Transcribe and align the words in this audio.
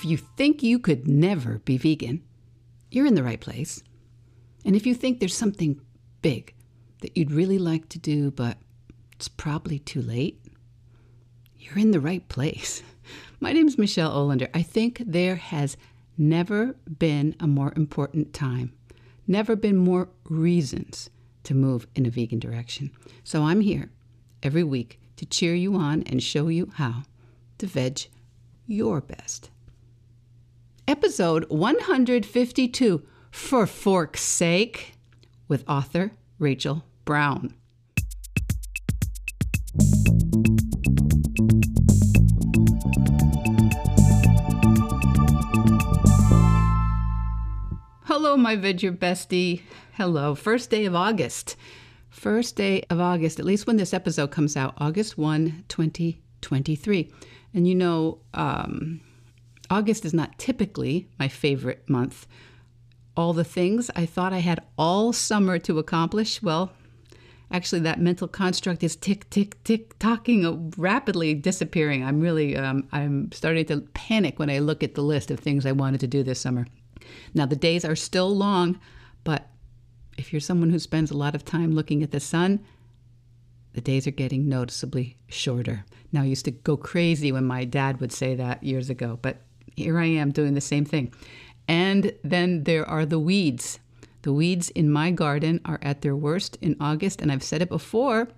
If 0.00 0.06
you 0.06 0.16
think 0.16 0.62
you 0.62 0.78
could 0.78 1.06
never 1.06 1.58
be 1.58 1.76
vegan, 1.76 2.22
you're 2.90 3.04
in 3.04 3.16
the 3.16 3.22
right 3.22 3.38
place. 3.38 3.82
And 4.64 4.74
if 4.74 4.86
you 4.86 4.94
think 4.94 5.20
there's 5.20 5.36
something 5.36 5.78
big 6.22 6.54
that 7.02 7.18
you'd 7.18 7.30
really 7.30 7.58
like 7.58 7.90
to 7.90 7.98
do, 7.98 8.30
but 8.30 8.56
it's 9.12 9.28
probably 9.28 9.78
too 9.78 10.00
late, 10.00 10.40
you're 11.58 11.78
in 11.78 11.90
the 11.90 12.00
right 12.00 12.26
place. 12.28 12.82
My 13.40 13.52
name 13.52 13.68
is 13.68 13.76
Michelle 13.76 14.10
Olander. 14.10 14.48
I 14.54 14.62
think 14.62 15.02
there 15.04 15.36
has 15.36 15.76
never 16.16 16.76
been 16.98 17.36
a 17.38 17.46
more 17.46 17.74
important 17.76 18.32
time, 18.32 18.72
never 19.26 19.54
been 19.54 19.76
more 19.76 20.08
reasons 20.30 21.10
to 21.42 21.52
move 21.52 21.86
in 21.94 22.06
a 22.06 22.10
vegan 22.10 22.38
direction. 22.38 22.90
So 23.22 23.42
I'm 23.42 23.60
here 23.60 23.90
every 24.42 24.64
week 24.64 24.98
to 25.16 25.26
cheer 25.26 25.54
you 25.54 25.74
on 25.74 26.04
and 26.04 26.22
show 26.22 26.48
you 26.48 26.70
how 26.76 27.02
to 27.58 27.66
veg 27.66 28.06
your 28.66 29.02
best. 29.02 29.50
Episode 30.90 31.48
152 31.50 33.06
For 33.30 33.64
Fork's 33.64 34.22
Sake 34.22 34.94
with 35.46 35.62
author 35.68 36.10
Rachael 36.40 36.84
Brown. 37.04 37.54
Hello, 48.06 48.36
my 48.36 48.56
Your 48.82 48.92
Bestie. 48.92 49.62
Hello. 49.92 50.34
First 50.34 50.70
day 50.70 50.86
of 50.86 50.96
August. 50.96 51.54
First 52.08 52.56
day 52.56 52.82
of 52.90 52.98
August, 52.98 53.38
at 53.38 53.46
least 53.46 53.68
when 53.68 53.76
this 53.76 53.94
episode 53.94 54.32
comes 54.32 54.56
out, 54.56 54.74
August 54.78 55.16
1, 55.16 55.66
2023. 55.68 57.12
And 57.54 57.68
you 57.68 57.76
know, 57.76 58.18
um, 58.34 59.00
August 59.70 60.04
is 60.04 60.12
not 60.12 60.36
typically 60.36 61.08
my 61.18 61.28
favorite 61.28 61.88
month. 61.88 62.26
All 63.16 63.32
the 63.32 63.44
things 63.44 63.90
I 63.94 64.04
thought 64.04 64.32
I 64.32 64.38
had 64.38 64.64
all 64.76 65.12
summer 65.12 65.58
to 65.60 65.78
accomplish, 65.78 66.42
well, 66.42 66.72
actually, 67.52 67.80
that 67.82 68.00
mental 68.00 68.26
construct 68.26 68.82
is 68.82 68.96
tick, 68.96 69.30
tick, 69.30 69.62
tick, 69.62 69.96
tocking, 70.00 70.72
rapidly 70.76 71.34
disappearing. 71.34 72.04
I'm 72.04 72.20
really, 72.20 72.56
um, 72.56 72.88
I'm 72.90 73.30
starting 73.32 73.64
to 73.66 73.82
panic 73.94 74.38
when 74.38 74.50
I 74.50 74.58
look 74.58 74.82
at 74.82 74.94
the 74.94 75.02
list 75.02 75.30
of 75.30 75.38
things 75.38 75.64
I 75.64 75.72
wanted 75.72 76.00
to 76.00 76.08
do 76.08 76.24
this 76.24 76.40
summer. 76.40 76.66
Now, 77.32 77.46
the 77.46 77.56
days 77.56 77.84
are 77.84 77.96
still 77.96 78.34
long, 78.34 78.80
but 79.22 79.48
if 80.18 80.32
you're 80.32 80.40
someone 80.40 80.70
who 80.70 80.78
spends 80.78 81.10
a 81.10 81.16
lot 81.16 81.34
of 81.34 81.44
time 81.44 81.72
looking 81.72 82.02
at 82.02 82.10
the 82.10 82.20
sun, 82.20 82.60
the 83.72 83.80
days 83.80 84.06
are 84.06 84.12
getting 84.12 84.48
noticeably 84.48 85.16
shorter. 85.28 85.84
Now, 86.12 86.22
I 86.22 86.26
used 86.26 86.44
to 86.46 86.50
go 86.50 86.76
crazy 86.76 87.30
when 87.30 87.44
my 87.44 87.64
dad 87.64 88.00
would 88.00 88.12
say 88.12 88.34
that 88.34 88.64
years 88.64 88.90
ago, 88.90 89.18
but 89.22 89.42
here 89.76 89.98
I 89.98 90.06
am 90.06 90.30
doing 90.30 90.54
the 90.54 90.60
same 90.60 90.84
thing. 90.84 91.12
And 91.68 92.12
then 92.24 92.64
there 92.64 92.88
are 92.88 93.06
the 93.06 93.18
weeds. 93.18 93.78
The 94.22 94.32
weeds 94.32 94.70
in 94.70 94.90
my 94.90 95.10
garden 95.10 95.60
are 95.64 95.78
at 95.82 96.02
their 96.02 96.16
worst 96.16 96.56
in 96.60 96.76
August, 96.80 97.20
and 97.20 97.32
I've 97.32 97.42
said 97.42 97.62
it 97.62 97.68
before 97.68 98.28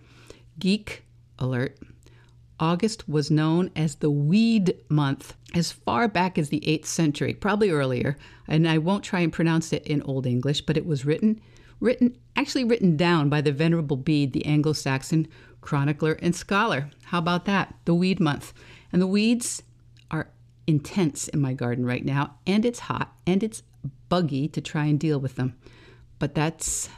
geek 0.59 1.05
alert. 1.39 1.79
August 2.61 3.09
was 3.09 3.31
known 3.31 3.71
as 3.75 3.97
the 3.97 4.11
weed 4.11 4.77
month 4.89 5.35
as 5.55 5.73
far 5.73 6.07
back 6.07 6.39
as 6.39 6.51
the 6.51 6.61
8th 6.61 6.87
century, 6.87 7.35
probably 7.35 7.71
earlier, 7.71 8.17
and 8.47 8.69
I 8.69 8.79
won't 8.79 9.03
try 9.03 9.21
and 9.21 9.33
pronounce 9.33 9.73
it 9.73 9.85
in 9.87 10.03
Old 10.03 10.27
English, 10.27 10.61
but 10.61 10.77
it 10.77 10.87
was 10.87 11.05
written 11.05 11.41
written 11.83 12.17
actually 12.37 12.65
written 12.65 12.97
down 12.97 13.29
by 13.29 13.41
the 13.41 13.53
venerable 13.53 13.97
Bede, 13.97 14.33
the 14.33 14.47
Anglo-Saxon 14.47 15.27
chronicler 15.61 16.13
and 16.23 16.35
scholar. 16.35 16.89
How 17.05 17.19
about 17.19 17.45
that? 17.45 17.75
The 17.85 17.95
weed 17.95 18.21
month. 18.21 18.55
And 18.93 19.03
the 19.03 19.07
weeds 19.07 19.63
intense 20.73 21.29
in 21.29 21.39
my 21.39 21.53
garden 21.53 21.85
right 21.85 22.05
now, 22.05 22.35
and 22.47 22.65
it's 22.65 22.79
hot 22.81 23.15
and 23.27 23.43
it's 23.43 23.63
buggy 24.09 24.49
to 24.49 24.61
try 24.63 24.87
and 24.87 24.99
deal 24.99 25.21
with 25.21 25.37
them. 25.37 25.55
But 26.19 26.35
that's 26.35 26.89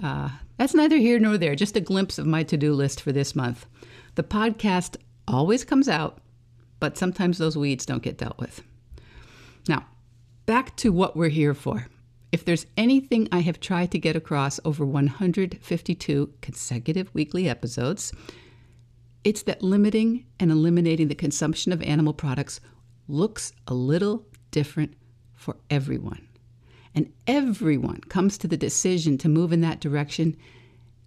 uh, 0.00 0.28
that's 0.56 0.74
neither 0.74 0.96
here 0.96 1.18
nor 1.18 1.36
there. 1.36 1.56
Just 1.56 1.76
a 1.76 1.80
glimpse 1.80 2.16
of 2.16 2.26
my 2.26 2.44
to-do 2.44 2.72
list 2.72 3.00
for 3.00 3.10
this 3.10 3.34
month. 3.34 3.66
The 4.14 4.22
podcast 4.22 4.96
always 5.26 5.64
comes 5.64 5.88
out, 5.88 6.18
but 6.78 6.96
sometimes 6.96 7.38
those 7.38 7.58
weeds 7.58 7.84
don't 7.84 8.02
get 8.04 8.18
dealt 8.18 8.38
with. 8.38 8.62
Now, 9.68 9.86
back 10.46 10.76
to 10.76 10.92
what 10.92 11.16
we're 11.16 11.28
here 11.28 11.54
for. 11.54 11.88
If 12.30 12.44
there's 12.44 12.66
anything 12.76 13.28
I 13.32 13.40
have 13.40 13.58
tried 13.58 13.90
to 13.92 13.98
get 13.98 14.16
across 14.16 14.60
over 14.64 14.84
152 14.84 16.32
consecutive 16.40 17.12
weekly 17.14 17.48
episodes, 17.48 18.12
it's 19.24 19.42
that 19.42 19.62
limiting 19.62 20.26
and 20.38 20.50
eliminating 20.52 21.08
the 21.08 21.14
consumption 21.14 21.72
of 21.72 21.82
animal 21.82 22.12
products 22.12 22.60
looks 23.08 23.52
a 23.66 23.74
little 23.74 24.26
different 24.50 24.94
for 25.34 25.56
everyone. 25.70 26.28
And 26.94 27.12
everyone 27.26 28.00
comes 28.08 28.38
to 28.38 28.48
the 28.48 28.56
decision 28.56 29.18
to 29.18 29.28
move 29.28 29.52
in 29.52 29.60
that 29.62 29.80
direction 29.80 30.36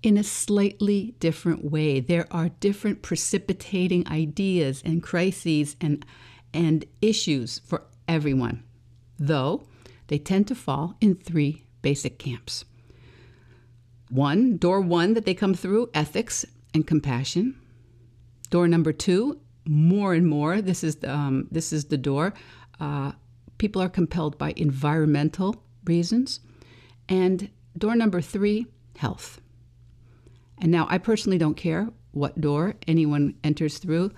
in 0.04 0.18
a 0.18 0.24
slightly 0.24 1.16
different 1.20 1.64
way. 1.64 2.00
There 2.00 2.28
are 2.32 2.50
different 2.50 3.02
precipitating 3.02 4.08
ideas 4.08 4.82
and 4.86 5.02
crises 5.02 5.76
and, 5.82 6.06
and 6.54 6.86
issues 7.02 7.60
for 7.60 7.84
everyone, 8.08 8.64
though 9.18 9.68
they 10.08 10.20
tend 10.20 10.48
to 10.48 10.56
fall 10.56 10.96
in 11.02 11.16
three 11.16 11.66
basic 11.82 12.20
camps. 12.20 12.66
One, 14.10 14.58
door 14.58 14.82
one 14.82 15.14
that 15.14 15.26
they 15.26 15.34
come 15.34 15.54
through 15.54 15.90
ethics 15.94 16.46
and 16.74 16.86
compassion. 16.88 17.60
Door 18.50 18.70
number 18.70 18.94
two, 18.94 19.40
more 19.68 20.14
and 20.14 20.28
more, 20.28 20.62
this 20.62 20.84
is 20.84 20.98
the, 20.98 21.12
um, 21.14 21.48
this 21.52 21.74
is 21.74 21.86
the 21.86 21.98
door. 21.98 22.34
Uh, 22.80 23.12
people 23.58 23.82
are 23.82 23.90
compelled 23.90 24.38
by 24.38 24.54
environmental 24.56 25.64
reasons. 25.86 26.40
And 27.10 27.50
door 27.78 27.96
number 27.96 28.22
three, 28.22 28.68
health. 28.98 29.42
And 30.60 30.72
now 30.72 30.88
I 30.90 30.98
personally 30.98 31.38
don't 31.38 31.56
care 31.56 31.90
what 32.12 32.42
door 32.42 32.76
anyone 32.88 33.36
enters 33.44 33.78
through. 33.78 34.12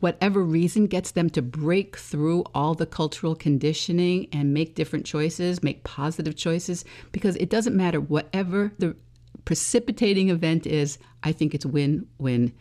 Whatever 0.00 0.42
reason 0.42 0.86
gets 0.86 1.10
them 1.10 1.28
to 1.30 1.42
break 1.42 1.98
through 1.98 2.44
all 2.54 2.74
the 2.74 2.86
cultural 2.86 3.34
conditioning 3.34 4.28
and 4.32 4.54
make 4.54 4.74
different 4.74 5.04
choices, 5.04 5.62
make 5.62 5.84
positive 5.84 6.34
choices, 6.34 6.84
because 7.10 7.36
it 7.36 7.50
doesn't 7.50 7.76
matter 7.76 8.00
whatever 8.00 8.72
the 8.78 8.96
precipitating 9.44 10.30
event 10.30 10.66
is, 10.66 10.98
I 11.22 11.32
think 11.32 11.54
it's 11.54 11.66
win, 11.66 12.06
win, 12.18 12.52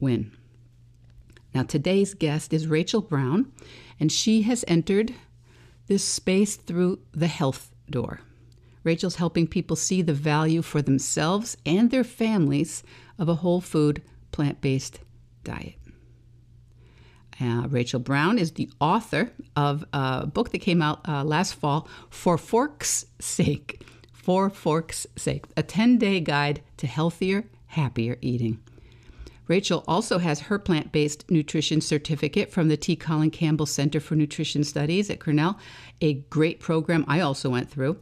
win. 0.00 0.32
Now, 1.54 1.62
today's 1.62 2.14
guest 2.14 2.52
is 2.52 2.66
Rachael 2.66 3.00
Brown, 3.00 3.52
and 4.00 4.10
she 4.10 4.42
has 4.42 4.64
entered 4.66 5.14
this 5.86 6.02
space 6.02 6.56
through 6.56 6.98
the 7.12 7.28
health 7.28 7.72
door. 7.88 8.20
Rachael's 8.82 9.16
helping 9.16 9.46
people 9.46 9.76
see 9.76 10.02
the 10.02 10.12
value 10.12 10.62
for 10.62 10.82
themselves 10.82 11.56
and 11.64 11.90
their 11.90 12.04
families 12.04 12.82
of 13.18 13.28
a 13.28 13.36
whole 13.36 13.60
food, 13.60 14.02
plant 14.32 14.60
based 14.60 14.98
diet. 15.44 15.76
Uh, 17.40 17.66
Rachael 17.68 18.00
Brown 18.00 18.38
is 18.38 18.52
the 18.52 18.70
author 18.80 19.30
of 19.56 19.84
a 19.92 20.26
book 20.26 20.50
that 20.50 20.58
came 20.58 20.82
out 20.82 21.08
uh, 21.08 21.24
last 21.24 21.54
fall, 21.54 21.88
For 22.10 22.36
Fork's 22.36 23.06
Sake. 23.20 23.82
For 24.12 24.50
Fork's 24.50 25.06
Sake, 25.16 25.44
a 25.56 25.62
10 25.62 25.98
day 25.98 26.20
guide 26.20 26.62
to 26.78 26.86
healthier, 26.86 27.44
happier 27.66 28.16
eating. 28.20 28.60
Rachael 29.46 29.84
also 29.86 30.18
has 30.18 30.40
her 30.40 30.58
plant 30.58 30.92
based 30.92 31.30
nutrition 31.30 31.80
certificate 31.80 32.50
from 32.50 32.68
the 32.68 32.76
T. 32.76 32.96
Colin 32.96 33.30
Campbell 33.30 33.66
Center 33.66 34.00
for 34.00 34.14
Nutrition 34.14 34.64
Studies 34.64 35.10
at 35.10 35.20
Cornell, 35.20 35.58
a 36.00 36.14
great 36.14 36.60
program 36.60 37.04
I 37.06 37.20
also 37.20 37.50
went 37.50 37.70
through. 37.70 37.98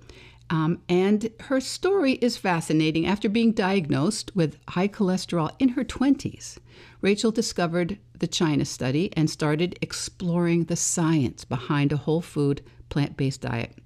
Um, 0.50 0.82
and 0.88 1.30
her 1.40 1.60
story 1.60 2.12
is 2.14 2.36
fascinating. 2.36 3.06
After 3.06 3.28
being 3.28 3.52
diagnosed 3.52 4.30
with 4.34 4.58
high 4.68 4.88
cholesterol 4.88 5.50
in 5.58 5.70
her 5.70 5.84
20s, 5.84 6.58
Rachael 7.00 7.30
discovered 7.30 7.98
the 8.18 8.26
China 8.26 8.64
study 8.64 9.10
and 9.16 9.30
started 9.30 9.78
exploring 9.80 10.64
the 10.64 10.76
science 10.76 11.44
behind 11.44 11.90
a 11.90 11.96
whole 11.96 12.20
food, 12.20 12.62
plant 12.90 13.16
based 13.16 13.40
diet. 13.40 13.78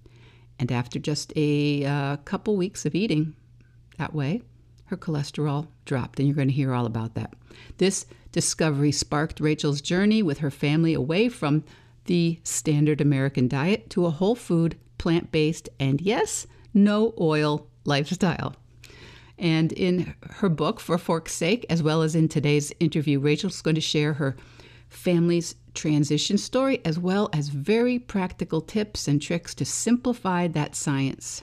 And 0.59 0.73
after 0.73 0.99
just 0.99 1.33
a 1.37 1.85
uh, 1.85 2.17
couple 2.19 2.57
weeks 2.57 2.85
of 2.85 2.95
eating 2.95 3.35
that 3.99 4.13
way, 4.13 4.43
her 4.87 4.97
cholesterol 4.97 5.69
dropped, 5.85 6.19
and 6.19 6.29
you're 6.29 6.37
going 6.37 6.49
to 6.49 6.55
hear 6.55 6.73
all 6.73 6.87
about 6.87 7.15
that. 7.15 7.35
This 7.79 8.07
discovery 8.33 8.93
sparked 8.93 9.41
Rachael's 9.41 9.81
journey 9.81 10.23
with 10.23 10.39
her 10.39 10.51
family 10.51 10.95
away 10.95 11.29
from 11.29 11.65
the 12.05 12.39
standard 12.45 13.01
American 13.01 13.49
diet 13.49 13.91
to 13.91 14.07
a 14.07 14.11
whole 14.11 14.35
food, 14.35 14.79
plant 14.99 15.33
based, 15.33 15.69
and 15.81 16.01
yes, 16.01 16.47
no 16.73 17.15
oil 17.21 17.67
lifestyle. 17.85 18.55
And 19.39 19.73
in 19.73 20.15
her 20.23 20.49
book, 20.49 20.81
For 20.81 20.99
Fork's 20.99 21.35
Sake, 21.35 21.67
as 21.69 21.83
well 21.83 22.03
as 22.03 22.15
in 22.15 22.29
today's 22.29 22.73
interview, 22.81 23.19
Rachael's 23.19 23.63
going 23.63 23.75
to 23.75 23.81
share 23.81 24.15
her 24.15 24.37
family's 24.89 25.57
transition 25.75 26.39
story, 26.39 26.81
as 26.85 26.99
well 26.99 27.29
as 27.33 27.49
very 27.49 27.99
practical 27.99 28.61
tips 28.61 29.09
and 29.09 29.21
tricks 29.21 29.55
to 29.57 29.65
simplify 29.65 30.49
that 30.49 30.75
science 30.75 31.43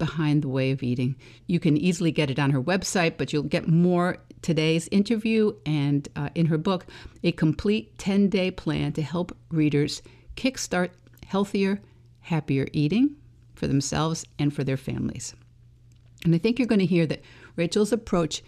behind 0.00 0.42
the 0.42 0.48
way 0.48 0.72
of 0.72 0.82
eating. 0.82 1.14
You 1.46 1.60
can 1.60 1.76
easily 1.76 2.10
get 2.10 2.30
it 2.30 2.40
on 2.40 2.50
her 2.50 2.60
website, 2.60 3.18
but 3.18 3.32
you'll 3.32 3.44
get 3.44 3.68
more 3.68 4.18
today's 4.42 4.88
interview 4.90 5.52
and 5.64 6.08
uh, 6.16 6.30
in 6.34 6.46
her 6.46 6.58
book, 6.58 6.86
a 7.22 7.30
complete 7.30 7.96
10 7.98 8.28
day 8.28 8.50
plan 8.50 8.92
to 8.94 9.02
help 9.02 9.36
readers 9.50 10.02
kickstart 10.36 10.90
healthier, 11.26 11.80
happier 12.20 12.66
eating 12.72 13.14
for 13.54 13.68
themselves 13.68 14.24
and 14.38 14.52
for 14.52 14.64
their 14.64 14.76
families. 14.76 15.34
And 16.24 16.34
I 16.34 16.38
think 16.38 16.58
you're 16.58 16.66
going 16.66 16.80
to 16.80 16.86
hear 16.86 17.06
that 17.06 17.22
Rachael's 17.56 17.92
approach 17.92 18.42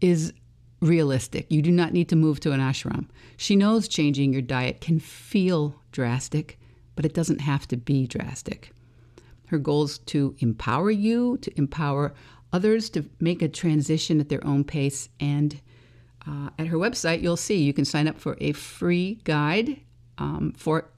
is 0.00 0.32
realistic. 0.80 1.46
You 1.50 1.62
do 1.62 1.70
not 1.70 1.92
need 1.92 2.08
to 2.08 2.16
move 2.16 2.40
to 2.40 2.52
an 2.52 2.60
ashram. 2.60 3.06
She 3.36 3.54
knows 3.54 3.86
changing 3.86 4.32
your 4.32 4.42
diet 4.42 4.80
can 4.80 4.98
feel 4.98 5.80
drastic, 5.92 6.58
but 6.96 7.04
it 7.04 7.14
doesn't 7.14 7.40
have 7.40 7.68
to 7.68 7.76
be 7.76 8.06
drastic. 8.06 8.72
Her 9.48 9.58
goal 9.58 9.84
is 9.84 9.98
to 9.98 10.34
empower 10.40 10.90
you, 10.90 11.38
to 11.38 11.58
empower 11.58 12.14
others 12.52 12.90
to 12.90 13.04
make 13.18 13.42
a 13.42 13.48
transition 13.48 14.20
at 14.20 14.28
their 14.28 14.46
own 14.46 14.64
pace. 14.64 15.08
And 15.20 15.60
uh, 16.26 16.50
at 16.58 16.66
her 16.66 16.76
website, 16.76 17.22
you'll 17.22 17.36
see 17.36 17.62
you 17.62 17.72
can 17.72 17.84
sign 17.84 18.08
up 18.08 18.18
for 18.18 18.36
a 18.40 18.52
free 18.52 19.20
guide 19.24 19.80
um, 20.18 20.52
for 20.56 20.90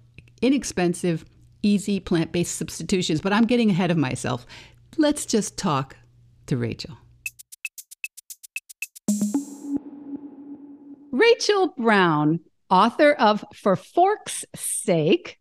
inexpensive, 0.42 1.24
easy 1.62 2.00
plant 2.00 2.32
based 2.32 2.56
substitutions. 2.56 3.20
But 3.20 3.32
I'm 3.32 3.46
getting 3.46 3.70
ahead 3.70 3.90
of 3.90 3.96
myself. 3.96 4.46
Let's 4.96 5.26
just 5.26 5.56
talk 5.56 5.96
to 6.46 6.56
Rachael. 6.56 6.96
Rachael 11.12 11.74
Brown, 11.76 12.40
author 12.68 13.12
of 13.12 13.44
For 13.54 13.76
Fork's 13.76 14.44
Sake. 14.56 15.38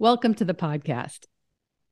Welcome 0.00 0.34
to 0.34 0.44
the 0.44 0.54
podcast. 0.54 1.26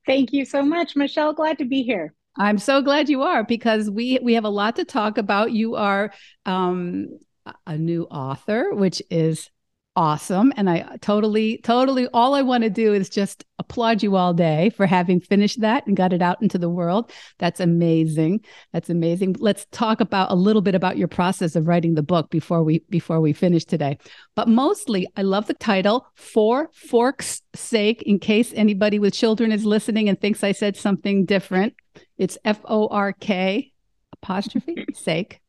Thank 0.06 0.32
you 0.32 0.44
so 0.44 0.62
much, 0.62 0.96
Michelle. 0.96 1.32
Glad 1.32 1.58
to 1.58 1.64
be 1.64 1.82
here. 1.82 2.14
I'm 2.38 2.58
so 2.58 2.82
glad 2.82 3.08
you 3.08 3.22
are 3.22 3.44
because 3.44 3.90
we 3.90 4.18
we 4.22 4.34
have 4.34 4.44
a 4.44 4.50
lot 4.50 4.76
to 4.76 4.84
talk 4.84 5.18
about. 5.18 5.52
You 5.52 5.74
are 5.74 6.12
um, 6.44 7.18
a 7.66 7.76
new 7.76 8.04
author, 8.04 8.74
which 8.74 9.02
is 9.10 9.50
awesome. 9.96 10.52
And 10.56 10.68
I 10.68 10.96
totally, 11.00 11.58
totally, 11.58 12.06
all 12.12 12.34
I 12.34 12.42
want 12.42 12.62
to 12.64 12.70
do 12.70 12.92
is 12.92 13.08
just 13.08 13.44
applaud 13.58 14.02
you 14.02 14.14
all 14.14 14.34
day 14.34 14.70
for 14.70 14.86
having 14.86 15.18
finished 15.18 15.60
that 15.62 15.86
and 15.86 15.96
got 15.96 16.12
it 16.12 16.20
out 16.20 16.40
into 16.42 16.58
the 16.58 16.68
world. 16.68 17.10
That's 17.38 17.58
amazing. 17.58 18.42
That's 18.72 18.90
amazing. 18.90 19.36
Let's 19.38 19.66
talk 19.72 20.00
about 20.00 20.30
a 20.30 20.34
little 20.34 20.62
bit 20.62 20.74
about 20.74 20.98
your 20.98 21.08
process 21.08 21.56
of 21.56 21.66
writing 21.66 21.94
the 21.94 22.02
book 22.02 22.30
before 22.30 22.62
we 22.62 22.80
before 22.90 23.20
we 23.20 23.32
finish 23.32 23.64
today. 23.64 23.98
But 24.34 24.48
mostly, 24.48 25.08
I 25.16 25.22
love 25.22 25.46
the 25.46 25.54
title 25.54 26.06
"For 26.14 26.70
Fork's 26.74 27.42
Sake." 27.54 28.02
In 28.02 28.18
case 28.18 28.52
anybody 28.54 28.98
with 28.98 29.14
children 29.14 29.50
is 29.50 29.64
listening 29.64 30.08
and 30.08 30.20
thinks 30.20 30.44
I 30.44 30.52
said 30.52 30.76
something 30.76 31.24
different, 31.24 31.74
it's 32.18 32.36
F 32.44 32.60
O 32.66 32.88
R 32.88 33.12
K 33.12 33.72
apostrophe 34.12 34.84
sake 34.92 35.40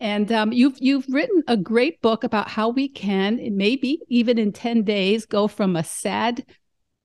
and 0.00 0.32
um, 0.32 0.52
you've 0.52 0.76
you've 0.80 1.06
written 1.08 1.42
a 1.46 1.56
great 1.56 2.00
book 2.00 2.24
about 2.24 2.48
how 2.48 2.70
we 2.70 2.88
can 2.88 3.38
maybe 3.56 4.00
even 4.08 4.38
in 4.38 4.52
ten 4.52 4.82
days 4.82 5.26
go 5.26 5.46
from 5.46 5.76
a 5.76 5.84
sad 5.84 6.44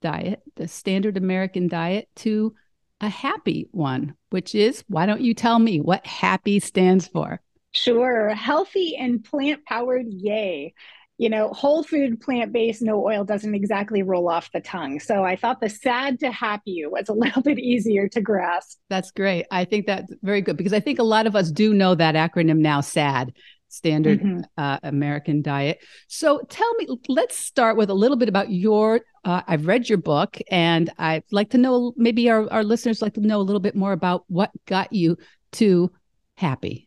diet, 0.01 0.41
the 0.55 0.67
standard 0.67 1.17
American 1.17 1.67
diet, 1.67 2.07
to 2.15 2.53
a 3.01 3.09
happy 3.09 3.67
one, 3.71 4.15
which 4.29 4.55
is 4.55 4.83
why 4.87 5.05
don't 5.05 5.21
you 5.21 5.33
tell 5.33 5.59
me 5.59 5.81
what 5.81 6.05
happy 6.05 6.59
stands 6.59 7.07
for? 7.07 7.41
Sure, 7.71 8.29
healthy 8.29 8.95
and 8.95 9.23
plant 9.23 9.65
powered, 9.65 10.07
yay 10.07 10.73
you 11.17 11.29
know, 11.29 11.49
whole 11.49 11.81
food, 11.81 12.19
plant 12.19 12.51
based, 12.51 12.81
no 12.81 13.05
oil 13.05 13.23
doesn't 13.23 13.55
exactly 13.55 14.03
roll 14.03 14.29
off 14.29 14.51
the 14.51 14.59
tongue. 14.59 14.99
So 14.99 15.23
I 15.23 15.37
thought 15.37 15.61
the 15.61 15.69
sad 15.69 16.19
to 16.19 16.31
happy 16.31 16.83
was 16.85 17.07
a 17.07 17.13
little 17.25 17.41
bit 17.41 17.57
easier 17.57 18.07
to 18.09 18.21
grasp. 18.21 18.79
That's 18.89 19.11
great. 19.11 19.45
I 19.49 19.65
think 19.65 19.85
that's 19.85 20.11
very 20.21 20.41
good 20.41 20.57
because 20.57 20.73
I 20.73 20.79
think 20.79 20.99
a 20.99 21.03
lot 21.03 21.25
of 21.25 21.35
us 21.35 21.51
do 21.51 21.73
know 21.73 21.95
that 21.95 22.15
acronym 22.15 22.59
now, 22.59 22.81
SAD, 22.81 23.33
Standard 23.69 24.21
mm-hmm. 24.21 24.41
uh, 24.57 24.79
American 24.83 25.41
Diet. 25.41 25.79
So 26.07 26.41
tell 26.49 26.73
me, 26.75 26.87
let's 27.07 27.37
start 27.37 27.77
with 27.77 27.89
a 27.89 27.93
little 27.93 28.17
bit 28.17 28.29
about 28.29 28.49
your. 28.49 29.01
Uh, 29.23 29.41
I've 29.47 29.67
read 29.67 29.89
your 29.89 29.97
book 29.97 30.37
and 30.51 30.89
I'd 30.97 31.23
like 31.31 31.49
to 31.51 31.57
know, 31.57 31.93
maybe 31.97 32.29
our, 32.29 32.49
our 32.51 32.63
listeners 32.63 33.01
like 33.01 33.15
to 33.15 33.21
know 33.21 33.39
a 33.39 33.43
little 33.43 33.59
bit 33.59 33.75
more 33.75 33.91
about 33.91 34.23
what 34.27 34.51
got 34.65 34.93
you 34.93 35.17
to 35.53 35.91
happy. 36.35 36.84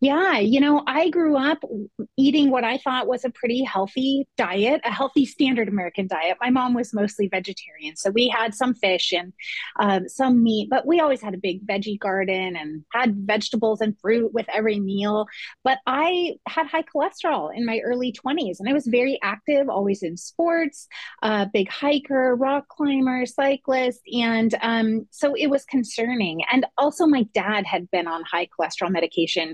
Yeah, 0.00 0.38
you 0.38 0.60
know, 0.60 0.82
I 0.86 1.08
grew 1.08 1.36
up 1.36 1.62
eating 2.16 2.50
what 2.50 2.64
I 2.64 2.78
thought 2.78 3.06
was 3.06 3.24
a 3.24 3.30
pretty 3.30 3.62
healthy 3.62 4.26
diet, 4.36 4.80
a 4.84 4.92
healthy 4.92 5.24
standard 5.24 5.68
American 5.68 6.06
diet. 6.06 6.36
My 6.40 6.50
mom 6.50 6.74
was 6.74 6.92
mostly 6.92 7.28
vegetarian, 7.28 7.96
so 7.96 8.10
we 8.10 8.28
had 8.28 8.54
some 8.54 8.74
fish 8.74 9.12
and 9.12 9.32
um, 9.80 10.08
some 10.08 10.42
meat, 10.42 10.68
but 10.70 10.86
we 10.86 11.00
always 11.00 11.22
had 11.22 11.34
a 11.34 11.38
big 11.38 11.66
veggie 11.66 11.98
garden 11.98 12.56
and 12.56 12.84
had 12.92 13.16
vegetables 13.16 13.80
and 13.80 13.98
fruit 13.98 14.32
with 14.32 14.46
every 14.52 14.80
meal. 14.80 15.26
But 15.62 15.78
I 15.86 16.34
had 16.46 16.66
high 16.66 16.82
cholesterol 16.82 17.50
in 17.54 17.64
my 17.64 17.80
early 17.80 18.12
20s, 18.12 18.60
and 18.60 18.68
I 18.68 18.72
was 18.72 18.86
very 18.86 19.18
active, 19.22 19.68
always 19.68 20.02
in 20.02 20.16
sports, 20.16 20.88
uh, 21.22 21.46
big 21.52 21.70
hiker, 21.70 22.34
rock 22.34 22.68
climber, 22.68 23.24
cyclist, 23.26 24.00
and 24.12 24.54
um, 24.62 25.06
so 25.10 25.34
it 25.34 25.48
was 25.48 25.64
concerning. 25.64 26.42
And 26.52 26.66
also, 26.76 27.06
my 27.06 27.22
dad 27.34 27.66
had 27.66 27.90
been 27.90 28.06
on 28.06 28.22
high 28.24 28.48
cholesterol 28.58 28.90
medication 28.90 29.53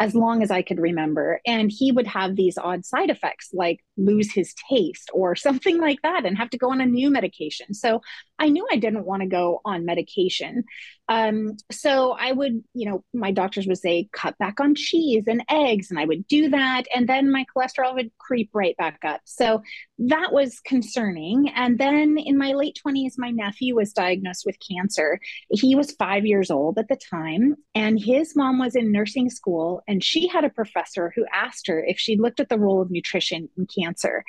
as 0.00 0.14
long 0.14 0.42
as 0.42 0.50
I 0.50 0.62
could 0.62 0.78
remember. 0.78 1.40
And 1.46 1.70
he 1.70 1.90
would 1.90 2.06
have 2.06 2.36
these 2.36 2.56
odd 2.56 2.84
side 2.84 3.10
effects 3.10 3.50
like 3.52 3.84
lose 3.96 4.32
his 4.32 4.54
taste 4.70 5.10
or 5.12 5.34
something 5.34 5.80
like 5.80 6.00
that 6.02 6.24
and 6.24 6.38
have 6.38 6.50
to 6.50 6.58
go 6.58 6.70
on 6.70 6.80
a 6.80 6.86
new 6.86 7.10
medication. 7.10 7.74
So 7.74 8.00
I 8.38 8.48
knew 8.48 8.66
I 8.70 8.76
didn't 8.76 9.04
want 9.04 9.22
to 9.22 9.28
go 9.28 9.60
on 9.64 9.84
medication. 9.84 10.64
Um, 11.08 11.56
so 11.72 12.12
I 12.12 12.32
would, 12.32 12.62
you 12.74 12.88
know, 12.88 13.02
my 13.14 13.32
doctors 13.32 13.66
would 13.66 13.78
say, 13.78 14.08
cut 14.12 14.36
back 14.38 14.60
on 14.60 14.74
cheese 14.74 15.24
and 15.26 15.42
eggs. 15.48 15.90
And 15.90 15.98
I 15.98 16.04
would 16.04 16.28
do 16.28 16.50
that. 16.50 16.84
And 16.94 17.08
then 17.08 17.32
my 17.32 17.46
cholesterol 17.56 17.94
would 17.94 18.10
creep 18.18 18.50
right 18.52 18.76
back 18.76 19.00
up. 19.04 19.22
So 19.24 19.62
that 19.98 20.32
was 20.32 20.60
concerning. 20.60 21.48
And 21.48 21.78
then 21.78 22.18
in 22.18 22.36
my 22.36 22.52
late 22.52 22.78
20s, 22.86 23.14
my 23.16 23.30
nephew 23.30 23.74
was 23.74 23.92
diagnosed 23.92 24.44
with 24.44 24.56
cancer. 24.60 25.18
He 25.50 25.74
was 25.74 25.92
five 25.92 26.26
years 26.26 26.50
old 26.50 26.78
at 26.78 26.88
the 26.88 26.96
time. 27.10 27.56
And 27.74 27.98
his 27.98 28.36
mom 28.36 28.58
was 28.58 28.76
in 28.76 28.92
nursing 28.92 29.30
school. 29.30 29.82
And 29.88 30.04
she 30.04 30.28
had 30.28 30.44
a 30.44 30.50
professor 30.50 31.12
who 31.16 31.24
asked 31.32 31.66
her 31.66 31.82
if 31.84 31.98
she 31.98 32.16
looked 32.16 32.38
at 32.38 32.48
the 32.48 32.58
role 32.58 32.80
of 32.80 32.90
nutrition 32.90 33.48
in 33.56 33.66
cancer. 33.66 34.22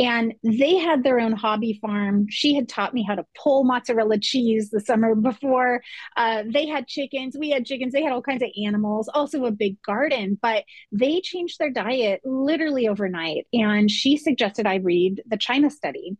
And 0.00 0.34
they 0.42 0.76
had 0.76 1.04
their 1.04 1.20
own 1.20 1.32
hobby 1.32 1.78
farm. 1.80 2.26
She 2.30 2.54
had 2.54 2.68
taught 2.68 2.94
me 2.94 3.04
how 3.04 3.14
to 3.14 3.26
pull 3.40 3.64
mozzarella 3.64 4.18
cheese 4.18 4.70
the 4.70 4.80
summer 4.80 5.14
before. 5.14 5.82
Uh, 6.16 6.44
they 6.46 6.66
had 6.66 6.88
chickens, 6.88 7.36
we 7.38 7.50
had 7.50 7.66
chickens, 7.66 7.92
they 7.92 8.02
had 8.02 8.12
all 8.12 8.22
kinds 8.22 8.42
of 8.42 8.48
animals, 8.66 9.08
also 9.12 9.44
a 9.44 9.52
big 9.52 9.80
garden, 9.82 10.38
but 10.40 10.64
they 10.90 11.20
changed 11.20 11.58
their 11.58 11.70
diet 11.70 12.20
literally 12.24 12.88
overnight. 12.88 13.46
And 13.52 13.90
she 13.90 14.16
suggested 14.16 14.66
I 14.66 14.76
read 14.76 15.22
the 15.26 15.36
China 15.36 15.70
study. 15.70 16.16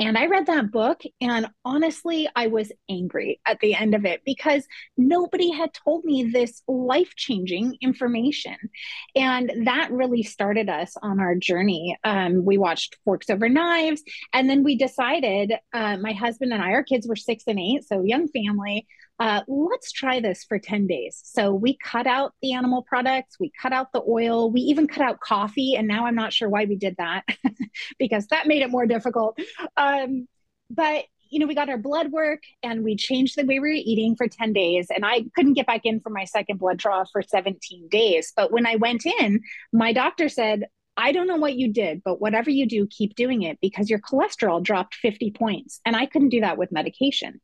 And 0.00 0.16
I 0.16 0.26
read 0.26 0.46
that 0.46 0.70
book, 0.70 1.02
and 1.20 1.46
honestly, 1.62 2.26
I 2.34 2.46
was 2.46 2.72
angry 2.88 3.38
at 3.46 3.60
the 3.60 3.74
end 3.74 3.94
of 3.94 4.06
it 4.06 4.22
because 4.24 4.66
nobody 4.96 5.50
had 5.50 5.74
told 5.74 6.06
me 6.06 6.24
this 6.24 6.62
life 6.66 7.14
changing 7.16 7.76
information. 7.82 8.56
And 9.14 9.52
that 9.66 9.92
really 9.92 10.22
started 10.22 10.70
us 10.70 10.94
on 11.02 11.20
our 11.20 11.34
journey. 11.34 11.98
Um, 12.02 12.46
we 12.46 12.56
watched 12.56 12.96
Forks 13.04 13.28
Over 13.28 13.50
Knives, 13.50 14.02
and 14.32 14.48
then 14.48 14.64
we 14.64 14.74
decided 14.76 15.52
uh, 15.74 15.98
my 15.98 16.12
husband 16.14 16.54
and 16.54 16.62
I, 16.62 16.70
our 16.70 16.82
kids 16.82 17.06
were 17.06 17.14
six 17.14 17.44
and 17.46 17.60
eight, 17.60 17.84
so 17.84 18.02
young 18.02 18.26
family, 18.28 18.86
uh, 19.20 19.42
let's 19.46 19.92
try 19.92 20.18
this 20.18 20.44
for 20.44 20.58
10 20.58 20.86
days. 20.86 21.20
So 21.22 21.52
we 21.52 21.76
cut 21.76 22.06
out 22.06 22.32
the 22.40 22.54
animal 22.54 22.82
products, 22.82 23.36
we 23.38 23.52
cut 23.60 23.72
out 23.72 23.92
the 23.92 24.02
oil, 24.08 24.50
we 24.50 24.62
even 24.62 24.88
cut 24.88 25.02
out 25.02 25.20
coffee. 25.20 25.76
And 25.76 25.86
now 25.86 26.06
I'm 26.06 26.14
not 26.14 26.32
sure 26.32 26.48
why 26.48 26.64
we 26.64 26.76
did 26.76 26.96
that 26.96 27.24
because 27.98 28.26
that 28.28 28.46
made 28.46 28.62
it 28.62 28.70
more 28.70 28.86
difficult. 28.86 29.38
Um, 29.76 30.26
but 30.70 31.04
you 31.28 31.38
know, 31.38 31.46
we 31.46 31.54
got 31.54 31.68
our 31.68 31.78
blood 31.78 32.10
work 32.10 32.42
and 32.62 32.82
we 32.82 32.96
changed 32.96 33.36
the 33.36 33.44
way 33.44 33.60
we 33.60 33.60
were 33.60 33.68
eating 33.68 34.16
for 34.16 34.26
10 34.26 34.52
days. 34.52 34.88
And 34.92 35.04
I 35.06 35.24
couldn't 35.36 35.52
get 35.52 35.66
back 35.66 35.82
in 35.84 36.00
for 36.00 36.10
my 36.10 36.24
second 36.24 36.58
blood 36.58 36.78
draw 36.78 37.04
for 37.04 37.22
17 37.22 37.88
days. 37.88 38.32
But 38.34 38.50
when 38.50 38.66
I 38.66 38.76
went 38.76 39.06
in, 39.06 39.40
my 39.72 39.92
doctor 39.92 40.28
said, 40.28 40.64
I 40.96 41.12
don't 41.12 41.28
know 41.28 41.36
what 41.36 41.54
you 41.54 41.72
did, 41.72 42.02
but 42.04 42.20
whatever 42.20 42.50
you 42.50 42.66
do, 42.66 42.86
keep 42.86 43.14
doing 43.14 43.42
it 43.42 43.58
because 43.60 43.88
your 43.88 44.00
cholesterol 44.00 44.62
dropped 44.62 44.96
50 44.96 45.30
points. 45.30 45.80
And 45.86 45.94
I 45.94 46.06
couldn't 46.06 46.30
do 46.30 46.40
that 46.40 46.58
with 46.58 46.72
medication. 46.72 47.40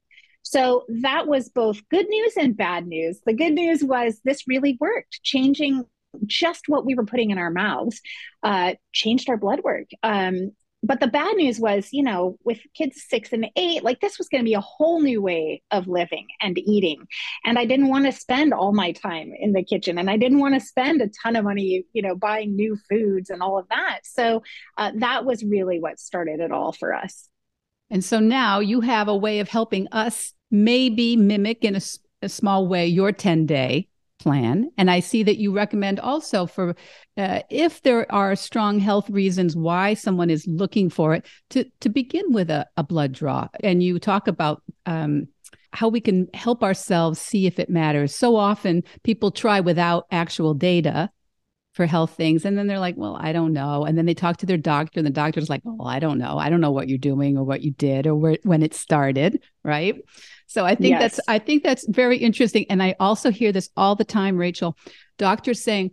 So 0.49 0.85
that 1.03 1.27
was 1.27 1.49
both 1.49 1.81
good 1.89 2.09
news 2.09 2.35
and 2.37 2.57
bad 2.57 2.87
news. 2.87 3.21
The 3.27 3.35
good 3.35 3.53
news 3.53 3.83
was 3.83 4.21
this 4.25 4.47
really 4.47 4.79
worked, 4.81 5.21
changing 5.25 5.83
just 6.25 6.69
what 6.69 6.87
we 6.87 6.95
were 6.95 7.05
putting 7.05 7.33
in 7.33 7.39
our 7.39 7.51
mouths, 7.51 8.01
uh, 8.45 8.75
changed 8.93 9.29
our 9.29 9.37
blood 9.37 9.63
work. 9.65 9.89
Um, 10.05 10.53
but 10.85 11.01
the 11.01 11.09
bad 11.09 11.35
news 11.35 11.59
was, 11.59 11.89
you 11.91 12.05
know, 12.05 12.39
with 12.45 12.61
kids 12.75 13.03
six 13.09 13.33
and 13.33 13.49
eight, 13.57 13.83
like 13.83 14.01
this 14.01 14.19
was 14.19 14.29
going 14.29 14.41
to 14.41 14.49
be 14.49 14.55
a 14.55 14.61
whole 14.61 15.01
new 15.01 15.21
way 15.21 15.63
of 15.73 15.89
living 15.89 16.29
and 16.41 16.57
eating. 16.57 17.09
And 17.45 17.59
I 17.59 17.65
didn't 17.65 17.89
want 17.89 18.05
to 18.05 18.13
spend 18.13 18.55
all 18.55 18.73
my 18.73 18.93
time 18.93 19.33
in 19.37 19.53
the 19.53 19.65
kitchen 19.65 19.99
and 19.99 20.09
I 20.09 20.17
didn't 20.17 20.39
want 20.39 20.55
to 20.55 20.61
spend 20.61 21.03
a 21.03 21.11
ton 21.25 21.35
of 21.35 21.45
money, 21.45 21.85
you 21.93 22.03
know, 22.03 22.15
buying 22.15 22.55
new 22.55 22.79
foods 22.89 23.31
and 23.31 23.43
all 23.43 23.59
of 23.59 23.67
that. 23.71 24.01
So 24.05 24.45
uh, 24.79 24.93
that 24.99 25.25
was 25.25 25.43
really 25.43 25.81
what 25.81 25.99
started 25.99 26.39
it 26.39 26.53
all 26.53 26.71
for 26.71 26.95
us. 26.95 27.29
And 27.91 28.05
so 28.05 28.21
now 28.21 28.61
you 28.61 28.81
have 28.81 29.09
a 29.09 29.17
way 29.17 29.41
of 29.41 29.49
helping 29.49 29.89
us 29.91 30.35
maybe 30.51 31.17
mimic 31.17 31.65
in 31.65 31.77
a, 31.77 31.81
a 32.23 32.29
small 32.29 32.67
way 32.67 32.87
your 32.87 33.13
10 33.13 33.47
day 33.47 33.89
plan. 34.19 34.71
And 34.77 34.91
I 34.91 35.01
see 35.01 35.23
that 35.23 35.39
you 35.39 35.53
recommend 35.53 36.01
also 36.01 36.47
for 36.47 36.75
uh, 37.17 37.41
if 37.51 37.83
there 37.83 38.11
are 38.13 38.35
strong 38.35 38.79
health 38.79 39.09
reasons 39.11 39.57
why 39.57 39.95
someone 39.95 40.31
is 40.31 40.47
looking 40.47 40.91
for 40.91 41.15
it, 41.15 41.27
to, 41.51 41.65
to 41.81 41.89
begin 41.89 42.33
with 42.33 42.51
a, 42.51 42.67
a 42.77 42.83
blood 42.83 43.13
draw. 43.13 43.49
And 43.63 43.83
you 43.83 43.99
talk 43.99 44.27
about 44.27 44.63
um, 44.87 45.29
how 45.73 45.89
we 45.89 46.01
can 46.01 46.29
help 46.35 46.63
ourselves 46.63 47.21
see 47.21 47.47
if 47.47 47.59
it 47.59 47.69
matters. 47.69 48.15
So 48.15 48.37
often 48.37 48.83
people 49.03 49.31
try 49.31 49.61
without 49.61 50.07
actual 50.11 50.55
data 50.55 51.11
for 51.75 51.85
health 51.85 52.13
things. 52.13 52.47
And 52.47 52.57
then 52.57 52.67
they're 52.67 52.81
like, 52.81 52.97
well, 52.97 53.19
I 53.21 53.33
don't 53.33 53.53
know. 53.53 53.85
And 53.85 53.99
then 53.99 54.07
they 54.07 54.15
talk 54.15 54.39
to 54.39 54.47
their 54.47 54.57
doctor, 54.57 54.99
and 54.99 55.07
the 55.07 55.11
doctor's 55.11 55.51
like, 55.51 55.61
oh, 55.67 55.85
I 55.85 55.99
don't 55.99 56.17
know. 56.17 56.39
I 56.39 56.49
don't 56.49 56.63
know 56.63 56.71
what 56.71 56.89
you're 56.89 56.97
doing 56.97 57.37
or 57.37 57.45
what 57.45 57.61
you 57.61 57.71
did 57.73 58.07
or 58.07 58.15
where, 58.15 58.39
when 58.45 58.63
it 58.63 58.73
started. 58.73 59.43
Right. 59.63 59.97
So 60.47 60.65
I 60.65 60.75
think 60.75 60.91
yes. 60.91 61.01
that's 61.01 61.29
I 61.29 61.39
think 61.39 61.63
that's 61.63 61.87
very 61.89 62.19
interesting. 62.19 62.67
And 62.71 62.83
I 62.83 62.95
also 63.01 63.31
hear 63.31 63.53
this 63.53 63.71
all 63.77 63.97
the 63.97 64.05
time, 64.05 64.37
Rachael. 64.37 64.77
Doctors 65.19 65.63
saying, 65.63 65.93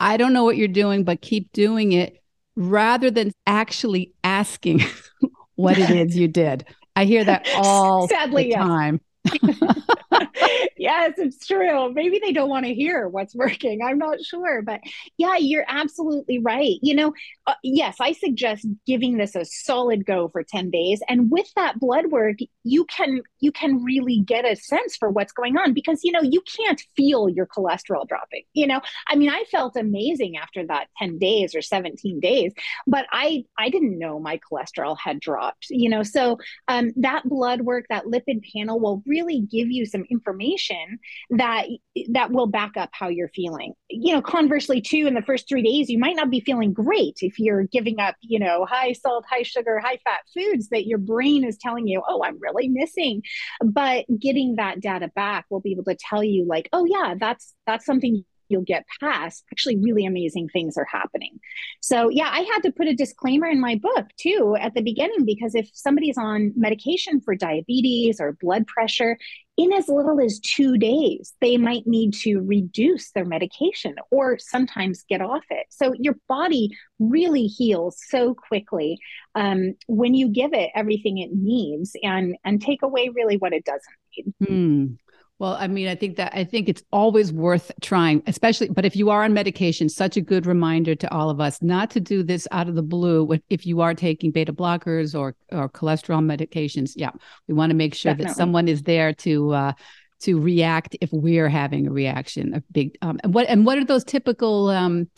I 0.00 0.16
don't 0.16 0.32
know 0.32 0.44
what 0.44 0.56
you're 0.56 0.68
doing, 0.68 1.04
but 1.04 1.20
keep 1.20 1.52
doing 1.52 1.92
it 1.92 2.22
rather 2.56 3.10
than 3.10 3.32
actually 3.46 4.12
asking 4.22 4.82
what 5.54 5.78
it 5.78 5.90
is 5.90 6.16
you 6.16 6.28
did. 6.28 6.64
I 6.96 7.04
hear 7.04 7.24
that 7.24 7.48
all 7.56 8.08
Sadly, 8.08 8.44
the 8.44 8.48
yes. 8.50 8.58
time. 8.58 9.00
yes, 10.76 11.14
it's 11.18 11.46
true. 11.46 11.92
Maybe 11.92 12.20
they 12.22 12.32
don't 12.32 12.48
want 12.48 12.66
to 12.66 12.74
hear 12.74 13.08
what's 13.08 13.34
working. 13.34 13.80
I'm 13.82 13.98
not 13.98 14.22
sure. 14.22 14.62
But 14.62 14.80
yeah, 15.16 15.36
you're 15.36 15.64
absolutely 15.66 16.38
right. 16.38 16.76
You 16.82 16.94
know, 16.94 17.14
uh, 17.46 17.54
yes, 17.62 17.96
I 18.00 18.12
suggest 18.12 18.66
giving 18.86 19.16
this 19.16 19.34
a 19.34 19.44
solid 19.44 20.04
go 20.04 20.28
for 20.28 20.42
10 20.42 20.70
days. 20.70 21.00
And 21.08 21.30
with 21.30 21.46
that 21.56 21.78
blood 21.80 22.06
work, 22.06 22.36
you 22.64 22.84
can 22.86 23.22
you 23.40 23.52
can 23.52 23.82
really 23.84 24.20
get 24.20 24.44
a 24.44 24.56
sense 24.56 24.96
for 24.96 25.10
what's 25.10 25.32
going 25.32 25.56
on 25.56 25.72
because 25.72 26.00
you 26.04 26.12
know, 26.12 26.22
you 26.22 26.42
can't 26.42 26.82
feel 26.96 27.28
your 27.28 27.46
cholesterol 27.46 28.06
dropping. 28.06 28.42
You 28.52 28.66
know, 28.66 28.80
I 29.08 29.16
mean, 29.16 29.30
I 29.30 29.44
felt 29.50 29.76
amazing 29.76 30.36
after 30.36 30.66
that 30.66 30.88
10 30.98 31.18
days 31.18 31.54
or 31.54 31.62
17 31.62 32.20
days, 32.20 32.52
but 32.86 33.06
I 33.10 33.44
I 33.58 33.68
didn't 33.70 33.98
know 33.98 34.18
my 34.18 34.38
cholesterol 34.50 34.96
had 35.02 35.20
dropped, 35.20 35.66
you 35.70 35.88
know. 35.88 36.02
So 36.02 36.38
um 36.68 36.92
that 36.96 37.28
blood 37.28 37.62
work, 37.62 37.86
that 37.90 38.04
lipid 38.04 38.42
panel 38.54 38.80
will 38.80 39.02
really 39.06 39.13
give 39.22 39.70
you 39.70 39.86
some 39.86 40.04
information 40.10 40.98
that 41.30 41.66
that 42.10 42.30
will 42.30 42.46
back 42.46 42.76
up 42.76 42.90
how 42.92 43.08
you're 43.08 43.28
feeling. 43.28 43.74
You 43.88 44.14
know 44.14 44.22
conversely 44.22 44.80
too 44.80 45.06
in 45.06 45.14
the 45.14 45.22
first 45.22 45.48
three 45.48 45.62
days 45.62 45.88
you 45.88 45.98
might 45.98 46.16
not 46.16 46.30
be 46.30 46.40
feeling 46.40 46.72
great 46.72 47.18
if 47.20 47.38
you're 47.38 47.64
giving 47.64 48.00
up 48.00 48.16
you 48.20 48.38
know 48.38 48.64
high 48.64 48.92
salt 48.92 49.24
high 49.28 49.42
sugar 49.42 49.78
high 49.78 49.98
fat 50.04 50.20
foods 50.34 50.68
that 50.70 50.86
your 50.86 50.98
brain 50.98 51.44
is 51.44 51.56
telling 51.58 51.86
you 51.86 52.02
oh 52.08 52.22
i'm 52.24 52.38
really 52.40 52.68
missing. 52.68 53.22
But 53.62 54.04
getting 54.18 54.56
that 54.56 54.80
data 54.80 55.10
back 55.14 55.46
will 55.50 55.60
be 55.60 55.72
able 55.72 55.84
to 55.84 55.96
tell 55.96 56.24
you 56.24 56.46
like 56.46 56.68
oh 56.72 56.84
yeah 56.84 57.14
that's 57.18 57.54
that's 57.66 57.86
something 57.86 58.24
you'll 58.48 58.62
get 58.62 58.84
past, 59.00 59.44
actually 59.52 59.76
really 59.76 60.06
amazing 60.06 60.48
things 60.48 60.76
are 60.76 60.86
happening. 60.90 61.40
So, 61.80 62.08
yeah, 62.08 62.28
I 62.30 62.40
had 62.40 62.60
to 62.60 62.72
put 62.72 62.88
a 62.88 62.94
disclaimer 62.94 63.46
in 63.46 63.60
my 63.60 63.76
book 63.76 64.06
too 64.16 64.56
at 64.58 64.74
the 64.74 64.82
beginning 64.82 65.24
because 65.24 65.54
if 65.54 65.68
somebody's 65.72 66.18
on 66.18 66.52
medication 66.56 67.20
for 67.20 67.34
diabetes 67.34 68.20
or 68.20 68.36
blood 68.40 68.66
pressure, 68.66 69.18
in 69.56 69.72
as 69.72 69.88
little 69.88 70.20
as 70.20 70.40
two 70.40 70.76
days, 70.76 71.32
they 71.40 71.56
might 71.56 71.86
need 71.86 72.12
to 72.12 72.38
reduce 72.40 73.12
their 73.12 73.24
medication 73.24 73.94
or 74.10 74.36
sometimes 74.38 75.04
get 75.08 75.20
off 75.20 75.44
it. 75.50 75.66
So, 75.70 75.94
your 75.98 76.16
body 76.28 76.70
really 76.98 77.46
heals 77.46 77.96
so 78.08 78.34
quickly 78.34 78.98
um, 79.34 79.74
when 79.86 80.14
you 80.14 80.28
give 80.28 80.52
it 80.54 80.70
everything 80.74 81.18
it 81.18 81.30
needs 81.32 81.96
and, 82.02 82.36
and 82.44 82.60
take 82.60 82.82
away 82.82 83.10
really 83.14 83.36
what 83.36 83.52
it 83.52 83.64
doesn't 83.64 83.82
need. 84.16 84.34
Mm. 84.42 84.98
Well, 85.44 85.58
I 85.60 85.66
mean, 85.66 85.88
I 85.88 85.94
think 85.94 86.16
that 86.16 86.32
I 86.34 86.42
think 86.42 86.70
it's 86.70 86.82
always 86.90 87.30
worth 87.30 87.70
trying, 87.82 88.22
especially, 88.26 88.70
but 88.70 88.86
if 88.86 88.96
you 88.96 89.10
are 89.10 89.24
on 89.24 89.34
medication, 89.34 89.90
such 89.90 90.16
a 90.16 90.22
good 90.22 90.46
reminder 90.46 90.94
to 90.94 91.12
all 91.12 91.28
of 91.28 91.38
us 91.38 91.60
not 91.60 91.90
to 91.90 92.00
do 92.00 92.22
this 92.22 92.48
out 92.50 92.66
of 92.66 92.76
the 92.76 92.82
blue. 92.82 93.30
If 93.50 93.66
you 93.66 93.82
are 93.82 93.92
taking 93.92 94.30
beta 94.30 94.54
blockers 94.54 95.14
or 95.14 95.36
or 95.52 95.68
cholesterol 95.68 96.24
medications, 96.24 96.92
yeah, 96.96 97.10
we 97.46 97.52
want 97.52 97.68
to 97.68 97.76
make 97.76 97.94
sure 97.94 98.12
Definitely. 98.12 98.30
that 98.30 98.36
someone 98.38 98.68
is 98.68 98.84
there 98.84 99.12
to 99.12 99.52
uh, 99.52 99.72
to 100.20 100.40
react 100.40 100.96
if 101.02 101.12
we're 101.12 101.50
having 101.50 101.88
a 101.88 101.92
reaction. 101.92 102.54
A 102.54 102.62
big 102.72 102.96
um, 103.02 103.20
and 103.22 103.34
what 103.34 103.46
and 103.46 103.66
what 103.66 103.76
are 103.76 103.84
those 103.84 104.04
typical 104.04 104.70
um, 104.70 105.10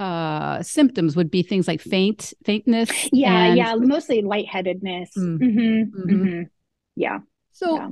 uh, 0.00 0.64
symptoms? 0.64 1.14
Would 1.14 1.30
be 1.30 1.44
things 1.44 1.68
like 1.68 1.80
faint, 1.80 2.34
faintness. 2.44 2.90
Yeah, 3.12 3.44
and... 3.44 3.56
yeah, 3.56 3.76
mostly 3.76 4.22
lightheadedness. 4.22 5.10
Mm. 5.16 5.38
Mm-hmm, 5.38 5.60
mm-hmm. 5.60 6.10
Mm-hmm. 6.10 6.42
Yeah. 6.96 7.20
So. 7.52 7.76
Yeah 7.76 7.90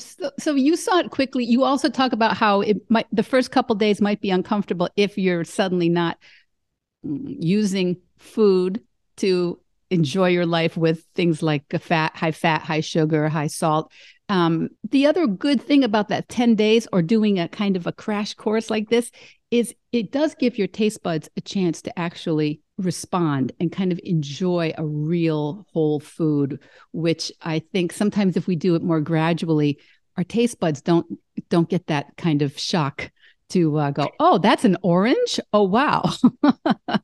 so, 0.00 0.30
so 0.38 0.54
you 0.54 0.76
saw 0.76 0.98
it 0.98 1.10
quickly. 1.10 1.44
You 1.44 1.64
also 1.64 1.88
talk 1.88 2.12
about 2.12 2.36
how 2.36 2.60
it 2.60 2.78
might 2.88 3.06
the 3.12 3.22
first 3.22 3.50
couple 3.50 3.76
days 3.76 4.00
might 4.00 4.20
be 4.20 4.30
uncomfortable 4.30 4.88
if 4.96 5.16
you're 5.16 5.44
suddenly 5.44 5.88
not 5.88 6.18
using 7.02 7.96
food 8.18 8.82
to 9.18 9.60
enjoy 9.90 10.28
your 10.28 10.46
life 10.46 10.76
with 10.76 11.04
things 11.14 11.42
like 11.42 11.64
fat, 11.80 12.16
high 12.16 12.32
fat, 12.32 12.62
high 12.62 12.80
sugar, 12.80 13.28
high 13.28 13.48
salt. 13.48 13.92
Um, 14.28 14.68
the 14.88 15.06
other 15.06 15.26
good 15.26 15.60
thing 15.60 15.82
about 15.82 16.08
that 16.08 16.28
10 16.28 16.54
days 16.54 16.86
or 16.92 17.02
doing 17.02 17.38
a 17.40 17.48
kind 17.48 17.76
of 17.76 17.86
a 17.86 17.92
crash 17.92 18.34
course 18.34 18.70
like 18.70 18.88
this 18.88 19.10
is 19.50 19.74
it 19.90 20.12
does 20.12 20.36
give 20.36 20.56
your 20.56 20.68
taste 20.68 21.02
buds 21.02 21.28
a 21.36 21.40
chance 21.40 21.82
to 21.82 21.98
actually 21.98 22.60
respond 22.80 23.52
and 23.60 23.72
kind 23.72 23.92
of 23.92 24.00
enjoy 24.04 24.72
a 24.76 24.86
real 24.86 25.66
whole 25.72 26.00
food 26.00 26.60
which 26.92 27.30
i 27.42 27.58
think 27.72 27.92
sometimes 27.92 28.36
if 28.36 28.46
we 28.46 28.56
do 28.56 28.74
it 28.74 28.82
more 28.82 29.00
gradually 29.00 29.78
our 30.16 30.24
taste 30.24 30.58
buds 30.60 30.80
don't 30.80 31.06
don't 31.48 31.68
get 31.68 31.86
that 31.86 32.16
kind 32.16 32.42
of 32.42 32.58
shock 32.58 33.10
to 33.50 33.78
uh, 33.78 33.90
go, 33.90 34.08
oh, 34.18 34.38
that's 34.38 34.64
an 34.64 34.76
orange. 34.82 35.40
Oh, 35.52 35.64
wow. 35.64 36.02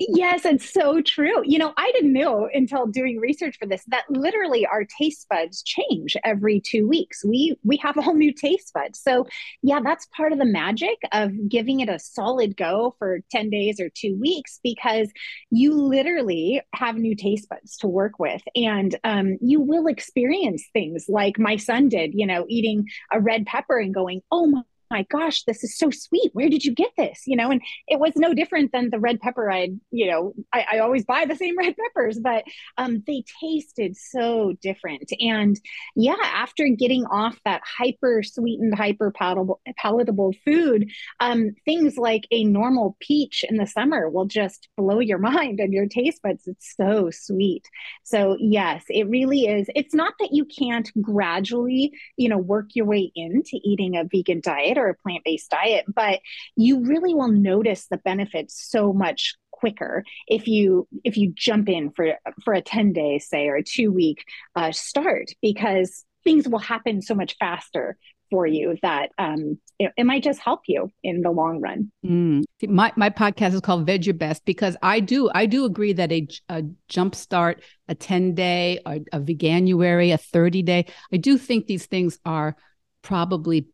yes, 0.00 0.45
it's 0.45 0.73
so 0.73 1.00
true. 1.00 1.43
You 1.45 1.59
know, 1.59 1.73
I 1.76 1.91
didn't 1.93 2.12
know 2.12 2.49
until 2.53 2.87
doing 2.87 3.19
research 3.19 3.57
for 3.59 3.67
this 3.67 3.85
that 3.88 4.05
literally 4.11 4.67
our 4.67 4.85
taste 4.99 5.26
buds 5.29 5.62
change 5.62 6.17
every 6.25 6.61
two 6.61 6.87
weeks. 6.88 7.25
We 7.25 7.57
we 7.65 7.76
have 7.79 7.99
all 7.99 8.15
new 8.15 8.33
taste 8.33 8.73
buds. 8.73 9.00
So 9.00 9.26
yeah, 9.62 9.81
that's 9.83 10.07
part 10.17 10.33
of 10.33 10.38
the 10.38 10.45
magic 10.45 10.99
of 11.12 11.33
giving 11.49 11.81
it 11.81 11.88
a 11.88 11.99
solid 11.99 12.57
go 12.57 12.95
for 12.99 13.21
10 13.31 13.50
days 13.50 13.81
or 13.81 13.88
two 13.88 14.17
weeks 14.19 14.61
because 14.62 15.11
you 15.50 15.75
literally 15.75 16.62
have 16.75 16.97
new 16.97 17.15
taste 17.15 17.49
buds 17.49 17.76
to 17.79 17.88
work 17.88 18.19
with. 18.19 18.43
And 18.55 18.97
um, 19.05 19.38
you 19.41 19.61
will 19.61 19.87
experience 19.87 20.65
things 20.73 21.07
like 21.09 21.38
my 21.38 21.57
son 21.57 21.88
did, 21.88 22.12
you 22.15 22.26
know, 22.26 22.47
eating 22.49 22.87
a 23.12 23.21
red 23.21 23.47
pepper 23.47 23.79
and 23.79 23.95
going, 23.95 24.23
oh 24.31 24.47
my 24.47 24.62
my 24.90 25.02
gosh, 25.11 25.43
this 25.45 25.64
is 25.64 25.76
so 25.76 25.90
sweet. 25.90 26.31
Where 26.33 26.49
did 26.49 26.64
you 26.64 26.75
get 26.75 26.90
this? 26.97 27.23
You 27.26 27.37
know, 27.37 27.50
and 27.50 27.61
it 27.88 27.99
was 27.99 28.12
no 28.16 28.35
different 28.35 28.73
than 28.73 28.90
the 28.90 29.00
red 29.00 29.21
pepper 29.21 29.50
I'd, 29.50 29.78
you 29.90 30.11
know, 30.11 30.35
I, 30.52 30.66
I 30.73 30.78
always 30.78 31.05
buy 31.05 31.25
the 31.25 31.37
same 31.37 31.57
red 31.59 31.75
peppers, 31.76 32.19
but 32.19 32.45
um, 32.78 33.02
they 33.07 33.25
tasted 33.43 33.97
so 33.97 34.55
different. 34.62 35.11
And 35.21 35.59
yeah, 35.95 36.16
after 36.23 36.69
getting 36.69 37.05
off 37.07 37.38
that 37.45 37.62
hyper 37.64 38.23
sweetened, 38.23 38.75
hyper 38.75 39.12
palatable, 39.12 40.35
food, 40.45 40.90
um, 41.21 41.55
things 41.64 41.97
like 41.97 42.26
a 42.31 42.45
normal 42.45 42.97
peach 43.00 43.45
in 43.49 43.57
the 43.57 43.66
summer 43.66 44.09
will 44.09 44.26
just 44.26 44.69
blow 44.76 45.00
your 45.00 45.19
mind 45.26 45.61
and 45.61 45.73
your 45.73 45.87
taste 45.87 46.23
buds. 46.23 46.47
It's 46.47 46.75
so 46.76 47.11
sweet. 47.11 47.69
So 48.05 48.37
yes, 48.38 48.85
it 48.88 49.09
really 49.09 49.47
is. 49.47 49.69
It's 49.75 49.95
not 49.95 50.14
that 50.21 50.33
you 50.33 50.45
can't 50.45 50.90
gradually, 51.00 51.93
you 52.16 52.28
know, 52.28 52.38
work 52.38 52.71
your 52.75 52.87
way 52.87 53.11
into 53.14 53.59
eating 53.64 53.97
a 53.97 54.05
vegan 54.05 54.40
diet 54.40 54.75
or 54.76 54.88
a 54.88 54.95
plant 54.95 55.25
based 55.25 55.50
diet, 55.50 55.85
but 55.92 56.21
you 56.56 56.85
really 56.85 57.14
will 57.14 57.30
notice 57.30 57.87
the 57.87 57.99
benefits 57.99 58.68
so 58.71 58.92
much 58.92 59.37
quicker 59.50 60.04
if 60.28 60.47
you 60.47 60.87
if 61.02 61.16
you 61.16 61.33
jump 61.35 61.68
in 61.68 61.90
for 61.90 62.14
for 62.45 62.52
a 62.52 62.61
10 62.61 62.92
day 62.92 63.18
say 63.18 63.49
or 63.49 63.56
a 63.56 63.62
two 63.62 63.90
week 63.90 64.23
uh, 64.54 64.71
start 64.71 65.30
because 65.40 66.04
things 66.25 66.47
will 66.47 66.59
happen 66.59 67.00
so 67.00 67.14
much 67.14 67.37
faster 67.38 67.97
for 68.30 68.47
you 68.47 68.76
that 68.83 69.11
um, 69.18 69.59
it, 69.78 69.92
it, 69.97 70.04
might 70.04 70.23
just 70.23 70.40
help 70.40 70.62
you 70.66 70.90
in 71.02 71.23
the 71.23 71.30
long 71.30 71.61
run. 71.61 71.90
Mm. 72.04 72.42
My 72.66 72.92
my 72.97 73.11
podcast 73.11 73.54
is 73.54 73.61
called 73.61 73.87
Veg 73.87 74.06
Your 74.06 74.14
Best 74.14 74.45
because 74.45 74.76
I 74.83 75.00
do 75.00 75.30
I 75.35 75.47
do 75.47 75.64
agree 75.64 75.92
that 75.92 76.11
a, 76.12 76.26
a 76.49 76.64
jump 76.88 77.14
start, 77.14 77.62
a 77.88 77.95
ten 77.95 78.35
day, 78.35 78.80
a, 78.85 79.00
a 79.12 79.21
veganuary, 79.21 80.12
a 80.12 80.18
thirty 80.18 80.62
day, 80.62 80.87
I 81.12 81.18
do 81.18 81.38
think 81.38 81.66
these 81.66 81.87
things 81.87 82.18
are 82.25 82.56
probably 83.02 83.68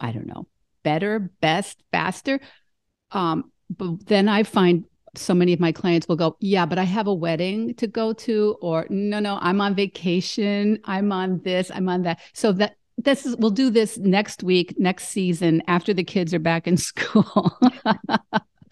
I 0.00 0.12
don't 0.12 0.26
know, 0.26 0.46
better, 0.82 1.30
best, 1.40 1.82
faster. 1.92 2.40
Um, 3.10 3.50
but 3.70 4.06
then 4.06 4.28
I 4.28 4.42
find 4.42 4.84
so 5.14 5.34
many 5.34 5.52
of 5.52 5.60
my 5.60 5.72
clients 5.72 6.08
will 6.08 6.16
go, 6.16 6.36
Yeah, 6.40 6.66
but 6.66 6.78
I 6.78 6.84
have 6.84 7.06
a 7.06 7.14
wedding 7.14 7.74
to 7.76 7.86
go 7.86 8.12
to, 8.12 8.56
or 8.60 8.86
no, 8.90 9.18
no, 9.20 9.38
I'm 9.40 9.60
on 9.60 9.74
vacation. 9.74 10.78
I'm 10.84 11.12
on 11.12 11.40
this, 11.42 11.70
I'm 11.72 11.88
on 11.88 12.02
that. 12.02 12.20
So 12.32 12.52
that 12.52 12.76
this 12.96 13.24
is 13.24 13.36
we'll 13.36 13.50
do 13.50 13.70
this 13.70 13.96
next 13.98 14.42
week, 14.42 14.74
next 14.78 15.08
season, 15.08 15.62
after 15.68 15.94
the 15.94 16.04
kids 16.04 16.34
are 16.34 16.38
back 16.38 16.66
in 16.66 16.76
school. 16.76 17.58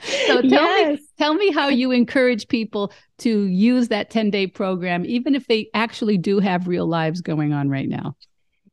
so 0.00 0.42
tell 0.42 0.50
yes. 0.50 0.99
me 0.99 1.06
tell 1.18 1.35
me 1.35 1.52
how 1.52 1.68
you 1.68 1.92
encourage 1.92 2.49
people 2.49 2.92
to 3.18 3.45
use 3.45 3.88
that 3.88 4.11
10 4.11 4.30
day 4.30 4.47
program, 4.47 5.04
even 5.06 5.35
if 5.35 5.47
they 5.47 5.68
actually 5.75 6.18
do 6.18 6.40
have 6.40 6.68
real 6.68 6.87
lives 6.87 7.21
going 7.21 7.52
on 7.52 7.68
right 7.68 7.88
now. 7.88 8.16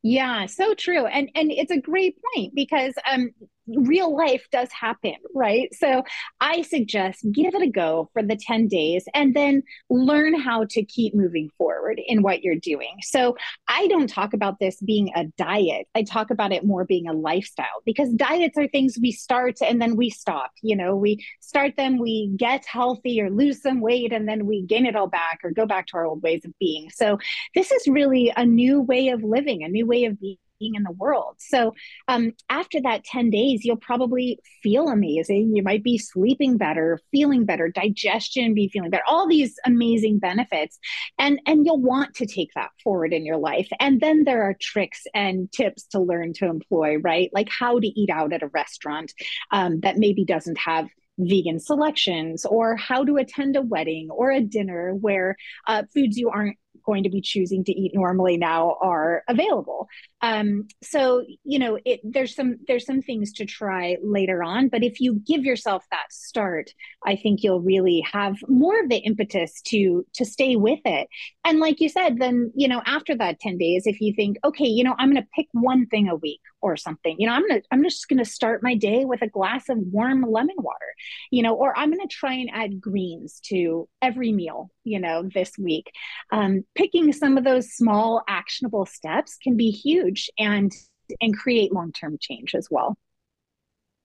Yeah, 0.06 0.44
so 0.46 0.74
true. 0.74 1.06
And 1.06 1.30
and 1.34 1.50
it's 1.50 1.70
a 1.72 1.80
great 1.80 2.18
point 2.34 2.54
because 2.54 2.92
um 3.10 3.30
real 3.66 4.14
life 4.16 4.46
does 4.52 4.70
happen, 4.72 5.14
right? 5.34 5.72
So 5.74 6.04
I 6.40 6.62
suggest 6.62 7.24
give 7.32 7.54
it 7.54 7.62
a 7.62 7.70
go 7.70 8.10
for 8.12 8.22
the 8.22 8.36
10 8.36 8.68
days 8.68 9.04
and 9.14 9.34
then 9.34 9.62
learn 9.90 10.38
how 10.38 10.64
to 10.70 10.84
keep 10.84 11.14
moving 11.14 11.48
forward 11.56 12.00
in 12.06 12.22
what 12.22 12.42
you're 12.42 12.56
doing. 12.56 12.96
So 13.02 13.36
I 13.68 13.86
don't 13.88 14.08
talk 14.08 14.34
about 14.34 14.58
this 14.58 14.80
being 14.80 15.10
a 15.14 15.24
diet. 15.38 15.86
I 15.94 16.02
talk 16.02 16.30
about 16.30 16.52
it 16.52 16.64
more 16.64 16.84
being 16.84 17.08
a 17.08 17.12
lifestyle 17.12 17.82
because 17.84 18.10
diets 18.10 18.58
are 18.58 18.68
things 18.68 18.98
we 19.00 19.12
start 19.12 19.58
and 19.62 19.80
then 19.80 19.96
we 19.96 20.10
stop. 20.10 20.50
You 20.62 20.76
know, 20.76 20.96
we 20.96 21.24
start 21.40 21.76
them, 21.76 21.98
we 21.98 22.32
get 22.36 22.64
healthy 22.66 23.20
or 23.20 23.30
lose 23.30 23.62
some 23.62 23.80
weight, 23.80 24.12
and 24.12 24.28
then 24.28 24.46
we 24.46 24.62
gain 24.62 24.86
it 24.86 24.96
all 24.96 25.08
back 25.08 25.40
or 25.42 25.50
go 25.50 25.66
back 25.66 25.86
to 25.88 25.96
our 25.96 26.06
old 26.06 26.22
ways 26.22 26.44
of 26.44 26.52
being. 26.58 26.90
So 26.90 27.18
this 27.54 27.70
is 27.70 27.88
really 27.88 28.32
a 28.36 28.44
new 28.44 28.80
way 28.80 29.08
of 29.08 29.22
living, 29.22 29.62
a 29.62 29.68
new 29.68 29.86
way 29.86 30.04
of 30.04 30.20
being 30.20 30.36
being 30.64 30.74
in 30.74 30.82
the 30.82 30.92
world. 30.92 31.36
So 31.38 31.74
um, 32.08 32.32
after 32.48 32.80
that 32.82 33.04
10 33.04 33.30
days, 33.30 33.64
you'll 33.64 33.76
probably 33.76 34.38
feel 34.62 34.88
amazing. 34.88 35.54
You 35.54 35.62
might 35.62 35.82
be 35.82 35.98
sleeping 35.98 36.56
better, 36.56 36.98
feeling 37.10 37.44
better, 37.44 37.68
digestion 37.68 38.54
be 38.54 38.68
feeling 38.68 38.90
better, 38.90 39.04
all 39.06 39.28
these 39.28 39.56
amazing 39.64 40.18
benefits. 40.18 40.78
And, 41.18 41.40
and 41.46 41.64
you'll 41.66 41.80
want 41.80 42.14
to 42.16 42.26
take 42.26 42.50
that 42.54 42.70
forward 42.82 43.12
in 43.12 43.24
your 43.24 43.36
life. 43.36 43.68
And 43.80 44.00
then 44.00 44.24
there 44.24 44.42
are 44.44 44.56
tricks 44.60 45.04
and 45.14 45.50
tips 45.52 45.84
to 45.88 46.00
learn 46.00 46.32
to 46.34 46.46
employ, 46.46 46.96
right? 46.96 47.30
Like 47.32 47.48
how 47.50 47.78
to 47.78 47.86
eat 47.86 48.10
out 48.10 48.32
at 48.32 48.42
a 48.42 48.48
restaurant 48.48 49.12
um, 49.50 49.80
that 49.80 49.98
maybe 49.98 50.24
doesn't 50.24 50.58
have 50.58 50.88
vegan 51.18 51.60
selections 51.60 52.44
or 52.44 52.76
how 52.76 53.04
to 53.04 53.16
attend 53.16 53.56
a 53.56 53.62
wedding 53.62 54.08
or 54.10 54.30
a 54.30 54.40
dinner 54.40 54.94
where 54.94 55.36
uh, 55.68 55.84
foods 55.92 56.16
you 56.16 56.28
aren't 56.28 56.56
going 56.84 57.02
to 57.02 57.10
be 57.10 57.20
choosing 57.20 57.64
to 57.64 57.72
eat 57.72 57.92
normally 57.94 58.36
now 58.36 58.76
are 58.80 59.22
available. 59.28 59.88
Um, 60.20 60.68
so 60.82 61.24
you 61.44 61.58
know, 61.58 61.78
it, 61.84 62.00
there's 62.02 62.34
some 62.34 62.56
there's 62.66 62.86
some 62.86 63.02
things 63.02 63.32
to 63.34 63.44
try 63.44 63.96
later 64.02 64.42
on, 64.42 64.68
but 64.68 64.82
if 64.82 65.00
you 65.00 65.20
give 65.26 65.44
yourself 65.44 65.84
that 65.90 66.12
start, 66.12 66.70
I 67.04 67.16
think 67.16 67.42
you'll 67.42 67.60
really 67.60 68.04
have 68.10 68.36
more 68.48 68.80
of 68.80 68.88
the 68.88 68.98
impetus 68.98 69.60
to 69.66 70.06
to 70.14 70.24
stay 70.24 70.56
with 70.56 70.80
it. 70.84 71.08
And 71.44 71.58
like 71.58 71.80
you 71.80 71.88
said, 71.88 72.18
then 72.18 72.52
you 72.54 72.68
know, 72.68 72.82
after 72.86 73.16
that 73.16 73.40
ten 73.40 73.58
days, 73.58 73.86
if 73.86 74.00
you 74.00 74.14
think, 74.14 74.38
okay, 74.44 74.66
you 74.66 74.84
know, 74.84 74.94
I'm 74.98 75.10
going 75.12 75.22
to 75.22 75.28
pick 75.34 75.48
one 75.52 75.86
thing 75.86 76.08
a 76.08 76.16
week 76.16 76.40
or 76.64 76.78
something, 76.78 77.14
you 77.18 77.26
know, 77.26 77.34
I'm 77.34 77.46
gonna 77.46 77.60
I'm 77.70 77.84
just 77.84 78.08
to 78.08 78.24
start 78.24 78.62
my 78.62 78.74
day 78.74 79.04
with 79.04 79.20
a 79.20 79.28
glass 79.28 79.68
of 79.68 79.76
warm 79.78 80.22
lemon 80.22 80.56
water, 80.58 80.94
you 81.30 81.42
know, 81.42 81.54
or 81.54 81.78
I'm 81.78 81.92
to 81.92 82.06
try 82.06 82.32
and 82.32 82.48
add 82.52 82.80
greens 82.80 83.38
to 83.48 83.86
every 84.00 84.32
meal, 84.32 84.70
you 84.82 84.98
know, 84.98 85.28
this 85.34 85.52
week. 85.58 85.92
Um, 86.32 86.64
picking 86.74 87.12
some 87.12 87.36
of 87.36 87.44
those 87.44 87.74
small 87.74 88.22
actionable 88.26 88.86
steps 88.86 89.36
can 89.42 89.58
be 89.58 89.70
huge 89.70 90.30
and 90.38 90.72
and 91.20 91.36
create 91.36 91.70
long-term 91.70 92.16
change 92.18 92.54
as 92.54 92.68
well. 92.70 92.96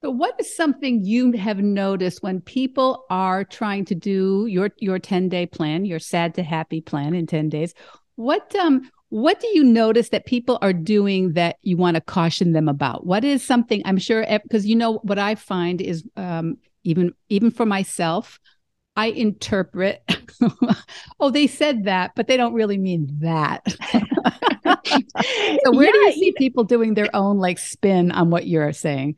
So 0.02 0.10
what 0.10 0.38
is 0.38 0.54
something 0.54 1.02
you 1.02 1.32
have 1.32 1.58
noticed 1.58 2.22
when 2.22 2.42
people 2.42 3.06
are 3.08 3.42
trying 3.42 3.86
to 3.86 3.94
do 3.94 4.46
your 4.46 4.70
your 4.78 4.98
10-day 4.98 5.46
plan, 5.46 5.86
your 5.86 5.98
sad 5.98 6.34
to 6.34 6.42
happy 6.42 6.82
plan 6.82 7.14
in 7.14 7.26
10 7.26 7.48
days? 7.48 7.72
What 8.16 8.54
um 8.54 8.90
what 9.10 9.40
do 9.40 9.48
you 9.48 9.64
notice 9.64 10.08
that 10.10 10.24
people 10.24 10.58
are 10.62 10.72
doing 10.72 11.34
that 11.34 11.56
you 11.62 11.76
want 11.76 11.96
to 11.96 12.00
caution 12.00 12.52
them 12.52 12.68
about? 12.68 13.06
What 13.06 13.24
is 13.24 13.42
something 13.42 13.82
I'm 13.84 13.98
sure 13.98 14.24
because 14.42 14.66
you 14.66 14.76
know 14.76 14.94
what 15.02 15.18
I 15.18 15.34
find 15.34 15.80
is 15.80 16.04
um, 16.16 16.56
even 16.84 17.12
even 17.28 17.50
for 17.50 17.66
myself, 17.66 18.38
I 18.96 19.06
interpret, 19.06 20.02
oh, 21.20 21.30
they 21.30 21.48
said 21.48 21.84
that, 21.84 22.12
but 22.14 22.28
they 22.28 22.36
don't 22.36 22.54
really 22.54 22.78
mean 22.78 23.08
that. 23.20 23.62
so 25.64 25.72
where 25.72 25.86
yeah, 25.86 25.92
do 25.92 25.98
you 25.98 26.12
see 26.12 26.32
people 26.36 26.64
doing 26.64 26.94
their 26.94 27.14
own 27.14 27.38
like 27.38 27.58
spin 27.58 28.12
on 28.12 28.30
what 28.30 28.46
you're 28.46 28.72
saying? 28.72 29.16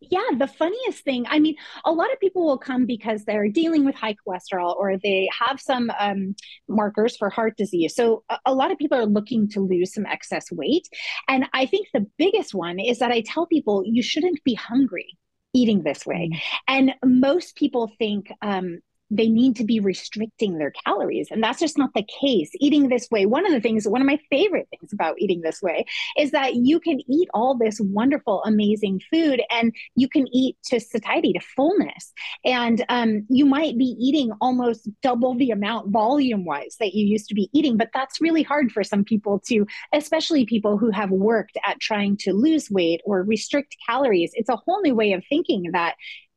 Yeah, 0.00 0.20
the 0.36 0.46
funniest 0.46 1.02
thing, 1.04 1.26
I 1.28 1.38
mean, 1.38 1.56
a 1.84 1.92
lot 1.92 2.12
of 2.12 2.20
people 2.20 2.46
will 2.46 2.58
come 2.58 2.86
because 2.86 3.24
they're 3.24 3.48
dealing 3.48 3.84
with 3.84 3.94
high 3.94 4.14
cholesterol 4.14 4.76
or 4.76 4.96
they 4.96 5.28
have 5.38 5.60
some 5.60 5.90
um, 5.98 6.36
markers 6.68 7.16
for 7.16 7.30
heart 7.30 7.56
disease. 7.56 7.94
So 7.96 8.22
a, 8.28 8.38
a, 8.46 8.54
lot 8.54 8.70
of 8.70 8.78
people 8.78 8.96
are 8.98 9.06
looking 9.06 9.48
to 9.50 9.60
lose 9.60 9.92
some 9.92 10.06
excess 10.06 10.52
weight. 10.52 10.88
And 11.26 11.46
I 11.52 11.66
think 11.66 11.88
the 11.92 12.06
biggest 12.16 12.54
one 12.54 12.78
is 12.78 13.00
that 13.00 13.10
I 13.10 13.22
tell 13.22 13.46
people 13.46 13.82
you 13.84 14.02
shouldn't 14.02 14.42
be 14.44 14.54
hungry 14.54 15.18
eating 15.52 15.82
this 15.82 16.06
way. 16.06 16.30
Mm. 16.32 16.40
And 16.68 16.94
most 17.04 17.56
people 17.56 17.90
think 17.98 18.32
um, 18.42 18.80
they 19.10 19.28
need 19.28 19.56
to 19.56 19.64
be 19.64 19.80
restricting 19.80 20.58
their 20.58 20.72
calories. 20.84 21.28
And 21.30 21.42
that's 21.42 21.58
just 21.58 21.78
not 21.78 21.90
the 21.94 22.06
case. 22.20 22.50
Eating 22.54 22.88
this 22.88 23.08
way, 23.10 23.26
one 23.26 23.46
of 23.46 23.52
the 23.52 23.60
things, 23.60 23.88
one 23.88 24.00
of 24.00 24.06
my 24.06 24.18
favorite 24.30 24.68
things 24.70 24.92
about 24.92 25.16
eating 25.18 25.40
this 25.40 25.62
way 25.62 25.84
is 26.18 26.30
that 26.32 26.54
you 26.56 26.80
can 26.80 27.00
eat 27.10 27.28
all 27.32 27.56
this 27.56 27.80
wonderful, 27.80 28.42
amazing 28.44 29.00
food 29.10 29.42
and 29.50 29.74
you 29.96 30.08
can 30.08 30.26
eat 30.32 30.56
to 30.64 30.80
satiety, 30.80 31.32
to 31.32 31.40
fullness. 31.40 32.12
And 32.44 32.84
um, 32.88 33.26
you 33.28 33.46
might 33.46 33.78
be 33.78 33.96
eating 33.98 34.30
almost 34.40 34.88
double 35.02 35.36
the 35.36 35.50
amount 35.50 35.90
volume 35.90 36.44
wise 36.44 36.76
that 36.80 36.94
you 36.94 37.06
used 37.06 37.28
to 37.28 37.34
be 37.34 37.48
eating. 37.52 37.76
But 37.76 37.90
that's 37.94 38.20
really 38.20 38.42
hard 38.42 38.72
for 38.72 38.84
some 38.84 39.04
people 39.04 39.40
to, 39.46 39.66
especially 39.92 40.44
people 40.44 40.76
who 40.76 40.90
have 40.90 41.10
worked 41.10 41.56
at 41.64 41.80
trying 41.80 42.16
to 42.18 42.32
lose 42.32 42.70
weight 42.70 43.00
or 43.04 43.22
restrict 43.22 43.76
calories. 43.88 44.32
It's 44.34 44.48
a 44.48 44.56
whole 44.56 44.82
new 44.82 44.94
way 44.94 45.12
of 45.12 45.24
thinking 45.28 45.70
that 45.72 45.94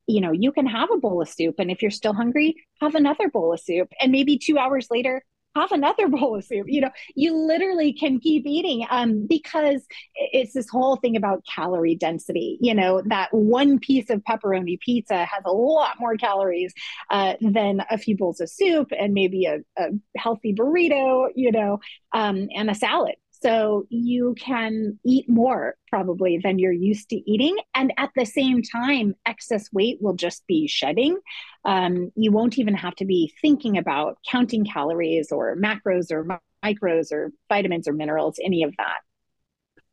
you 0.08 0.22
know, 0.22 0.32
you 0.32 0.52
can 0.52 0.66
have 0.66 0.90
a 0.92 0.98
bowl 0.98 1.22
of 1.22 1.30
soup. 1.30 1.56
And 1.60 1.72
if 1.72 1.82
you're 1.82 1.92
still 1.92 2.14
hungry, 2.14 2.56
have 2.82 2.96
another 2.96 3.30
bowl 3.30 3.54
of 3.54 3.60
soup. 3.60 3.90
And 4.00 4.12
maybe 4.12 4.38
two 4.38 4.58
hours 4.58 4.88
later, 4.90 5.24
have 5.56 5.72
another 5.72 6.08
bowl 6.10 6.38
of 6.38 6.46
soup. 6.46 6.68
You 6.68 6.82
know, 6.82 6.90
you 7.16 7.36
literally 7.36 7.94
can 7.94 8.20
keep 8.20 8.46
eating 8.46 8.86
um, 8.90 9.28
because 9.28 9.86
it's 10.16 10.54
this 10.54 10.70
whole 10.70 10.96
thing 10.98 11.16
about 11.16 11.46
calorie 11.46 11.96
density. 11.96 12.58
You 12.62 12.74
know, 12.74 13.02
that 13.08 13.34
one 13.34 13.80
piece 13.80 14.10
of 14.10 14.24
pepperoni 14.24 14.80
pizza 14.80 15.26
has 15.26 15.44
a 15.46 15.52
lot 15.52 16.00
more 16.00 16.16
calories 16.16 16.74
uh, 17.10 17.36
than 17.42 17.84
a 17.90 17.98
few 17.98 18.18
bowls 18.18 18.42
of 18.42 18.50
soup 18.50 18.90
and 18.98 19.14
maybe 19.14 19.46
a, 19.46 19.60
a 19.78 19.90
healthy 20.18 20.54
burrito, 20.54 21.30
you 21.36 21.52
know, 21.52 21.80
um, 22.14 22.48
and 22.56 22.70
a 22.70 22.76
salad. 22.76 23.16
So 23.42 23.88
you 23.90 24.36
can 24.40 25.00
eat 25.04 25.28
more 25.28 25.76
probably 25.90 26.38
than 26.38 26.60
you're 26.60 26.72
used 26.72 27.10
to 27.10 27.16
eating. 27.16 27.58
And 27.76 27.92
at 27.98 28.12
the 28.16 28.26
same 28.26 28.62
time, 28.62 29.16
excess 29.26 29.68
weight 29.74 29.98
will 30.00 30.14
just 30.14 30.46
be 30.46 30.68
shedding. 30.68 31.18
Um, 31.66 32.12
you 32.16 32.32
won't 32.32 32.60
even 32.60 32.76
have 32.76 32.96
to 32.96 33.06
be 33.06 33.34
thinking 33.42 33.78
about 33.78 34.20
counting 34.30 34.64
calories 34.64 35.32
or 35.32 35.56
macros 35.56 36.12
or 36.12 36.40
micros 36.64 37.12
or 37.12 37.32
vitamins 37.50 37.88
or 37.88 37.94
minerals, 37.94 38.38
any 38.44 38.62
of 38.64 38.76
that. 38.78 39.00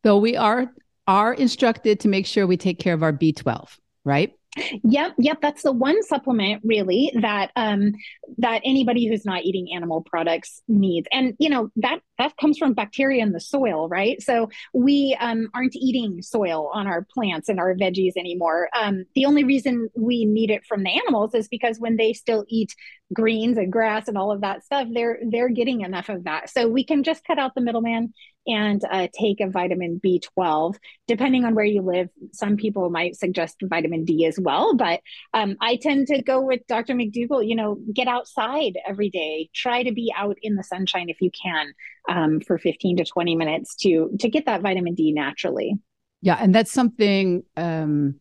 So 0.04 0.18
we 0.18 0.36
are 0.36 0.70
are 1.06 1.32
instructed 1.32 2.00
to 2.00 2.08
make 2.08 2.26
sure 2.26 2.46
we 2.46 2.58
take 2.58 2.78
care 2.78 2.92
of 2.92 3.02
our 3.02 3.14
B12, 3.14 3.78
right? 4.04 4.37
Yep, 4.84 5.14
yep. 5.18 5.38
That's 5.40 5.62
the 5.62 5.72
one 5.72 6.02
supplement 6.02 6.62
really 6.64 7.12
that 7.20 7.50
um, 7.56 7.92
that 8.38 8.62
anybody 8.64 9.06
who's 9.06 9.24
not 9.24 9.44
eating 9.44 9.68
animal 9.74 10.02
products 10.02 10.62
needs, 10.68 11.06
and 11.12 11.34
you 11.38 11.48
know 11.48 11.70
that 11.76 12.00
that 12.18 12.36
comes 12.36 12.58
from 12.58 12.74
bacteria 12.74 13.22
in 13.22 13.32
the 13.32 13.40
soil, 13.40 13.88
right? 13.88 14.20
So 14.22 14.50
we 14.74 15.16
um, 15.20 15.48
aren't 15.54 15.76
eating 15.76 16.22
soil 16.22 16.70
on 16.72 16.86
our 16.86 17.06
plants 17.14 17.48
and 17.48 17.60
our 17.60 17.74
veggies 17.74 18.16
anymore. 18.16 18.68
Um, 18.78 19.04
the 19.14 19.26
only 19.26 19.44
reason 19.44 19.88
we 19.96 20.24
need 20.24 20.50
it 20.50 20.64
from 20.66 20.82
the 20.82 20.90
animals 20.90 21.34
is 21.34 21.48
because 21.48 21.78
when 21.78 21.96
they 21.96 22.12
still 22.12 22.44
eat 22.48 22.74
greens 23.12 23.56
and 23.58 23.72
grass 23.72 24.08
and 24.08 24.18
all 24.18 24.32
of 24.32 24.40
that 24.40 24.64
stuff, 24.64 24.88
they're 24.92 25.18
they're 25.30 25.48
getting 25.48 25.82
enough 25.82 26.08
of 26.08 26.24
that. 26.24 26.50
So 26.50 26.68
we 26.68 26.84
can 26.84 27.02
just 27.04 27.24
cut 27.24 27.38
out 27.38 27.54
the 27.54 27.60
middleman 27.60 28.12
and 28.48 28.82
uh, 28.90 29.08
take 29.12 29.40
a 29.40 29.48
vitamin 29.48 30.00
B12. 30.04 30.76
Depending 31.06 31.44
on 31.44 31.54
where 31.54 31.64
you 31.64 31.82
live, 31.82 32.08
some 32.32 32.56
people 32.56 32.90
might 32.90 33.14
suggest 33.14 33.56
vitamin 33.62 34.04
D 34.04 34.24
as 34.26 34.38
well. 34.40 34.74
But 34.74 35.00
um, 35.34 35.56
I 35.60 35.76
tend 35.76 36.08
to 36.08 36.22
go 36.22 36.40
with 36.40 36.66
Dr. 36.66 36.94
McDougall. 36.94 37.46
You 37.46 37.54
know, 37.54 37.78
get 37.94 38.08
outside 38.08 38.78
every 38.86 39.10
day. 39.10 39.50
Try 39.54 39.82
to 39.82 39.92
be 39.92 40.12
out 40.16 40.38
in 40.42 40.56
the 40.56 40.64
sunshine 40.64 41.08
if 41.08 41.20
you 41.20 41.30
can 41.30 41.72
um, 42.08 42.40
for 42.40 42.58
15 42.58 42.96
to 42.96 43.04
20 43.04 43.36
minutes 43.36 43.76
to 43.76 44.10
to 44.18 44.28
get 44.28 44.46
that 44.46 44.62
vitamin 44.62 44.94
D 44.94 45.12
naturally. 45.12 45.74
Yeah, 46.22 46.38
and 46.40 46.54
that's 46.54 46.72
something 46.72 47.44
um, 47.56 48.18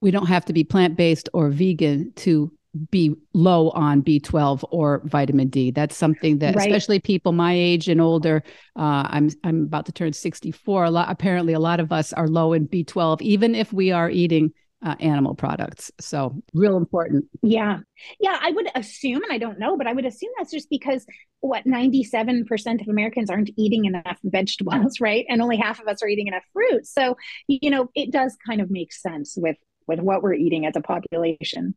we 0.00 0.10
don't 0.10 0.26
have 0.26 0.44
to 0.44 0.52
be 0.52 0.62
plant 0.62 0.96
based 0.96 1.28
or 1.32 1.50
vegan 1.50 2.12
to 2.16 2.52
be 2.90 3.14
low 3.34 3.70
on 3.70 4.02
B12 4.02 4.64
or 4.70 5.02
vitamin 5.04 5.48
D. 5.48 5.70
That's 5.70 5.96
something 5.96 6.38
that, 6.38 6.54
right. 6.54 6.66
especially 6.66 7.00
people 7.00 7.32
my 7.32 7.52
age 7.52 7.88
and 7.88 8.00
older, 8.00 8.42
uh, 8.76 9.06
I'm 9.08 9.30
I'm 9.44 9.62
about 9.64 9.86
to 9.86 9.92
turn 9.92 10.12
64. 10.12 10.84
A 10.84 10.90
lot 10.90 11.10
apparently, 11.10 11.52
a 11.52 11.60
lot 11.60 11.80
of 11.80 11.92
us 11.92 12.12
are 12.12 12.28
low 12.28 12.52
in 12.52 12.68
B12, 12.68 13.22
even 13.22 13.54
if 13.54 13.72
we 13.72 13.92
are 13.92 14.10
eating 14.10 14.52
uh, 14.84 14.94
animal 15.00 15.34
products. 15.34 15.90
So, 16.00 16.42
real 16.52 16.76
important. 16.76 17.24
Yeah. 17.42 17.78
Yeah. 18.20 18.38
I 18.40 18.50
would 18.50 18.68
assume, 18.74 19.22
and 19.22 19.32
I 19.32 19.38
don't 19.38 19.58
know, 19.58 19.76
but 19.76 19.86
I 19.86 19.92
would 19.92 20.04
assume 20.04 20.30
that's 20.38 20.52
just 20.52 20.68
because 20.70 21.06
what 21.40 21.64
97% 21.64 22.80
of 22.80 22.88
Americans 22.88 23.30
aren't 23.30 23.50
eating 23.56 23.86
enough 23.86 24.18
vegetables, 24.22 25.00
right? 25.00 25.24
And 25.28 25.40
only 25.40 25.56
half 25.56 25.80
of 25.80 25.88
us 25.88 26.02
are 26.02 26.08
eating 26.08 26.28
enough 26.28 26.44
fruit. 26.52 26.86
So, 26.86 27.16
you 27.48 27.70
know, 27.70 27.88
it 27.94 28.12
does 28.12 28.36
kind 28.46 28.60
of 28.60 28.70
make 28.70 28.92
sense 28.92 29.34
with 29.36 29.56
with 29.88 30.00
what 30.00 30.22
we're 30.22 30.34
eating 30.34 30.66
as 30.66 30.74
a 30.76 30.80
population. 30.80 31.76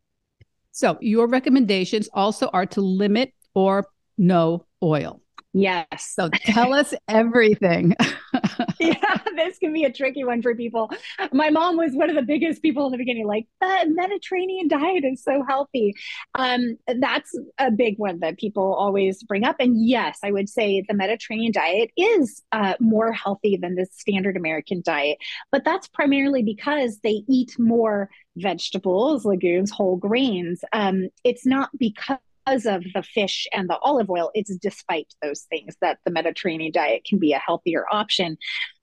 So, 0.72 0.98
your 1.00 1.26
recommendations 1.26 2.08
also 2.12 2.48
are 2.52 2.66
to 2.66 2.80
limit 2.80 3.32
or 3.54 3.86
no 4.18 4.66
oil. 4.82 5.20
Yes. 5.52 5.86
So, 6.14 6.28
tell 6.28 6.72
us 6.72 6.94
everything. 7.08 7.94
yeah, 8.82 9.18
this 9.36 9.58
can 9.58 9.74
be 9.74 9.84
a 9.84 9.92
tricky 9.92 10.24
one 10.24 10.40
for 10.40 10.54
people. 10.54 10.90
My 11.32 11.50
mom 11.50 11.76
was 11.76 11.92
one 11.92 12.08
of 12.08 12.16
the 12.16 12.22
biggest 12.22 12.62
people 12.62 12.86
in 12.86 12.92
the 12.92 12.98
beginning, 12.98 13.26
like 13.26 13.46
the 13.60 13.84
Mediterranean 13.88 14.68
diet 14.68 15.04
is 15.04 15.22
so 15.22 15.44
healthy. 15.46 15.94
Um, 16.34 16.78
that's 16.98 17.38
a 17.58 17.70
big 17.70 17.98
one 17.98 18.20
that 18.20 18.38
people 18.38 18.72
always 18.72 19.22
bring 19.22 19.44
up. 19.44 19.56
And 19.60 19.86
yes, 19.86 20.20
I 20.24 20.32
would 20.32 20.48
say 20.48 20.82
the 20.88 20.94
Mediterranean 20.94 21.52
diet 21.52 21.90
is 21.98 22.42
uh, 22.52 22.72
more 22.80 23.12
healthy 23.12 23.58
than 23.60 23.74
the 23.74 23.86
standard 23.92 24.34
American 24.38 24.80
diet, 24.82 25.18
but 25.52 25.62
that's 25.62 25.86
primarily 25.88 26.42
because 26.42 27.00
they 27.02 27.22
eat 27.28 27.58
more 27.58 28.08
vegetables, 28.36 29.26
legumes, 29.26 29.70
whole 29.70 29.98
grains. 29.98 30.62
Um, 30.72 31.10
it's 31.22 31.44
not 31.44 31.68
because 31.78 32.16
because 32.44 32.66
of 32.66 32.84
the 32.94 33.02
fish 33.02 33.46
and 33.52 33.68
the 33.68 33.78
olive 33.78 34.10
oil, 34.10 34.30
it's 34.34 34.54
despite 34.56 35.12
those 35.22 35.42
things 35.42 35.76
that 35.80 35.98
the 36.04 36.10
Mediterranean 36.10 36.72
diet 36.72 37.04
can 37.04 37.18
be 37.18 37.32
a 37.32 37.38
healthier 37.38 37.84
option. 37.90 38.36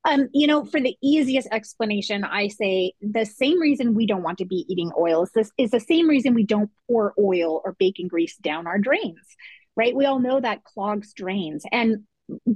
Um, 0.05 0.29
you 0.33 0.47
know, 0.47 0.65
for 0.65 0.79
the 0.79 0.95
easiest 1.03 1.47
explanation, 1.51 2.23
I 2.23 2.47
say 2.47 2.93
the 3.01 3.25
same 3.25 3.59
reason 3.59 3.95
we 3.95 4.05
don't 4.05 4.23
want 4.23 4.37
to 4.39 4.45
be 4.45 4.65
eating 4.69 4.91
oils 4.97 5.31
this 5.35 5.51
is 5.57 5.71
the 5.71 5.79
same 5.79 6.07
reason 6.07 6.33
we 6.33 6.45
don't 6.45 6.71
pour 6.87 7.13
oil 7.19 7.61
or 7.63 7.75
bacon 7.79 8.07
grease 8.07 8.37
down 8.37 8.67
our 8.67 8.77
drains, 8.77 9.35
right? 9.75 9.95
We 9.95 10.05
all 10.05 10.19
know 10.19 10.39
that 10.39 10.63
clogs 10.63 11.13
drains. 11.13 11.63
And 11.71 12.03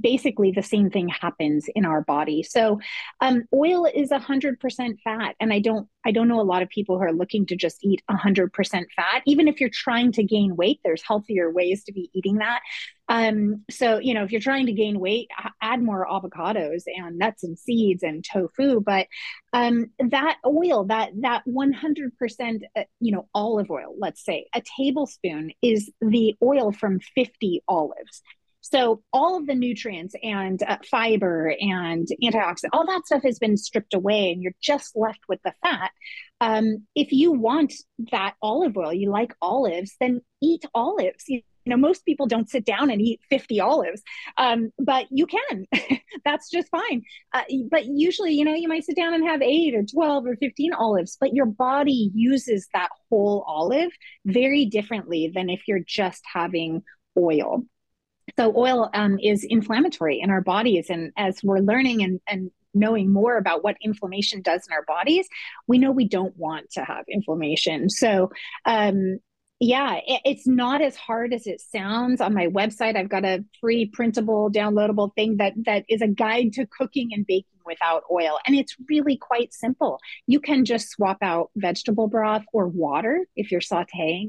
basically 0.00 0.52
the 0.52 0.62
same 0.62 0.90
thing 0.90 1.08
happens 1.08 1.66
in 1.74 1.84
our 1.84 2.02
body. 2.02 2.42
So 2.42 2.80
um, 3.20 3.44
oil 3.52 3.86
is 3.86 4.10
100% 4.10 5.00
fat 5.02 5.34
and 5.40 5.52
i 5.52 5.58
don't 5.58 5.88
i 6.04 6.10
don't 6.10 6.28
know 6.28 6.40
a 6.40 6.42
lot 6.42 6.62
of 6.62 6.68
people 6.68 6.96
who 6.96 7.04
are 7.04 7.12
looking 7.12 7.46
to 7.46 7.56
just 7.56 7.78
eat 7.82 8.02
100% 8.10 8.84
fat. 8.94 9.22
Even 9.26 9.48
if 9.48 9.60
you're 9.60 9.70
trying 9.70 10.12
to 10.12 10.24
gain 10.24 10.56
weight 10.56 10.80
there's 10.84 11.02
healthier 11.02 11.50
ways 11.50 11.84
to 11.84 11.92
be 11.92 12.10
eating 12.12 12.36
that. 12.36 12.60
Um, 13.08 13.64
so 13.70 13.98
you 13.98 14.14
know 14.14 14.24
if 14.24 14.32
you're 14.32 14.40
trying 14.40 14.66
to 14.66 14.72
gain 14.72 14.98
weight 14.98 15.28
add 15.60 15.82
more 15.82 16.06
avocados 16.06 16.82
and 16.86 17.18
nuts 17.18 17.44
and 17.44 17.58
seeds 17.58 18.02
and 18.02 18.24
tofu 18.24 18.80
but 18.80 19.06
um, 19.52 19.90
that 19.98 20.38
oil 20.46 20.84
that 20.84 21.10
that 21.20 21.42
100% 21.46 22.62
uh, 22.76 22.82
you 23.00 23.12
know 23.12 23.28
olive 23.34 23.70
oil 23.70 23.94
let's 23.98 24.24
say 24.24 24.46
a 24.54 24.62
tablespoon 24.78 25.50
is 25.60 25.90
the 26.00 26.36
oil 26.42 26.72
from 26.72 27.00
50 27.14 27.62
olives 27.68 28.22
so 28.62 29.02
all 29.12 29.36
of 29.36 29.46
the 29.46 29.56
nutrients 29.56 30.14
and 30.22 30.62
uh, 30.62 30.78
fiber 30.88 31.54
and 31.60 32.08
antioxidant, 32.22 32.70
all 32.72 32.86
that 32.86 33.06
stuff 33.06 33.24
has 33.24 33.38
been 33.38 33.56
stripped 33.56 33.92
away, 33.92 34.30
and 34.30 34.40
you're 34.40 34.54
just 34.62 34.96
left 34.96 35.20
with 35.28 35.40
the 35.44 35.52
fat. 35.62 35.90
Um, 36.40 36.86
if 36.94 37.12
you 37.12 37.32
want 37.32 37.74
that 38.12 38.34
olive 38.40 38.76
oil, 38.76 38.92
you 38.92 39.10
like 39.10 39.34
olives, 39.42 39.96
then 40.00 40.20
eat 40.40 40.64
olives. 40.74 41.24
You, 41.26 41.42
know, 41.66 41.76
most 41.76 42.04
people 42.04 42.26
don't 42.26 42.48
sit 42.48 42.64
down 42.64 42.90
and 42.90 43.00
eat 43.00 43.20
50 43.30 43.60
olives, 43.60 44.02
um, 44.38 44.70
but 44.78 45.06
you 45.10 45.26
can. 45.26 45.66
That's 46.24 46.48
just 46.48 46.68
fine. 46.68 47.02
Uh, 47.32 47.42
but 47.68 47.86
usually, 47.86 48.34
you 48.34 48.44
know, 48.44 48.54
you 48.54 48.68
might 48.68 48.84
sit 48.84 48.96
down 48.96 49.14
and 49.14 49.24
have 49.26 49.42
eight 49.42 49.74
or 49.74 49.82
12 49.84 50.26
or 50.26 50.36
15 50.36 50.72
olives, 50.72 51.16
but 51.20 51.34
your 51.34 51.46
body 51.46 52.10
uses 52.14 52.68
that 52.74 52.90
whole 53.10 53.44
olive 53.46 53.90
very 54.24 54.66
differently 54.66 55.32
than 55.34 55.50
if 55.50 55.62
you're 55.66 55.84
just 55.84 56.22
having 56.32 56.82
oil 57.16 57.64
so 58.38 58.52
oil 58.56 58.90
um, 58.94 59.18
is 59.18 59.44
inflammatory 59.48 60.20
in 60.20 60.30
our 60.30 60.40
bodies 60.40 60.86
and 60.90 61.12
as 61.16 61.40
we're 61.42 61.58
learning 61.58 62.02
and, 62.02 62.20
and 62.26 62.50
knowing 62.74 63.12
more 63.12 63.36
about 63.36 63.62
what 63.62 63.76
inflammation 63.82 64.40
does 64.42 64.66
in 64.66 64.72
our 64.72 64.84
bodies 64.84 65.28
we 65.66 65.78
know 65.78 65.90
we 65.90 66.08
don't 66.08 66.36
want 66.36 66.70
to 66.70 66.84
have 66.84 67.04
inflammation. 67.08 67.90
So 67.90 68.30
um, 68.64 69.18
yeah 69.60 70.00
it, 70.06 70.20
it's 70.24 70.46
not 70.46 70.82
as 70.82 70.96
hard 70.96 71.32
as 71.32 71.46
it 71.46 71.60
sounds. 71.60 72.20
On 72.20 72.34
my 72.34 72.46
website 72.46 72.96
i've 72.96 73.08
got 73.08 73.24
a 73.24 73.44
free 73.60 73.86
printable 73.86 74.50
downloadable 74.50 75.14
thing 75.14 75.36
that 75.36 75.52
that 75.66 75.84
is 75.88 76.02
a 76.02 76.08
guide 76.08 76.54
to 76.54 76.66
cooking 76.66 77.10
and 77.12 77.26
baking 77.26 77.51
without 77.64 78.02
oil. 78.10 78.38
And 78.46 78.56
it's 78.56 78.76
really 78.88 79.16
quite 79.16 79.52
simple. 79.52 79.98
You 80.26 80.40
can 80.40 80.64
just 80.64 80.90
swap 80.90 81.18
out 81.22 81.50
vegetable 81.56 82.08
broth 82.08 82.44
or 82.52 82.68
water 82.68 83.26
if 83.36 83.50
you're 83.50 83.60
sauteing. 83.60 84.28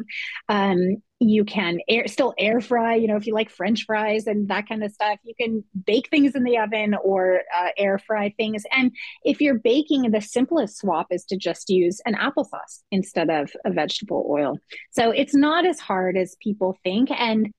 Um, 0.50 0.98
you 1.20 1.46
can 1.46 1.80
air, 1.88 2.06
still 2.08 2.34
air 2.38 2.60
fry 2.60 2.96
you 2.96 3.08
know 3.08 3.16
if 3.16 3.26
you 3.26 3.34
like 3.34 3.50
french 3.50 3.86
fries 3.86 4.28
and 4.28 4.50
that 4.50 4.68
kind 4.68 4.84
of 4.84 4.92
stuff 4.92 5.18
you 5.24 5.34
can 5.40 5.64
bake 5.86 6.10
things 6.10 6.36
in 6.36 6.44
the 6.44 6.58
oven 6.58 6.96
or 7.04 7.42
uh, 7.56 7.70
air 7.78 7.98
fry 7.98 8.34
things. 8.38 8.64
And 8.72 8.92
if 9.24 9.42
you're 9.42 9.60
baking 9.60 10.12
the 10.12 10.22
simplest 10.22 10.80
swap 10.80 11.08
is 11.12 11.26
to 11.26 11.38
just 11.38 11.70
use 11.70 12.02
an 12.06 12.16
applesauce 12.16 12.82
instead 12.92 13.30
of 13.30 13.52
a 13.66 13.72
vegetable 13.72 14.26
oil. 14.30 14.58
So 14.92 15.12
it's 15.12 15.36
not 15.36 15.66
as 15.66 15.80
hard 15.80 16.18
as 16.18 16.36
people 16.42 16.78
think. 16.84 17.10
And 17.12 17.52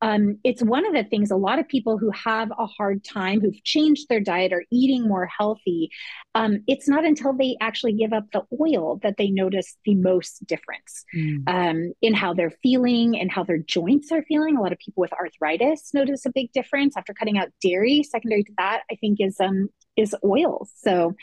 um, 0.00 0.38
it's 0.44 0.62
one 0.62 0.86
of 0.86 0.92
the 0.92 1.04
things 1.04 1.30
a 1.30 1.36
lot 1.36 1.58
of 1.58 1.68
people 1.68 1.98
who 1.98 2.10
have 2.10 2.50
a 2.58 2.66
hard 2.66 3.04
time, 3.04 3.40
who've 3.40 3.62
changed 3.64 4.08
their 4.08 4.20
diet 4.20 4.52
or 4.52 4.64
eating 4.70 5.08
more 5.08 5.26
healthy, 5.26 5.90
um, 6.34 6.62
it's 6.66 6.88
not 6.88 7.04
until 7.04 7.32
they 7.32 7.56
actually 7.60 7.92
give 7.92 8.12
up 8.12 8.24
the 8.32 8.42
oil 8.60 8.98
that 9.02 9.16
they 9.16 9.30
notice 9.30 9.76
the 9.84 9.94
most 9.94 10.44
difference 10.46 11.04
mm. 11.14 11.42
um, 11.46 11.92
in 12.02 12.14
how 12.14 12.34
they're 12.34 12.54
feeling 12.62 13.18
and 13.18 13.30
how 13.30 13.44
their 13.44 13.58
joints 13.58 14.10
are 14.12 14.22
feeling. 14.24 14.56
A 14.56 14.60
lot 14.60 14.72
of 14.72 14.78
people 14.78 15.00
with 15.00 15.12
arthritis 15.12 15.92
notice 15.94 16.26
a 16.26 16.30
big 16.30 16.52
difference 16.52 16.96
after 16.96 17.14
cutting 17.14 17.38
out 17.38 17.48
dairy. 17.62 18.02
Secondary 18.02 18.44
to 18.44 18.52
that, 18.58 18.82
I 18.90 18.96
think, 18.96 19.20
is 19.20 19.38
um, 19.40 19.68
is 19.96 20.14
oils. 20.24 20.72
So 20.76 21.14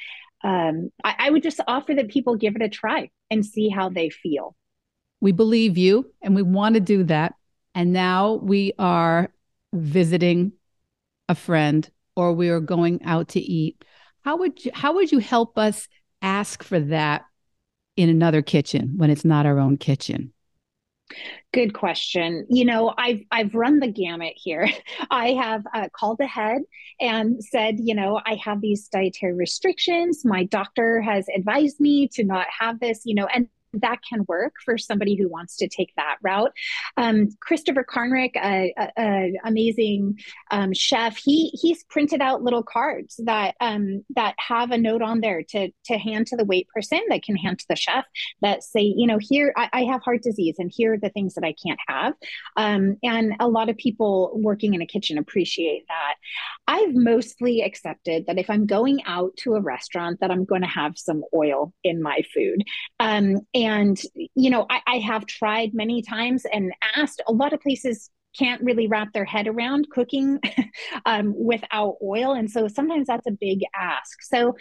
um, 0.43 0.91
I, 1.03 1.15
I 1.19 1.29
would 1.29 1.43
just 1.43 1.59
offer 1.67 1.93
that 1.93 2.09
people 2.09 2.35
give 2.35 2.55
it 2.55 2.61
a 2.61 2.69
try 2.69 3.09
and 3.29 3.45
see 3.45 3.69
how 3.69 3.89
they 3.89 4.09
feel. 4.09 4.55
We 5.19 5.31
believe 5.31 5.77
you, 5.77 6.11
and 6.21 6.35
we 6.35 6.41
want 6.41 6.75
to 6.75 6.81
do 6.81 7.03
that 7.03 7.33
and 7.75 7.93
now 7.93 8.33
we 8.33 8.73
are 8.77 9.31
visiting 9.73 10.51
a 11.29 11.35
friend 11.35 11.89
or 12.15 12.33
we 12.33 12.49
are 12.49 12.59
going 12.59 13.03
out 13.03 13.29
to 13.29 13.39
eat 13.39 13.83
how 14.21 14.37
would 14.37 14.63
you 14.63 14.71
how 14.73 14.93
would 14.93 15.11
you 15.11 15.19
help 15.19 15.57
us 15.57 15.87
ask 16.21 16.63
for 16.63 16.79
that 16.79 17.23
in 17.95 18.09
another 18.09 18.41
kitchen 18.41 18.93
when 18.97 19.09
it's 19.09 19.25
not 19.25 19.45
our 19.45 19.59
own 19.59 19.77
kitchen 19.77 20.33
Good 21.53 21.73
question. 21.73 22.45
You 22.49 22.65
know, 22.65 22.93
I've 22.97 23.21
I've 23.31 23.53
run 23.53 23.79
the 23.79 23.91
gamut 23.91 24.33
here. 24.35 24.69
I 25.11 25.33
have 25.33 25.63
uh, 25.73 25.89
called 25.91 26.21
ahead 26.21 26.61
and 26.99 27.43
said, 27.43 27.75
you 27.79 27.93
know, 27.93 28.21
I 28.25 28.35
have 28.35 28.61
these 28.61 28.87
dietary 28.87 29.33
restrictions. 29.33 30.23
My 30.23 30.45
doctor 30.45 31.01
has 31.01 31.25
advised 31.35 31.79
me 31.79 32.07
to 32.13 32.23
not 32.23 32.47
have 32.57 32.79
this. 32.79 33.01
You 33.03 33.15
know, 33.15 33.27
and 33.33 33.49
that 33.73 33.99
can 34.07 34.25
work 34.27 34.55
for 34.63 34.77
somebody 34.77 35.15
who 35.15 35.29
wants 35.29 35.57
to 35.57 35.67
take 35.67 35.93
that 35.95 36.17
route. 36.21 36.51
Um, 36.97 37.29
Christopher 37.39 37.83
Carnrick, 37.83 38.31
an 38.35 39.35
amazing 39.43 40.19
um, 40.51 40.73
chef, 40.73 41.17
he 41.17 41.49
he's 41.61 41.83
printed 41.85 42.21
out 42.21 42.43
little 42.43 42.63
cards 42.63 43.19
that 43.25 43.55
um, 43.61 44.03
that 44.15 44.35
have 44.39 44.71
a 44.71 44.77
note 44.77 45.01
on 45.01 45.21
there 45.21 45.43
to 45.49 45.69
to 45.85 45.97
hand 45.97 46.27
to 46.27 46.35
the 46.35 46.45
wait 46.45 46.67
person 46.73 47.01
that 47.09 47.23
can 47.23 47.35
hand 47.35 47.59
to 47.59 47.65
the 47.69 47.75
chef 47.75 48.05
that 48.41 48.63
say, 48.63 48.81
you 48.81 49.07
know, 49.07 49.19
here 49.19 49.53
I, 49.55 49.69
I 49.73 49.83
have 49.85 50.01
heart 50.01 50.23
disease 50.23 50.55
and 50.59 50.71
here 50.73 50.93
are 50.93 50.97
the 50.97 51.09
things 51.09 51.35
that 51.35 51.43
I 51.43 51.53
can't 51.65 51.79
have. 51.87 52.13
Um, 52.57 52.97
and 53.03 53.33
a 53.39 53.47
lot 53.47 53.69
of 53.69 53.77
people 53.77 54.31
working 54.35 54.73
in 54.73 54.81
a 54.81 54.85
kitchen 54.85 55.17
appreciate 55.17 55.85
that. 55.87 56.15
I've 56.67 56.93
mostly 56.93 57.61
accepted 57.61 58.25
that 58.27 58.37
if 58.37 58.49
I'm 58.49 58.65
going 58.65 59.03
out 59.05 59.35
to 59.37 59.55
a 59.55 59.61
restaurant, 59.61 60.19
that 60.19 60.31
I'm 60.31 60.45
going 60.45 60.61
to 60.61 60.67
have 60.67 60.97
some 60.97 61.23
oil 61.33 61.73
in 61.83 62.01
my 62.01 62.23
food. 62.33 62.63
And, 63.61 64.01
you 64.35 64.49
know, 64.49 64.65
I, 64.69 64.81
I 64.87 64.97
have 64.99 65.25
tried 65.25 65.73
many 65.73 66.01
times 66.01 66.45
and 66.51 66.73
asked 66.95 67.21
a 67.27 67.31
lot 67.31 67.53
of 67.53 67.61
places 67.61 68.09
can't 68.37 68.61
really 68.63 68.87
wrap 68.87 69.13
their 69.13 69.25
head 69.25 69.47
around 69.47 69.87
cooking 69.91 70.39
um, 71.05 71.33
without 71.37 71.97
oil. 72.03 72.33
And 72.33 72.49
so 72.49 72.67
sometimes 72.67 73.07
that's 73.07 73.27
a 73.27 73.31
big 73.31 73.59
ask. 73.75 74.21
So, 74.23 74.55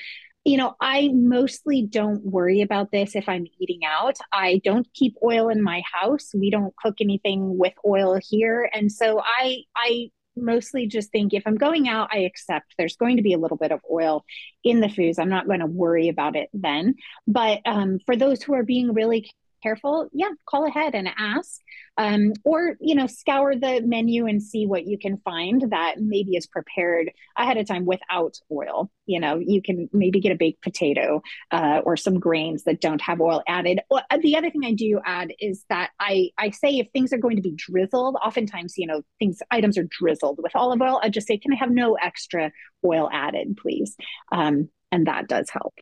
you 0.44 0.56
know, 0.56 0.74
I 0.80 1.10
mostly 1.12 1.86
don't 1.88 2.24
worry 2.24 2.62
about 2.62 2.90
this 2.90 3.14
if 3.14 3.28
I'm 3.28 3.46
eating 3.58 3.80
out. 3.86 4.16
I 4.32 4.60
don't 4.64 4.88
keep 4.92 5.14
oil 5.24 5.48
in 5.48 5.62
my 5.62 5.82
house. 5.92 6.30
We 6.34 6.50
don't 6.50 6.74
cook 6.76 6.96
anything 7.00 7.58
with 7.58 7.74
oil 7.86 8.18
here. 8.22 8.68
And 8.72 8.90
so 8.90 9.20
I 9.24 9.58
I 9.76 10.10
mostly 10.40 10.86
just 10.86 11.10
think 11.10 11.32
if 11.32 11.42
I'm 11.46 11.56
going 11.56 11.88
out, 11.88 12.08
I 12.12 12.20
accept 12.20 12.74
there's 12.78 12.96
going 12.96 13.16
to 13.16 13.22
be 13.22 13.32
a 13.32 13.38
little 13.38 13.56
bit 13.56 13.72
of 13.72 13.80
oil 13.90 14.24
in 14.64 14.80
the 14.80 14.88
foods. 14.88 15.18
I'm 15.18 15.28
not 15.28 15.46
going 15.46 15.60
to 15.60 15.66
worry 15.66 16.08
about 16.08 16.36
it 16.36 16.48
then. 16.52 16.96
But 17.26 17.60
um, 17.66 17.98
for 18.06 18.16
those 18.16 18.42
who 18.42 18.54
are 18.54 18.62
being 18.62 18.92
really 18.92 19.30
careful, 19.62 20.08
yeah, 20.12 20.30
call 20.46 20.66
ahead 20.66 20.94
and 20.94 21.08
ask. 21.16 21.60
Um, 21.96 22.32
or, 22.44 22.76
you 22.80 22.94
know, 22.94 23.06
scour 23.06 23.54
the 23.54 23.82
menu 23.84 24.26
and 24.26 24.42
see 24.42 24.66
what 24.66 24.86
you 24.86 24.96
can 24.96 25.18
find 25.18 25.70
that 25.70 25.96
maybe 25.98 26.34
is 26.34 26.46
prepared 26.46 27.10
ahead 27.36 27.58
of 27.58 27.66
time 27.66 27.84
without 27.84 28.38
oil. 28.50 28.90
You 29.06 29.20
know, 29.20 29.38
you 29.38 29.60
can 29.60 29.90
maybe 29.92 30.20
get 30.20 30.32
a 30.32 30.36
baked 30.36 30.62
potato 30.62 31.20
uh, 31.50 31.80
or 31.84 31.96
some 31.96 32.18
grains 32.18 32.64
that 32.64 32.80
don't 32.80 33.02
have 33.02 33.20
oil 33.20 33.42
added. 33.46 33.80
Uh, 33.90 34.00
the 34.22 34.36
other 34.36 34.50
thing 34.50 34.64
I 34.64 34.72
do 34.72 35.00
add 35.04 35.32
is 35.40 35.64
that 35.68 35.90
I, 36.00 36.30
I 36.38 36.50
say 36.50 36.78
if 36.78 36.88
things 36.92 37.12
are 37.12 37.18
going 37.18 37.36
to 37.36 37.42
be 37.42 37.54
drizzled, 37.54 38.16
oftentimes, 38.24 38.78
you 38.78 38.86
know, 38.86 39.02
things, 39.18 39.40
items 39.50 39.76
are 39.76 39.86
drizzled 39.90 40.38
with 40.42 40.56
olive 40.56 40.80
oil. 40.80 41.00
I 41.02 41.10
just 41.10 41.26
say, 41.26 41.36
can 41.36 41.52
I 41.52 41.56
have 41.56 41.70
no 41.70 41.94
extra 41.94 42.50
oil 42.84 43.10
added, 43.12 43.58
please? 43.60 43.96
Um, 44.32 44.70
and 44.90 45.06
that 45.06 45.28
does 45.28 45.50
help. 45.50 45.74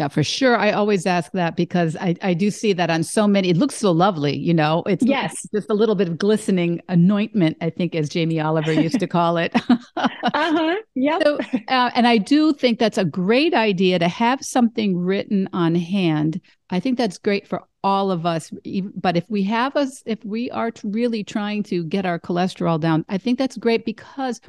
Yeah, 0.00 0.08
for 0.08 0.24
sure. 0.24 0.56
I 0.56 0.72
always 0.72 1.04
ask 1.04 1.30
that 1.32 1.56
because 1.56 1.94
I, 2.00 2.14
I 2.22 2.32
do 2.32 2.50
see 2.50 2.72
that 2.72 2.88
on 2.88 3.02
so 3.02 3.28
many. 3.28 3.50
It 3.50 3.58
looks 3.58 3.74
so 3.74 3.90
lovely, 3.90 4.34
you 4.34 4.54
know. 4.54 4.82
It's 4.86 5.04
yes, 5.04 5.46
just 5.54 5.68
a 5.68 5.74
little 5.74 5.94
bit 5.94 6.08
of 6.08 6.16
glistening 6.16 6.80
anointment, 6.88 7.58
I 7.60 7.68
think, 7.68 7.94
as 7.94 8.08
Jamie 8.08 8.40
Oliver 8.40 8.72
used 8.72 8.98
to 8.98 9.06
call 9.06 9.36
it. 9.36 9.54
uh 9.96 10.08
huh. 10.32 10.76
Yeah. 10.94 11.18
So, 11.22 11.38
uh, 11.68 11.90
and 11.94 12.08
I 12.08 12.16
do 12.16 12.54
think 12.54 12.78
that's 12.78 12.96
a 12.96 13.04
great 13.04 13.52
idea 13.52 13.98
to 13.98 14.08
have 14.08 14.42
something 14.42 14.96
written 14.96 15.50
on 15.52 15.74
hand. 15.74 16.40
I 16.70 16.80
think 16.80 16.96
that's 16.96 17.18
great 17.18 17.46
for 17.46 17.64
all 17.84 18.10
of 18.10 18.24
us. 18.24 18.50
But 18.94 19.18
if 19.18 19.28
we 19.28 19.42
have 19.42 19.76
us, 19.76 20.02
if 20.06 20.24
we 20.24 20.50
are 20.50 20.72
really 20.82 21.24
trying 21.24 21.62
to 21.64 21.84
get 21.84 22.06
our 22.06 22.18
cholesterol 22.18 22.80
down, 22.80 23.04
I 23.10 23.18
think 23.18 23.38
that's 23.38 23.58
great 23.58 23.84
because 23.84 24.40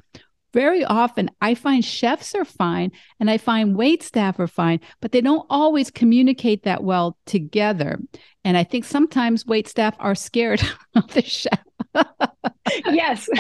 very 0.54 0.84
often 0.84 1.30
I 1.42 1.56
find 1.56 1.84
chefs 1.84 2.36
are 2.36 2.46
fine 2.46 2.92
and 3.20 3.30
I 3.30 3.38
find 3.38 3.76
wait 3.76 4.04
staff 4.04 4.40
are 4.40 4.48
fine, 4.48 4.80
but 5.00 5.12
they 5.12 5.22
don't 5.22 5.46
always 5.50 5.92
communicate 5.92 6.64
that 6.64 6.84
well 6.84 7.18
together. 7.26 8.00
And 8.44 8.58
I 8.58 8.64
think 8.64 8.86
sometimes 8.86 9.46
wait 9.46 9.68
staff 9.68 9.96
are 10.00 10.16
scared 10.16 10.62
of 10.96 11.08
the 11.14 11.22
chef. 11.22 11.60
yes, 12.86 13.28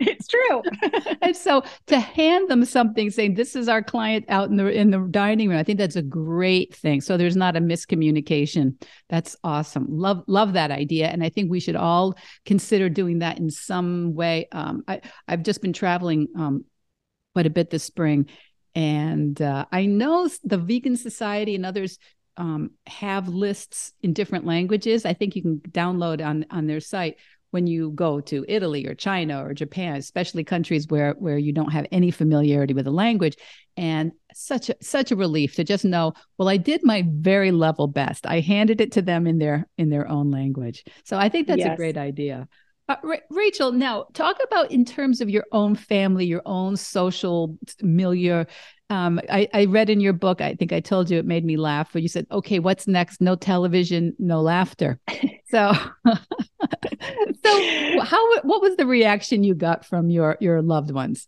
it's 0.00 0.28
true. 0.28 0.62
and 1.22 1.36
so 1.36 1.62
to 1.86 1.98
hand 1.98 2.50
them 2.50 2.64
something 2.64 3.10
saying 3.10 3.34
this 3.34 3.56
is 3.56 3.68
our 3.68 3.82
client 3.82 4.24
out 4.28 4.50
in 4.50 4.56
the 4.56 4.66
in 4.66 4.90
the 4.90 5.06
dining 5.10 5.48
room, 5.48 5.58
I 5.58 5.62
think 5.62 5.78
that's 5.78 5.96
a 5.96 6.02
great 6.02 6.74
thing. 6.74 7.00
So 7.00 7.16
there's 7.16 7.36
not 7.36 7.56
a 7.56 7.60
miscommunication. 7.60 8.82
That's 9.08 9.36
awesome. 9.44 9.86
Love 9.88 10.22
love 10.26 10.52
that 10.54 10.70
idea, 10.70 11.08
and 11.08 11.22
I 11.22 11.28
think 11.28 11.50
we 11.50 11.60
should 11.60 11.76
all 11.76 12.16
consider 12.44 12.88
doing 12.88 13.20
that 13.20 13.38
in 13.38 13.50
some 13.50 14.14
way. 14.14 14.48
Um, 14.52 14.84
I 14.86 15.00
I've 15.26 15.42
just 15.42 15.62
been 15.62 15.72
traveling 15.72 16.28
um, 16.36 16.64
quite 17.34 17.46
a 17.46 17.50
bit 17.50 17.70
this 17.70 17.84
spring, 17.84 18.28
and 18.74 19.40
uh, 19.40 19.66
I 19.72 19.86
know 19.86 20.28
the 20.44 20.58
Vegan 20.58 20.96
Society 20.96 21.54
and 21.54 21.66
others 21.66 21.98
um, 22.36 22.70
have 22.86 23.28
lists 23.28 23.92
in 24.02 24.12
different 24.12 24.46
languages. 24.46 25.04
I 25.04 25.12
think 25.14 25.34
you 25.34 25.42
can 25.42 25.58
download 25.58 26.24
on 26.24 26.46
on 26.50 26.66
their 26.66 26.80
site 26.80 27.16
when 27.50 27.66
you 27.66 27.90
go 27.92 28.20
to 28.20 28.44
Italy 28.48 28.86
or 28.86 28.94
China 28.94 29.44
or 29.44 29.54
Japan, 29.54 29.96
especially 29.96 30.44
countries 30.44 30.86
where 30.88 31.12
where 31.18 31.38
you 31.38 31.52
don't 31.52 31.72
have 31.72 31.86
any 31.90 32.10
familiarity 32.10 32.74
with 32.74 32.84
the 32.84 32.90
language. 32.90 33.36
And 33.76 34.12
such 34.34 34.70
a 34.70 34.76
such 34.82 35.10
a 35.10 35.16
relief 35.16 35.54
to 35.56 35.64
just 35.64 35.84
know, 35.84 36.12
well, 36.36 36.48
I 36.48 36.56
did 36.56 36.82
my 36.84 37.04
very 37.08 37.50
level 37.50 37.86
best. 37.86 38.26
I 38.26 38.40
handed 38.40 38.80
it 38.80 38.92
to 38.92 39.02
them 39.02 39.26
in 39.26 39.38
their 39.38 39.66
in 39.78 39.88
their 39.90 40.08
own 40.08 40.30
language. 40.30 40.84
So 41.04 41.16
I 41.16 41.28
think 41.28 41.46
that's 41.46 41.58
yes. 41.58 41.74
a 41.74 41.76
great 41.76 41.96
idea. 41.96 42.48
Uh, 42.88 42.96
Ra- 43.02 43.16
Rachael, 43.30 43.72
now 43.72 44.06
talk 44.14 44.38
about 44.42 44.70
in 44.70 44.84
terms 44.84 45.20
of 45.20 45.28
your 45.28 45.44
own 45.52 45.74
family, 45.74 46.24
your 46.24 46.42
own 46.46 46.76
social 46.76 47.58
milieu. 47.82 48.44
Um, 48.88 49.20
I, 49.28 49.46
I, 49.52 49.66
read 49.66 49.90
in 49.90 50.00
your 50.00 50.14
book, 50.14 50.40
I 50.40 50.54
think 50.54 50.72
I 50.72 50.80
told 50.80 51.10
you 51.10 51.18
it 51.18 51.26
made 51.26 51.44
me 51.44 51.58
laugh, 51.58 51.90
but 51.92 52.00
you 52.00 52.08
said, 52.08 52.26
okay, 52.30 52.58
what's 52.58 52.86
next? 52.86 53.20
No 53.20 53.36
television, 53.36 54.14
no 54.18 54.40
laughter. 54.40 54.98
So, 55.50 55.72
so 57.42 58.00
how, 58.02 58.40
what 58.42 58.60
was 58.60 58.76
the 58.76 58.84
reaction 58.84 59.44
you 59.44 59.54
got 59.54 59.86
from 59.86 60.10
your, 60.10 60.36
your 60.42 60.60
loved 60.60 60.90
ones? 60.90 61.26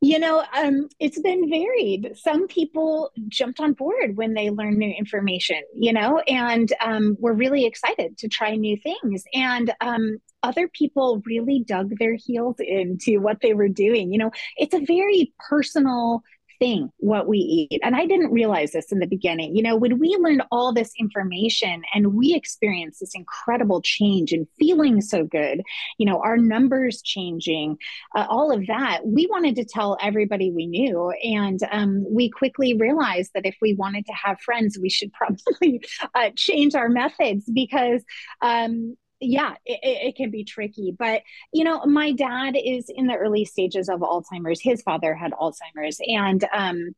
You 0.00 0.20
know, 0.20 0.44
um, 0.56 0.88
it's 1.00 1.20
been 1.20 1.50
varied. 1.50 2.12
Some 2.14 2.46
people 2.46 3.10
jumped 3.26 3.58
on 3.58 3.72
board 3.72 4.16
when 4.16 4.32
they 4.32 4.48
learned 4.50 4.78
new 4.78 4.94
information, 4.96 5.60
you 5.74 5.92
know, 5.92 6.20
and 6.20 6.72
um, 6.80 7.16
were 7.18 7.34
really 7.34 7.66
excited 7.66 8.16
to 8.18 8.28
try 8.28 8.54
new 8.54 8.76
things. 8.76 9.24
And 9.34 9.74
um, 9.80 10.18
other 10.44 10.68
people 10.68 11.20
really 11.26 11.64
dug 11.66 11.98
their 11.98 12.14
heels 12.14 12.56
into 12.60 13.20
what 13.20 13.40
they 13.42 13.54
were 13.54 13.68
doing. 13.68 14.12
You 14.12 14.18
know, 14.18 14.30
it's 14.56 14.74
a 14.74 14.84
very 14.84 15.32
personal 15.48 16.22
thing 16.58 16.90
what 16.98 17.28
we 17.28 17.38
eat. 17.38 17.80
And 17.82 17.96
I 17.96 18.06
didn't 18.06 18.32
realize 18.32 18.72
this 18.72 18.92
in 18.92 18.98
the 18.98 19.06
beginning. 19.06 19.56
You 19.56 19.62
know, 19.62 19.76
when 19.76 19.98
we 19.98 20.16
learned 20.20 20.42
all 20.50 20.72
this 20.72 20.92
information 20.98 21.82
and 21.94 22.14
we 22.14 22.34
experienced 22.34 23.00
this 23.00 23.14
incredible 23.14 23.80
change 23.82 24.32
and 24.32 24.46
feeling 24.58 25.00
so 25.00 25.24
good, 25.24 25.62
you 25.98 26.06
know, 26.06 26.20
our 26.20 26.36
numbers 26.36 27.02
changing, 27.02 27.76
uh, 28.14 28.26
all 28.28 28.52
of 28.52 28.66
that, 28.66 29.06
we 29.06 29.26
wanted 29.26 29.56
to 29.56 29.64
tell 29.64 29.96
everybody 30.00 30.50
we 30.50 30.66
knew. 30.66 31.12
And 31.22 31.60
um, 31.70 32.04
we 32.08 32.30
quickly 32.30 32.74
realized 32.74 33.32
that 33.34 33.46
if 33.46 33.56
we 33.60 33.74
wanted 33.74 34.06
to 34.06 34.12
have 34.12 34.40
friends, 34.40 34.78
we 34.80 34.90
should 34.90 35.12
probably 35.18 35.82
uh, 36.14 36.30
change 36.36 36.74
our 36.74 36.88
methods 36.88 37.50
because 37.52 38.02
um, 38.40 38.96
yeah 39.20 39.54
it, 39.64 39.80
it, 39.82 40.16
can 40.16 40.30
be 40.30 40.44
tricky 40.44 40.94
but 40.96 41.22
you 41.52 41.64
know 41.64 41.84
my 41.86 42.12
dad 42.12 42.56
is 42.56 42.86
in 42.88 43.06
the 43.06 43.14
early 43.14 43.44
stages 43.44 43.88
of 43.88 44.00
alzheimer's 44.00 44.60
his 44.60 44.82
father 44.82 45.14
had 45.14 45.32
alzheimer's 45.32 46.00
and 46.06 46.44
um 46.52 46.94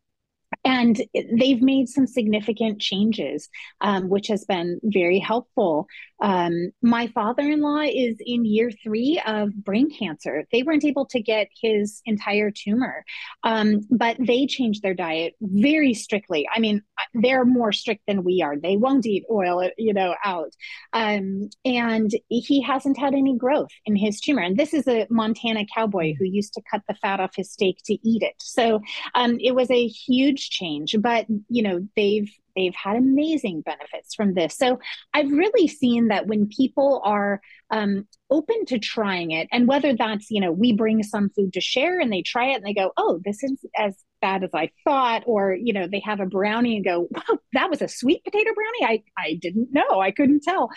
and 0.65 1.01
they've 1.15 1.63
made 1.63 1.89
some 1.89 2.07
significant 2.07 2.81
changes, 2.81 3.49
um, 3.81 4.09
which 4.09 4.27
has 4.29 4.45
been 4.45 4.81
very 4.83 5.19
helpful. 5.19 5.87
Um, 6.21 6.73
my 6.83 7.07
father 7.09 7.43
in 7.43 7.61
law 7.61 7.81
is 7.81 8.17
in 8.21 8.45
year 8.45 8.71
three 8.71 9.21
of 9.25 9.55
brain 9.55 9.91
cancer. 9.91 10.45
They 10.53 10.63
weren't 10.63 10.85
able 10.85 11.07
to 11.07 11.21
get 11.21 11.49
his 11.61 12.03
entire 12.05 12.51
tumor, 12.51 13.05
um, 13.43 13.87
but 13.91 14.17
they 14.19 14.47
changed 14.47 14.83
their 14.83 14.95
diet 14.95 15.35
very 15.41 15.95
strictly. 15.95 16.47
I 16.53 16.61
mean, 16.61 16.83
they're 17.15 17.45
more 17.45 17.73
strict 17.73 18.03
than 18.07 18.25
we 18.25 18.43
are. 18.43 18.57
They 18.57 18.77
won't 18.77 19.07
eat 19.07 19.25
oil, 19.31 19.71
you 19.77 19.93
know, 19.93 20.15
out. 20.25 20.53
Um, 20.93 21.51
and 21.65 22.11
he 22.29 22.63
hasn't 22.63 22.99
had 22.99 23.15
any 23.15 23.37
growth 23.37 23.71
in 23.87 23.97
his 23.97 24.21
tumor. 24.21 24.43
And 24.43 24.57
this 24.57 24.75
is 24.75 24.87
a 24.87 25.07
Montana 25.11 25.65
cowboy 25.75 26.15
who 26.19 26.25
used 26.25 26.55
to 26.55 26.63
cut 26.71 26.83
the 26.89 26.95
fat 26.95 27.21
off 27.21 27.37
his 27.37 27.51
steak 27.51 27.79
to 27.87 27.95
eat 28.09 28.23
it. 28.23 28.35
So 28.39 28.81
um, 29.15 29.39
it 29.41 29.55
was 29.55 29.71
a 29.71 29.87
huge 29.87 30.51
change, 30.51 30.97
but 31.01 31.27
you 31.49 31.63
know, 31.63 31.87
they've 31.97 32.31
they've 32.57 32.75
had 32.75 32.97
amazing 32.97 33.63
benefits 33.63 34.15
from 34.15 34.35
this. 34.35 34.57
So 34.57 34.81
I've 35.15 35.31
really 35.31 35.69
seen 35.69 36.09
that 36.09 36.27
when 36.27 36.49
people 36.49 37.01
are 37.05 37.41
um, 37.71 38.07
open 38.29 38.67
to 38.67 38.79
trying 38.79 39.31
it, 39.31 39.49
and 39.53 39.69
whether 39.69 39.95
that's, 39.97 40.31
you 40.31 40.41
know, 40.41 40.53
we 40.53 40.73
bring 40.73 41.03
some 41.03 41.31
food 41.31 41.53
to 41.55 41.61
share 41.61 42.01
and 42.01 42.13
they 42.13 42.23
try 42.23 42.47
it 42.47 42.57
and 42.57 42.65
they 42.65 42.75
go, 42.75 42.93
oh, 42.97 43.21
this 43.25 43.43
is 43.43 43.65
as 43.77 43.97
bad 44.21 44.45
as 44.45 44.51
I 44.55 44.71
thought, 44.85 45.23
or, 45.27 45.55
you 45.55 45.73
know, 45.73 45.87
they 45.87 46.01
have 46.01 46.21
a 46.21 46.27
brownie 46.27 46.77
and 46.77 46.85
go, 46.85 47.09
wow, 47.11 47.39
that 47.53 47.71
was 47.71 47.83
a 47.83 47.89
sweet 47.89 48.25
potato 48.25 48.51
brownie. 48.55 49.03
I, 49.19 49.23
I 49.23 49.35
didn't 49.35 49.73
know, 49.73 50.01
I 50.01 50.11
couldn't 50.11 50.43
tell. 50.43 50.71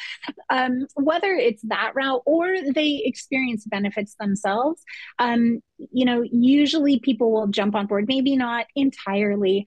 Um, 0.49 0.87
whether 0.95 1.33
it's 1.33 1.61
that 1.63 1.93
route 1.95 2.21
or 2.25 2.55
they 2.73 3.01
experience 3.05 3.65
benefits 3.65 4.15
themselves, 4.19 4.81
um, 5.19 5.61
you 5.77 6.05
know, 6.05 6.23
usually 6.23 6.99
people 6.99 7.31
will 7.31 7.47
jump 7.47 7.75
on 7.75 7.87
board, 7.87 8.05
maybe 8.07 8.35
not 8.35 8.65
entirely 8.75 9.65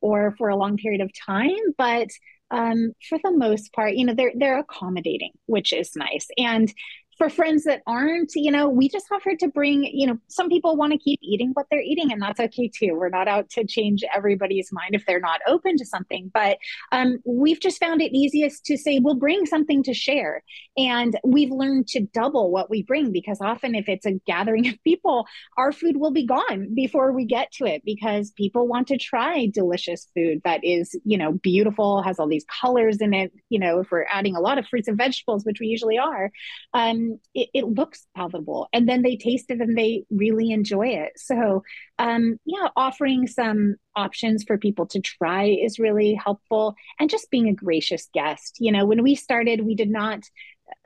or 0.00 0.34
for 0.38 0.48
a 0.48 0.56
long 0.56 0.76
period 0.76 1.00
of 1.00 1.10
time, 1.26 1.56
but 1.76 2.08
um, 2.50 2.92
for 3.08 3.18
the 3.22 3.32
most 3.32 3.72
part, 3.72 3.94
you 3.94 4.06
know, 4.06 4.14
they're 4.14 4.32
they're 4.34 4.58
accommodating, 4.58 5.32
which 5.46 5.72
is 5.72 5.90
nice. 5.96 6.28
And 6.38 6.72
for 7.18 7.28
friends 7.28 7.64
that 7.64 7.82
aren't, 7.86 8.30
you 8.36 8.50
know, 8.50 8.68
we 8.68 8.88
just 8.88 9.06
offer 9.12 9.34
to 9.34 9.48
bring, 9.48 9.84
you 9.84 10.06
know, 10.06 10.18
some 10.28 10.48
people 10.48 10.76
want 10.76 10.92
to 10.92 10.98
keep 10.98 11.18
eating 11.22 11.50
what 11.54 11.66
they're 11.70 11.82
eating, 11.82 12.12
and 12.12 12.22
that's 12.22 12.38
okay 12.38 12.70
too. 12.72 12.94
We're 12.94 13.08
not 13.08 13.26
out 13.26 13.50
to 13.50 13.66
change 13.66 14.04
everybody's 14.14 14.70
mind 14.72 14.94
if 14.94 15.04
they're 15.04 15.18
not 15.20 15.40
open 15.46 15.76
to 15.78 15.84
something, 15.84 16.30
but 16.32 16.58
um, 16.92 17.18
we've 17.24 17.60
just 17.60 17.80
found 17.80 18.00
it 18.00 18.16
easiest 18.16 18.64
to 18.66 18.78
say, 18.78 19.00
we'll 19.00 19.16
bring 19.16 19.46
something 19.46 19.82
to 19.82 19.92
share. 19.92 20.44
And 20.76 21.18
we've 21.24 21.50
learned 21.50 21.88
to 21.88 22.06
double 22.14 22.52
what 22.52 22.70
we 22.70 22.84
bring 22.84 23.10
because 23.10 23.40
often 23.40 23.74
if 23.74 23.88
it's 23.88 24.06
a 24.06 24.20
gathering 24.26 24.68
of 24.68 24.82
people, 24.84 25.26
our 25.56 25.72
food 25.72 25.96
will 25.96 26.12
be 26.12 26.24
gone 26.24 26.72
before 26.74 27.12
we 27.12 27.24
get 27.24 27.50
to 27.52 27.64
it 27.64 27.82
because 27.84 28.30
people 28.32 28.68
want 28.68 28.86
to 28.88 28.96
try 28.96 29.46
delicious 29.52 30.06
food 30.14 30.40
that 30.44 30.62
is, 30.62 30.94
you 31.04 31.18
know, 31.18 31.32
beautiful, 31.32 32.02
has 32.02 32.20
all 32.20 32.28
these 32.28 32.46
colors 32.60 32.98
in 33.00 33.12
it. 33.12 33.32
You 33.48 33.58
know, 33.58 33.80
if 33.80 33.90
we're 33.90 34.06
adding 34.08 34.36
a 34.36 34.40
lot 34.40 34.58
of 34.58 34.68
fruits 34.68 34.86
and 34.86 34.96
vegetables, 34.96 35.44
which 35.44 35.58
we 35.58 35.66
usually 35.66 35.98
are, 35.98 36.30
um, 36.74 37.07
it, 37.34 37.48
it, 37.54 37.64
looks 37.64 38.06
palatable 38.16 38.68
and 38.72 38.88
then 38.88 39.02
they 39.02 39.16
taste 39.16 39.46
it 39.50 39.60
and 39.60 39.76
they 39.76 40.04
really 40.10 40.50
enjoy 40.50 40.88
it. 40.88 41.12
So 41.16 41.62
um, 41.98 42.38
yeah 42.44 42.68
offering 42.76 43.26
some 43.26 43.76
options 43.96 44.44
for 44.44 44.58
people 44.58 44.86
to 44.86 45.00
try 45.00 45.44
is 45.44 45.78
really 45.78 46.14
helpful 46.14 46.74
and 46.98 47.10
just 47.10 47.30
being 47.30 47.48
a 47.48 47.54
gracious 47.54 48.08
guest. 48.12 48.56
You 48.60 48.72
know 48.72 48.86
when 48.86 49.02
we 49.02 49.14
started 49.14 49.64
we 49.64 49.74
did 49.74 49.90
not 49.90 50.22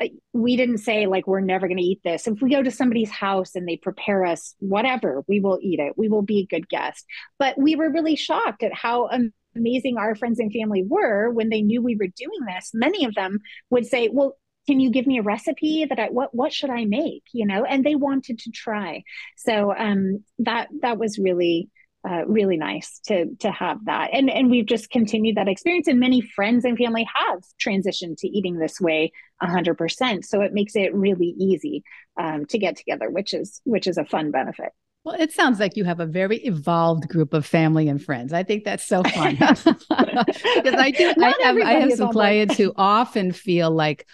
uh, 0.01 0.07
we 0.33 0.57
didn't 0.57 0.79
say 0.79 1.07
like 1.07 1.27
we're 1.27 1.41
never 1.41 1.67
going 1.67 1.79
to 1.79 1.83
eat 1.83 2.01
this. 2.05 2.27
If 2.27 2.41
we 2.41 2.51
go 2.51 2.63
to 2.63 2.71
somebody's 2.71 3.11
house 3.11 3.55
and 3.55 3.67
they 3.67 3.77
prepare 3.77 4.25
us 4.25 4.55
whatever 4.59 5.25
we 5.29 5.41
will 5.41 5.59
eat 5.63 5.81
it. 5.81 5.95
We 5.97 6.09
will 6.09 6.23
be 6.23 6.41
a 6.41 6.47
good 6.47 6.69
guest. 6.69 7.05
But 7.39 7.59
we 7.59 7.77
were 7.77 7.91
really 7.91 8.17
shocked 8.17 8.63
at 8.63 8.75
how 8.75 9.09
amazing 9.55 9.97
our 9.97 10.15
friends 10.15 10.39
and 10.39 10.53
family 10.53 10.85
were 10.87 11.31
when 11.31 11.49
they 11.49 11.63
knew 11.63 11.83
we 11.83 11.97
were 11.97 12.07
doing 12.07 12.45
this. 12.47 12.71
Many 12.73 13.05
of 13.05 13.15
them 13.15 13.41
would 13.71 13.87
say 13.87 14.09
well 14.13 14.37
can 14.67 14.81
you 14.81 14.91
give 14.91 15.07
me 15.07 15.19
a 15.19 15.23
recipe 15.23 15.85
that 15.89 15.99
I 15.99 16.07
what 16.07 16.35
what 16.35 16.53
should 16.53 16.71
I 16.71 16.85
make? 16.85 17.25
You 17.33 17.47
know, 17.47 17.65
and 17.65 17.85
they 17.85 17.95
wanted 17.95 18.39
to 18.41 18.51
try. 18.51 19.03
So 19.37 19.75
um, 19.77 20.25
that 20.39 20.69
that 20.83 20.99
was 20.99 21.19
really 21.19 21.69
uh, 22.09 22.25
really 22.27 22.57
nice 22.57 23.01
to 23.07 23.27
to 23.37 23.51
have 23.51 23.85
that 23.85 24.11
and 24.13 24.29
and 24.29 24.51
we've 24.51 24.67
just 24.67 24.91
continued 24.91 25.37
that 25.37 25.47
experience 25.47 25.87
and 25.87 26.01
many 26.01 26.21
friends 26.21 26.65
and 26.65 26.77
family 26.77 27.07
have 27.15 27.39
transitioned 27.65 28.17
to 28.19 28.27
eating 28.27 28.59
this 28.59 28.81
way 28.81 29.13
100% 29.41 30.25
so 30.25 30.41
it 30.41 30.53
makes 30.53 30.75
it 30.75 30.93
really 30.95 31.35
easy 31.39 31.85
um, 32.19 32.45
to 32.47 32.59
get 32.59 32.77
together 32.77 33.09
which 33.09 33.33
is 33.33 33.61
which 33.65 33.87
is 33.87 33.99
a 33.99 34.05
fun 34.05 34.33
benefit 34.33 34.71
Well, 35.05 35.15
it 35.17 35.33
sounds 35.33 35.61
like 35.61 35.77
you 35.77 35.85
have 35.85 36.01
a 36.01 36.07
very 36.07 36.39
evolved 36.39 37.09
group 37.09 37.35
of 37.35 37.47
family 37.47 37.89
and 37.89 38.03
friends. 38.03 38.33
I 38.33 38.43
think 38.43 38.65
that's 38.65 38.87
so 38.87 39.03
fun 39.05 39.35
because 39.37 39.67
I 39.89 40.93
do. 40.97 41.13
I 41.21 41.35
have 41.43 41.57
I 41.57 41.73
have 41.75 41.93
some 41.93 42.13
clients 42.13 42.57
who 42.57 42.73
often 42.77 43.33
feel 43.33 43.71
like 43.71 44.07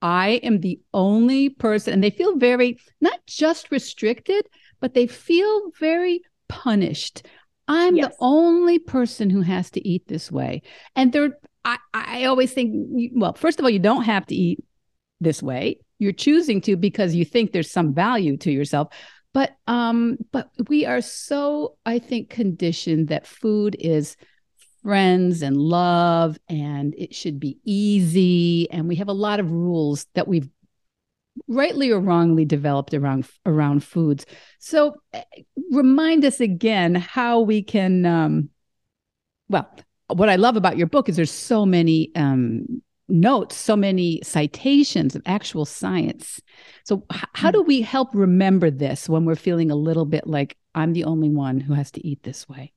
I 0.00 0.40
am 0.42 0.60
the 0.60 0.80
only 0.94 1.48
person, 1.48 1.92
and 1.92 2.02
they 2.02 2.10
feel 2.10 2.36
very 2.36 2.78
not 3.00 3.18
just 3.26 3.70
restricted, 3.70 4.46
but 4.80 4.94
they 4.94 5.06
feel 5.06 5.70
very 5.78 6.22
punished. 6.48 7.26
I'm 7.66 7.96
yes. 7.96 8.08
the 8.08 8.14
only 8.20 8.78
person 8.78 9.28
who 9.30 9.42
has 9.42 9.70
to 9.72 9.86
eat 9.86 10.06
this 10.06 10.30
way, 10.30 10.62
and 10.96 11.12
they're. 11.12 11.38
I 11.64 11.78
I 11.92 12.24
always 12.24 12.52
think, 12.52 12.72
well, 13.14 13.34
first 13.34 13.58
of 13.58 13.64
all, 13.64 13.70
you 13.70 13.78
don't 13.78 14.04
have 14.04 14.26
to 14.26 14.34
eat 14.34 14.64
this 15.20 15.42
way. 15.42 15.80
You're 15.98 16.12
choosing 16.12 16.60
to 16.62 16.76
because 16.76 17.14
you 17.14 17.24
think 17.24 17.52
there's 17.52 17.70
some 17.70 17.92
value 17.92 18.36
to 18.38 18.52
yourself 18.52 18.88
but 19.34 19.56
um 19.66 20.16
but 20.32 20.50
we 20.68 20.86
are 20.86 21.00
so 21.00 21.76
i 21.84 21.98
think 21.98 22.30
conditioned 22.30 23.08
that 23.08 23.26
food 23.26 23.76
is 23.78 24.16
friends 24.82 25.42
and 25.42 25.56
love 25.56 26.38
and 26.48 26.94
it 26.96 27.14
should 27.14 27.38
be 27.38 27.58
easy 27.64 28.70
and 28.70 28.88
we 28.88 28.96
have 28.96 29.08
a 29.08 29.12
lot 29.12 29.40
of 29.40 29.50
rules 29.50 30.06
that 30.14 30.28
we've 30.28 30.48
rightly 31.46 31.90
or 31.90 32.00
wrongly 32.00 32.44
developed 32.44 32.94
around 32.94 33.26
around 33.46 33.84
foods 33.84 34.26
so 34.58 34.94
eh, 35.12 35.22
remind 35.70 36.24
us 36.24 36.40
again 36.40 36.94
how 36.94 37.40
we 37.40 37.62
can 37.62 38.04
um 38.04 38.48
well 39.48 39.68
what 40.08 40.28
i 40.28 40.36
love 40.36 40.56
about 40.56 40.76
your 40.76 40.86
book 40.86 41.08
is 41.08 41.16
there's 41.16 41.30
so 41.30 41.64
many 41.64 42.10
um 42.16 42.82
notes, 43.08 43.56
so 43.56 43.76
many 43.76 44.20
citations 44.22 45.16
of 45.16 45.22
actual 45.26 45.64
science. 45.64 46.40
So, 46.84 47.04
h- 47.12 47.24
how 47.34 47.50
do 47.50 47.62
we 47.62 47.80
help 47.80 48.10
remember 48.14 48.70
this 48.70 49.08
when 49.08 49.24
we're 49.24 49.34
feeling 49.34 49.70
a 49.70 49.76
little 49.76 50.04
bit 50.04 50.26
like 50.26 50.56
I'm 50.74 50.92
the 50.92 51.04
only 51.04 51.30
one 51.30 51.60
who 51.60 51.74
has 51.74 51.90
to 51.92 52.06
eat 52.06 52.22
this 52.22 52.48
way? 52.48 52.72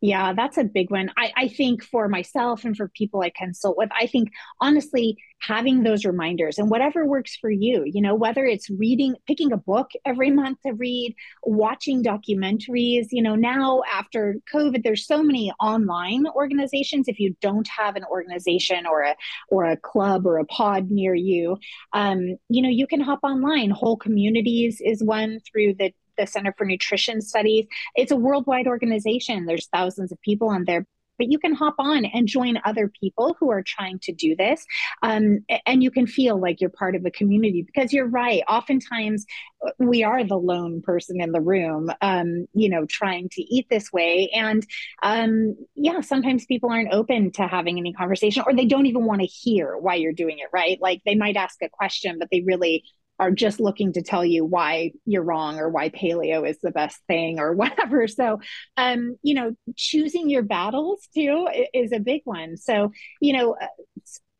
Yeah, 0.00 0.32
that's 0.34 0.58
a 0.58 0.64
big 0.64 0.90
one. 0.90 1.10
I, 1.16 1.32
I 1.36 1.48
think 1.48 1.82
for 1.84 2.08
myself 2.08 2.64
and 2.64 2.76
for 2.76 2.88
people 2.88 3.22
I 3.22 3.30
consult 3.36 3.76
with, 3.76 3.90
I 3.98 4.06
think 4.06 4.30
honestly, 4.60 5.16
having 5.42 5.82
those 5.82 6.04
reminders 6.04 6.58
and 6.58 6.70
whatever 6.70 7.06
works 7.06 7.36
for 7.40 7.50
you, 7.50 7.82
you 7.86 8.02
know, 8.02 8.14
whether 8.14 8.44
it's 8.44 8.68
reading, 8.68 9.14
picking 9.26 9.52
a 9.52 9.56
book 9.56 9.90
every 10.04 10.30
month 10.30 10.58
to 10.66 10.72
read, 10.72 11.14
watching 11.42 12.02
documentaries, 12.02 13.06
you 13.10 13.22
know, 13.22 13.34
now 13.36 13.82
after 13.90 14.36
COVID, 14.52 14.82
there's 14.82 15.06
so 15.06 15.22
many 15.22 15.50
online 15.60 16.26
organizations. 16.26 17.08
If 17.08 17.18
you 17.18 17.34
don't 17.40 17.68
have 17.68 17.96
an 17.96 18.04
organization 18.04 18.86
or 18.86 19.02
a 19.02 19.16
or 19.48 19.64
a 19.64 19.76
club 19.78 20.26
or 20.26 20.38
a 20.38 20.44
pod 20.44 20.90
near 20.90 21.14
you, 21.14 21.56
um, 21.92 22.36
you 22.48 22.62
know, 22.62 22.68
you 22.68 22.86
can 22.86 23.00
hop 23.00 23.20
online. 23.22 23.70
Whole 23.70 23.96
Communities 23.96 24.80
is 24.84 25.02
one 25.02 25.40
through 25.50 25.74
the 25.74 25.92
the 26.20 26.26
Center 26.26 26.54
for 26.56 26.64
Nutrition 26.64 27.20
Studies. 27.20 27.66
It's 27.96 28.12
a 28.12 28.16
worldwide 28.16 28.66
organization. 28.66 29.46
There's 29.46 29.68
thousands 29.68 30.12
of 30.12 30.20
people 30.20 30.48
on 30.48 30.64
there, 30.64 30.86
but 31.18 31.30
you 31.30 31.38
can 31.38 31.54
hop 31.54 31.74
on 31.78 32.04
and 32.06 32.26
join 32.26 32.58
other 32.64 32.90
people 33.00 33.36
who 33.38 33.50
are 33.50 33.62
trying 33.62 33.98
to 34.00 34.12
do 34.12 34.34
this. 34.36 34.64
Um, 35.02 35.40
and 35.66 35.82
you 35.82 35.90
can 35.90 36.06
feel 36.06 36.40
like 36.40 36.60
you're 36.60 36.70
part 36.70 36.96
of 36.96 37.04
a 37.04 37.10
community 37.10 37.62
because 37.62 37.92
you're 37.92 38.08
right. 38.08 38.42
Oftentimes, 38.48 39.26
uh, 39.66 39.70
we 39.78 40.02
are 40.02 40.24
the 40.24 40.38
lone 40.38 40.80
person 40.82 41.20
in 41.20 41.32
the 41.32 41.40
room, 41.40 41.90
um, 42.00 42.46
you 42.54 42.70
know, 42.70 42.86
trying 42.86 43.28
to 43.32 43.42
eat 43.42 43.66
this 43.68 43.92
way. 43.92 44.30
And 44.34 44.66
um, 45.02 45.56
yeah, 45.74 46.00
sometimes 46.00 46.46
people 46.46 46.70
aren't 46.70 46.94
open 46.94 47.32
to 47.32 47.46
having 47.46 47.78
any 47.78 47.92
conversation 47.92 48.44
or 48.46 48.54
they 48.54 48.66
don't 48.66 48.86
even 48.86 49.04
want 49.04 49.20
to 49.20 49.26
hear 49.26 49.76
why 49.76 49.96
you're 49.96 50.12
doing 50.12 50.38
it, 50.38 50.48
right? 50.52 50.78
Like 50.80 51.02
they 51.04 51.16
might 51.16 51.36
ask 51.36 51.56
a 51.62 51.68
question, 51.68 52.18
but 52.18 52.28
they 52.32 52.40
really 52.40 52.84
are 53.20 53.30
just 53.30 53.60
looking 53.60 53.92
to 53.92 54.02
tell 54.02 54.24
you 54.24 54.44
why 54.44 54.92
you're 55.04 55.22
wrong 55.22 55.58
or 55.58 55.68
why 55.68 55.90
paleo 55.90 56.48
is 56.48 56.58
the 56.62 56.70
best 56.70 56.98
thing 57.06 57.38
or 57.38 57.52
whatever. 57.54 58.08
So, 58.08 58.40
um, 58.76 59.16
you 59.22 59.34
know, 59.34 59.54
choosing 59.76 60.30
your 60.30 60.42
battles 60.42 61.06
too 61.14 61.46
is 61.74 61.92
a 61.92 62.00
big 62.00 62.22
one. 62.24 62.56
So, 62.56 62.90
you 63.20 63.34
know, 63.34 63.56
uh, 63.60 63.66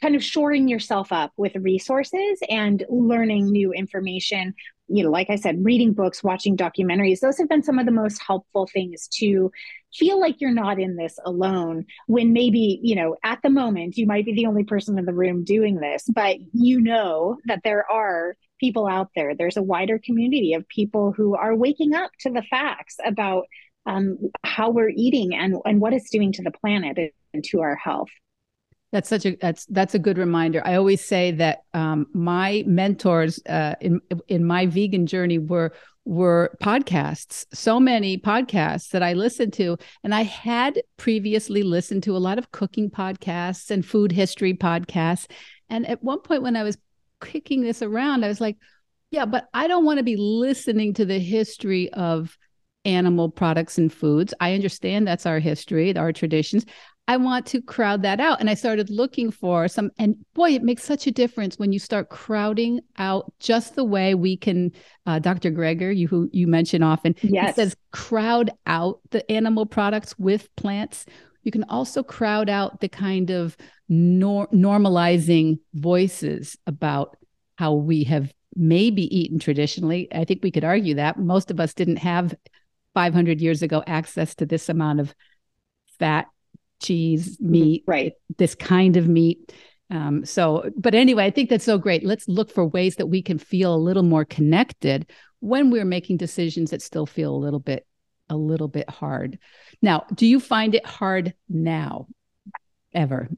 kind 0.00 0.16
of 0.16 0.24
shoring 0.24 0.66
yourself 0.66 1.12
up 1.12 1.30
with 1.36 1.54
resources 1.56 2.40
and 2.48 2.84
learning 2.88 3.50
new 3.50 3.70
information 3.72 4.54
you 4.88 5.04
know 5.04 5.10
like 5.10 5.28
i 5.28 5.36
said 5.36 5.62
reading 5.62 5.92
books 5.92 6.24
watching 6.24 6.56
documentaries 6.56 7.20
those 7.20 7.36
have 7.36 7.50
been 7.50 7.62
some 7.62 7.78
of 7.78 7.84
the 7.84 7.92
most 7.92 8.20
helpful 8.26 8.66
things 8.66 9.08
to 9.08 9.52
feel 9.92 10.18
like 10.18 10.40
you're 10.40 10.50
not 10.50 10.80
in 10.80 10.96
this 10.96 11.18
alone 11.26 11.84
when 12.06 12.32
maybe 12.32 12.80
you 12.82 12.94
know 12.96 13.14
at 13.24 13.40
the 13.42 13.50
moment 13.50 13.98
you 13.98 14.06
might 14.06 14.24
be 14.24 14.32
the 14.32 14.46
only 14.46 14.64
person 14.64 14.98
in 14.98 15.04
the 15.04 15.12
room 15.12 15.44
doing 15.44 15.76
this 15.76 16.04
but 16.08 16.38
you 16.54 16.80
know 16.80 17.36
that 17.44 17.60
there 17.62 17.84
are 17.90 18.36
people 18.60 18.86
out 18.86 19.08
there. 19.16 19.34
There's 19.34 19.56
a 19.56 19.62
wider 19.62 19.98
community 19.98 20.54
of 20.54 20.68
people 20.68 21.12
who 21.16 21.34
are 21.34 21.56
waking 21.56 21.94
up 21.94 22.10
to 22.20 22.30
the 22.30 22.42
facts 22.42 22.96
about 23.04 23.46
um, 23.86 24.18
how 24.44 24.70
we're 24.70 24.92
eating 24.94 25.34
and, 25.34 25.56
and 25.64 25.80
what 25.80 25.94
it's 25.94 26.10
doing 26.10 26.32
to 26.32 26.42
the 26.42 26.50
planet 26.50 27.14
and 27.32 27.42
to 27.44 27.60
our 27.62 27.74
health. 27.74 28.10
That's 28.92 29.08
such 29.08 29.24
a 29.24 29.36
that's 29.36 29.66
that's 29.66 29.94
a 29.94 30.00
good 30.00 30.18
reminder. 30.18 30.62
I 30.64 30.74
always 30.74 31.04
say 31.04 31.30
that 31.32 31.62
um, 31.74 32.08
my 32.12 32.64
mentors 32.66 33.38
uh, 33.48 33.76
in 33.80 34.00
in 34.26 34.44
my 34.44 34.66
vegan 34.66 35.06
journey 35.06 35.38
were 35.38 35.72
were 36.04 36.56
podcasts. 36.60 37.46
So 37.54 37.78
many 37.78 38.18
podcasts 38.18 38.90
that 38.90 39.02
I 39.02 39.12
listened 39.12 39.52
to, 39.54 39.78
and 40.02 40.12
I 40.12 40.22
had 40.22 40.82
previously 40.96 41.62
listened 41.62 42.02
to 42.04 42.16
a 42.16 42.18
lot 42.18 42.38
of 42.38 42.50
cooking 42.50 42.90
podcasts 42.90 43.70
and 43.70 43.86
food 43.86 44.10
history 44.10 44.54
podcasts. 44.54 45.30
And 45.68 45.86
at 45.86 46.02
one 46.02 46.20
point, 46.20 46.42
when 46.42 46.56
I 46.56 46.64
was 46.64 46.76
kicking 47.20 47.62
this 47.62 47.82
around, 47.82 48.24
I 48.24 48.28
was 48.28 48.40
like, 48.40 48.56
yeah, 49.10 49.26
but 49.26 49.48
I 49.52 49.66
don't 49.66 49.84
want 49.84 49.98
to 49.98 50.04
be 50.04 50.16
listening 50.16 50.94
to 50.94 51.04
the 51.04 51.18
history 51.18 51.92
of 51.92 52.36
animal 52.84 53.28
products 53.28 53.78
and 53.78 53.92
foods. 53.92 54.32
I 54.40 54.54
understand 54.54 55.06
that's 55.06 55.26
our 55.26 55.38
history, 55.38 55.96
our 55.96 56.12
traditions. 56.12 56.64
I 57.08 57.16
want 57.16 57.44
to 57.46 57.60
crowd 57.60 58.02
that 58.02 58.20
out. 58.20 58.38
And 58.38 58.48
I 58.48 58.54
started 58.54 58.88
looking 58.88 59.32
for 59.32 59.66
some, 59.66 59.90
and 59.98 60.14
boy, 60.32 60.50
it 60.50 60.62
makes 60.62 60.84
such 60.84 61.08
a 61.08 61.10
difference 61.10 61.58
when 61.58 61.72
you 61.72 61.80
start 61.80 62.08
crowding 62.08 62.80
out 62.98 63.32
just 63.40 63.74
the 63.74 63.84
way 63.84 64.14
we 64.14 64.36
can. 64.36 64.70
Uh, 65.06 65.18
Dr. 65.18 65.50
Greger, 65.50 65.94
you 65.94 66.06
who 66.06 66.30
you 66.32 66.46
mention 66.46 66.84
often, 66.84 67.16
yes. 67.20 67.56
he 67.56 67.62
says 67.62 67.76
crowd 67.90 68.52
out 68.66 69.00
the 69.10 69.28
animal 69.28 69.66
products 69.66 70.16
with 70.20 70.54
plants. 70.54 71.04
You 71.42 71.52
can 71.52 71.64
also 71.64 72.02
crowd 72.02 72.48
out 72.48 72.80
the 72.80 72.88
kind 72.88 73.30
of 73.30 73.56
nor- 73.88 74.48
normalizing 74.48 75.58
voices 75.74 76.56
about 76.66 77.16
how 77.56 77.74
we 77.74 78.04
have 78.04 78.32
maybe 78.54 79.02
eaten 79.16 79.38
traditionally. 79.38 80.08
I 80.12 80.24
think 80.24 80.42
we 80.42 80.50
could 80.50 80.64
argue 80.64 80.94
that 80.94 81.18
most 81.18 81.50
of 81.50 81.60
us 81.60 81.74
didn't 81.74 81.98
have 81.98 82.34
500 82.94 83.40
years 83.40 83.62
ago 83.62 83.82
access 83.86 84.34
to 84.36 84.46
this 84.46 84.68
amount 84.68 85.00
of 85.00 85.14
fat, 85.98 86.26
cheese, 86.82 87.36
mm-hmm. 87.36 87.50
meat, 87.50 87.84
right? 87.86 88.12
This 88.38 88.54
kind 88.54 88.96
of 88.96 89.08
meat. 89.08 89.52
Um, 89.90 90.24
so, 90.24 90.70
but 90.76 90.94
anyway, 90.94 91.24
I 91.24 91.30
think 91.30 91.50
that's 91.50 91.64
so 91.64 91.78
great. 91.78 92.04
Let's 92.04 92.28
look 92.28 92.50
for 92.50 92.64
ways 92.64 92.96
that 92.96 93.06
we 93.06 93.22
can 93.22 93.38
feel 93.38 93.74
a 93.74 93.76
little 93.76 94.02
more 94.02 94.24
connected 94.24 95.10
when 95.40 95.70
we're 95.70 95.84
making 95.84 96.18
decisions 96.18 96.70
that 96.70 96.82
still 96.82 97.06
feel 97.06 97.34
a 97.34 97.36
little 97.36 97.60
bit, 97.60 97.86
a 98.30 98.36
little 98.36 98.68
bit 98.68 98.88
hard. 98.88 99.38
Now, 99.82 100.06
do 100.14 100.26
you 100.26 100.40
find 100.40 100.74
it 100.74 100.86
hard 100.86 101.34
now? 101.48 102.06
ever? 102.94 103.28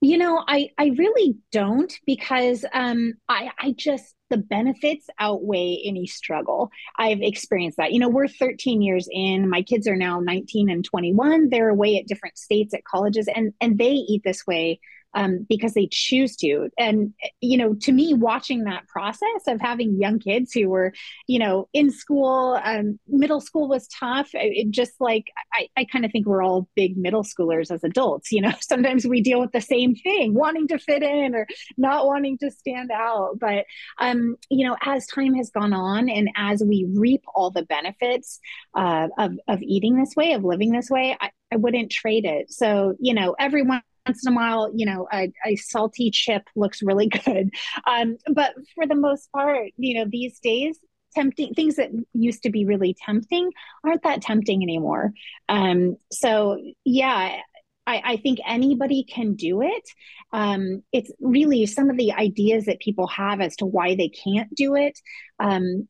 You 0.00 0.18
know, 0.18 0.44
I 0.46 0.70
I 0.78 0.92
really 0.96 1.36
don't 1.52 1.92
because 2.06 2.64
um 2.72 3.14
I 3.28 3.50
I 3.58 3.74
just 3.76 4.14
the 4.28 4.36
benefits 4.36 5.06
outweigh 5.18 5.80
any 5.84 6.06
struggle. 6.06 6.70
I've 6.98 7.22
experienced 7.22 7.78
that. 7.78 7.92
You 7.92 8.00
know, 8.00 8.08
we're 8.08 8.28
13 8.28 8.82
years 8.82 9.08
in. 9.10 9.48
My 9.48 9.62
kids 9.62 9.86
are 9.86 9.96
now 9.96 10.20
19 10.20 10.68
and 10.68 10.84
21. 10.84 11.48
They're 11.48 11.68
away 11.68 11.96
at 11.96 12.06
different 12.06 12.36
states 12.36 12.74
at 12.74 12.84
colleges 12.84 13.28
and 13.34 13.52
and 13.60 13.78
they 13.78 13.92
eat 13.92 14.22
this 14.24 14.46
way 14.46 14.80
um, 15.16 15.46
because 15.48 15.72
they 15.72 15.88
choose 15.90 16.36
to. 16.36 16.68
And, 16.78 17.14
you 17.40 17.56
know, 17.56 17.74
to 17.82 17.92
me, 17.92 18.12
watching 18.12 18.64
that 18.64 18.86
process 18.86 19.48
of 19.48 19.60
having 19.60 19.98
young 19.98 20.18
kids 20.18 20.52
who 20.52 20.68
were, 20.68 20.92
you 21.26 21.38
know, 21.38 21.68
in 21.72 21.90
school, 21.90 22.60
um, 22.62 23.00
middle 23.08 23.40
school 23.40 23.66
was 23.66 23.88
tough. 23.88 24.28
It 24.34 24.70
just 24.70 24.92
like, 25.00 25.32
I, 25.54 25.68
I 25.74 25.84
kind 25.86 26.04
of 26.04 26.12
think 26.12 26.26
we're 26.26 26.44
all 26.44 26.68
big 26.76 26.98
middle 26.98 27.24
schoolers 27.24 27.70
as 27.70 27.82
adults. 27.82 28.30
You 28.30 28.42
know, 28.42 28.52
sometimes 28.60 29.06
we 29.06 29.22
deal 29.22 29.40
with 29.40 29.52
the 29.52 29.60
same 29.60 29.94
thing, 29.94 30.34
wanting 30.34 30.68
to 30.68 30.78
fit 30.78 31.02
in 31.02 31.34
or 31.34 31.46
not 31.78 32.06
wanting 32.06 32.36
to 32.38 32.50
stand 32.50 32.90
out. 32.90 33.38
But, 33.40 33.64
um, 33.98 34.36
you 34.50 34.68
know, 34.68 34.76
as 34.84 35.06
time 35.06 35.34
has 35.34 35.48
gone 35.48 35.72
on 35.72 36.10
and 36.10 36.28
as 36.36 36.62
we 36.62 36.86
reap 36.94 37.22
all 37.34 37.50
the 37.50 37.64
benefits 37.64 38.38
uh, 38.74 39.08
of, 39.18 39.32
of 39.48 39.62
eating 39.62 39.96
this 39.96 40.14
way, 40.14 40.34
of 40.34 40.44
living 40.44 40.72
this 40.72 40.90
way, 40.90 41.16
I, 41.18 41.30
I 41.50 41.56
wouldn't 41.56 41.90
trade 41.90 42.26
it. 42.26 42.52
So, 42.52 42.94
you 43.00 43.14
know, 43.14 43.34
everyone 43.38 43.80
once 44.06 44.26
in 44.26 44.32
a 44.32 44.36
while, 44.36 44.70
you 44.74 44.86
know, 44.86 45.08
a, 45.12 45.32
a 45.44 45.56
salty 45.56 46.10
chip 46.10 46.48
looks 46.54 46.82
really 46.82 47.08
good. 47.24 47.50
Um, 47.86 48.16
but 48.32 48.54
for 48.74 48.86
the 48.86 48.94
most 48.94 49.30
part, 49.32 49.70
you 49.76 49.94
know, 49.94 50.06
these 50.10 50.38
days, 50.40 50.78
tempting 51.14 51.54
things 51.54 51.76
that 51.76 51.90
used 52.12 52.42
to 52.42 52.50
be 52.50 52.66
really 52.66 52.94
tempting 53.04 53.50
aren't 53.84 54.02
that 54.02 54.20
tempting 54.20 54.62
anymore. 54.62 55.12
Um, 55.48 55.96
so 56.12 56.60
yeah, 56.84 57.38
I, 57.86 58.02
I, 58.04 58.16
think 58.18 58.40
anybody 58.46 59.04
can 59.04 59.34
do 59.34 59.62
it. 59.62 59.88
Um, 60.32 60.82
it's 60.92 61.10
really 61.20 61.64
some 61.66 61.88
of 61.88 61.96
the 61.96 62.12
ideas 62.12 62.66
that 62.66 62.80
people 62.80 63.06
have 63.06 63.40
as 63.40 63.56
to 63.56 63.66
why 63.66 63.94
they 63.94 64.10
can't 64.10 64.54
do 64.54 64.74
it. 64.74 64.98
Um, 65.38 65.88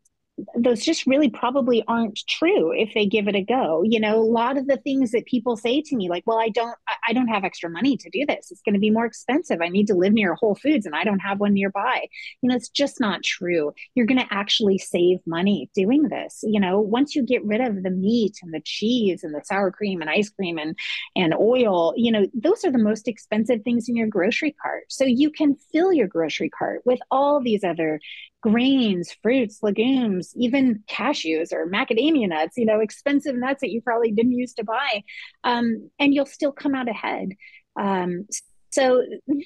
those 0.55 0.85
just 0.85 1.07
really 1.07 1.31
probably 1.31 1.83
aren't 1.89 2.21
true 2.29 2.73
if 2.73 2.93
they 2.95 3.07
give 3.07 3.27
it 3.27 3.35
a 3.35 3.43
go. 3.43 3.83
You 3.83 4.01
know 4.01 4.19
a 4.19 4.21
lot 4.21 4.59
of 4.59 4.67
the 4.67 4.77
things 4.77 5.13
that 5.13 5.27
people 5.27 5.57
say 5.57 5.81
to 5.81 5.97
me 5.97 6.09
like 6.09 6.25
well 6.27 6.39
i 6.39 6.49
don't 6.49 6.77
i 7.07 7.13
don't 7.13 7.29
have 7.29 7.45
extra 7.45 7.71
money 7.71 7.97
to 7.97 8.11
do 8.11 8.27
this. 8.27 8.51
It's 8.51 8.61
going 8.63 8.75
to 8.75 8.81
be 8.81 8.91
more 8.91 9.07
expensive. 9.07 9.61
I 9.63 9.69
need 9.69 9.87
to 9.87 9.95
live 9.95 10.13
near 10.13 10.35
whole 10.35 10.55
foods 10.55 10.87
and 10.87 10.95
i 10.95 11.05
don't 11.05 11.21
have 11.21 11.41
one 11.41 11.55
nearby. 11.55 12.07
You 12.43 12.51
know 12.51 12.57
it's 12.57 12.69
just 12.69 13.01
not 13.01 13.23
true. 13.23 13.73
You're 13.95 14.07
going 14.07 14.21
to 14.21 14.35
actually 14.35 14.79
save 14.79 15.19
money 15.27 15.71
doing 15.75 16.05
this. 16.05 16.41
You 16.43 16.61
know 16.61 16.81
once 16.81 17.15
you 17.15 17.23
get 17.23 17.45
rid 17.45 17.61
of 17.61 17.83
the 17.83 17.91
meat 17.91 18.37
and 18.43 18.53
the 18.53 18.63
cheese 18.65 19.25
and 19.25 19.35
the 19.35 19.43
sour 19.45 19.71
cream 19.71 20.01
and 20.01 20.11
ice 20.11 20.29
cream 20.29 20.59
and 20.59 20.77
and 21.15 21.35
oil 21.35 21.95
you 21.97 22.13
know 22.13 22.27
those 22.35 22.65
are 22.65 22.71
the 22.73 22.79
most 22.79 23.09
expensive 23.09 23.63
things 23.63 23.89
in 23.89 23.97
your 23.97 24.07
grocery 24.07 24.55
cart. 24.63 24.85
So 24.89 25.05
you 25.05 25.31
can 25.31 25.57
fill 25.73 25.93
your 25.93 26.09
grocery 26.09 26.51
cart 26.51 26.83
with 26.85 26.99
all 27.11 27.41
these 27.41 27.65
other 27.65 28.01
grains, 28.47 29.13
fruits, 29.23 29.59
legumes, 29.61 30.33
even 30.37 30.85
cashews 30.89 31.53
or 31.53 31.69
macadamia 31.69 32.29
nuts, 32.29 32.57
you 32.57 32.65
know, 32.65 32.79
expensive 32.79 33.35
nuts 33.35 33.61
that 33.61 33.73
you 33.73 33.83
probably 33.83 34.13
didn't 34.13 34.39
used 34.39 34.57
to 34.57 34.65
buy. 34.65 35.03
Um, 35.43 35.91
and 35.99 36.15
you'll 36.15 36.27
still 36.27 36.53
come 36.53 36.75
out 36.75 36.89
ahead. 36.89 37.31
Um, 37.77 38.27
so 38.71 39.03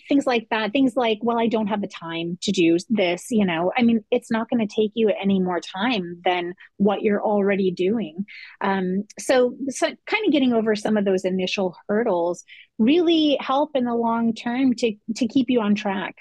things 0.07 0.26
like 0.26 0.48
that, 0.51 0.72
things 0.72 0.96
like, 0.96 1.18
well, 1.22 1.38
I 1.38 1.46
don't 1.46 1.68
have 1.68 1.80
the 1.80 1.88
time 1.88 2.36
to 2.42 2.53
do 2.53 2.76
this, 2.90 3.28
you 3.30 3.46
know, 3.46 3.72
I 3.74 3.82
mean, 3.82 4.05
it's 4.11 4.30
not 4.30 4.51
going 4.51 4.66
to 4.66 4.74
take 4.74 4.90
you 4.94 5.11
any 5.11 5.40
more 5.40 5.61
time 5.61 6.20
than 6.24 6.55
what 6.76 7.01
you're 7.01 7.22
already 7.22 7.70
doing. 7.70 8.26
Um, 8.61 9.05
so, 9.18 9.55
so 9.68 9.86
kind 9.86 10.26
of 10.26 10.32
getting 10.32 10.53
over 10.53 10.74
some 10.74 10.98
of 10.98 11.07
those 11.07 11.24
initial 11.24 11.76
hurdles 11.88 12.44
really 12.78 13.38
help 13.40 13.70
in 13.74 13.84
the 13.84 13.94
long 13.94 14.34
term 14.34 14.74
to 14.74 14.94
to 15.16 15.26
keep 15.26 15.48
you 15.48 15.61
on 15.61 15.74
track. 15.74 16.16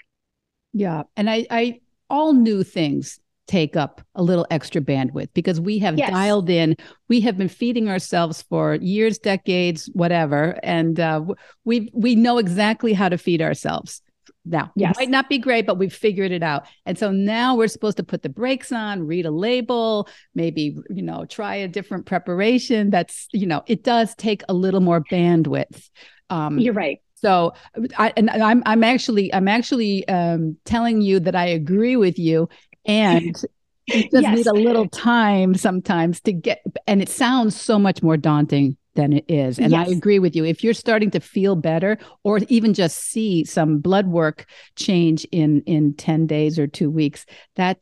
Yeah. 0.74 1.04
And 1.18 1.30
I, 1.30 1.48
I 1.50 1.80
all 2.10 2.34
new 2.34 2.64
things 2.64 3.20
take 3.50 3.76
up 3.76 4.02
a 4.14 4.22
little 4.22 4.46
extra 4.52 4.80
bandwidth 4.80 5.30
because 5.34 5.60
we 5.60 5.80
have 5.80 5.98
yes. 5.98 6.12
dialed 6.12 6.50
in. 6.50 6.76
We 7.08 7.20
have 7.22 7.36
been 7.36 7.50
feeding 7.50 7.90
ourselves 7.90 8.44
for 8.44 8.76
years 8.76 9.18
decades 9.18 9.90
whatever. 9.94 10.60
And 10.62 11.00
uh, 11.00 11.26
we 11.66 11.90
we 11.94 12.16
know 12.16 12.38
exactly 12.38 12.94
how 12.94 13.10
to 13.10 13.18
feed 13.18 13.42
ourselves. 13.42 14.02
Now 14.46 14.72
yes. 14.76 14.96
it 14.96 15.02
might 15.02 15.10
not 15.10 15.28
be 15.28 15.40
great 15.40 15.66
but 15.66 15.80
we've 15.80 15.94
figured 15.94 16.32
it 16.32 16.44
out. 16.44 16.68
And 16.86 16.98
so 16.98 17.12
now 17.12 17.56
we're 17.56 17.68
supposed 17.68 17.98
to 17.98 18.04
put 18.04 18.22
the 18.22 18.30
brakes 18.30 18.72
on 18.72 19.06
read 19.06 19.26
a 19.26 19.32
label 19.32 20.08
maybe 20.36 20.78
you 20.90 21.02
know 21.02 21.26
try 21.26 21.56
a 21.56 21.68
different 21.68 22.06
preparation. 22.06 22.92
That's 22.92 23.28
you 23.34 23.48
know 23.48 23.64
it 23.66 23.84
does 23.84 24.14
take 24.16 24.44
a 24.48 24.54
little 24.54 24.82
more 24.82 25.02
bandwidth. 25.02 25.90
Um, 26.30 26.60
you're 26.60 26.76
right 26.76 27.00
so 27.20 27.54
I 27.98 28.14
and 28.16 28.30
I'm 28.30 28.64
I'm 28.66 28.84
actually 28.84 29.34
I'm 29.34 29.48
actually 29.48 30.08
um, 30.08 30.58
telling 30.66 31.02
you 31.02 31.20
that 31.22 31.36
I 31.36 31.46
agree 31.46 31.96
with 31.96 32.18
you 32.18 32.50
and 32.86 33.36
you 33.88 34.04
just 34.04 34.14
yes. 34.14 34.36
need 34.36 34.48
a 34.48 34.54
little 34.54 34.88
time 34.90 35.56
sometimes 35.56 36.22
to 36.22 36.34
get 36.34 36.62
and 36.88 37.02
it 37.02 37.10
sounds 37.10 37.60
so 37.60 37.80
much 37.80 38.02
more 38.02 38.18
daunting 38.18 38.78
than 38.96 39.14
it 39.14 39.26
is 39.28 39.60
and 39.60 39.72
yes. 39.72 39.88
i 39.88 39.92
agree 39.92 40.20
with 40.20 40.36
you 40.36 40.44
if 40.44 40.64
you're 40.64 40.74
starting 40.74 41.12
to 41.12 41.20
feel 41.20 41.56
better 41.56 41.98
or 42.24 42.40
even 42.50 42.74
just 42.74 42.98
see 42.98 43.46
some 43.46 43.80
blood 43.80 44.08
work 44.08 44.46
change 44.76 45.26
in 45.32 45.62
in 45.62 45.94
10 45.94 46.28
days 46.28 46.60
or 46.60 46.68
2 46.68 46.90
weeks 46.90 47.26
that 47.56 47.80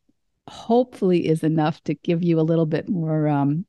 hopefully 0.48 1.28
is 1.28 1.44
enough 1.44 1.82
to 1.84 1.94
give 1.96 2.24
you 2.24 2.40
a 2.40 2.42
little 2.42 2.66
bit 2.66 2.88
more 2.88 3.28
um 3.28 3.66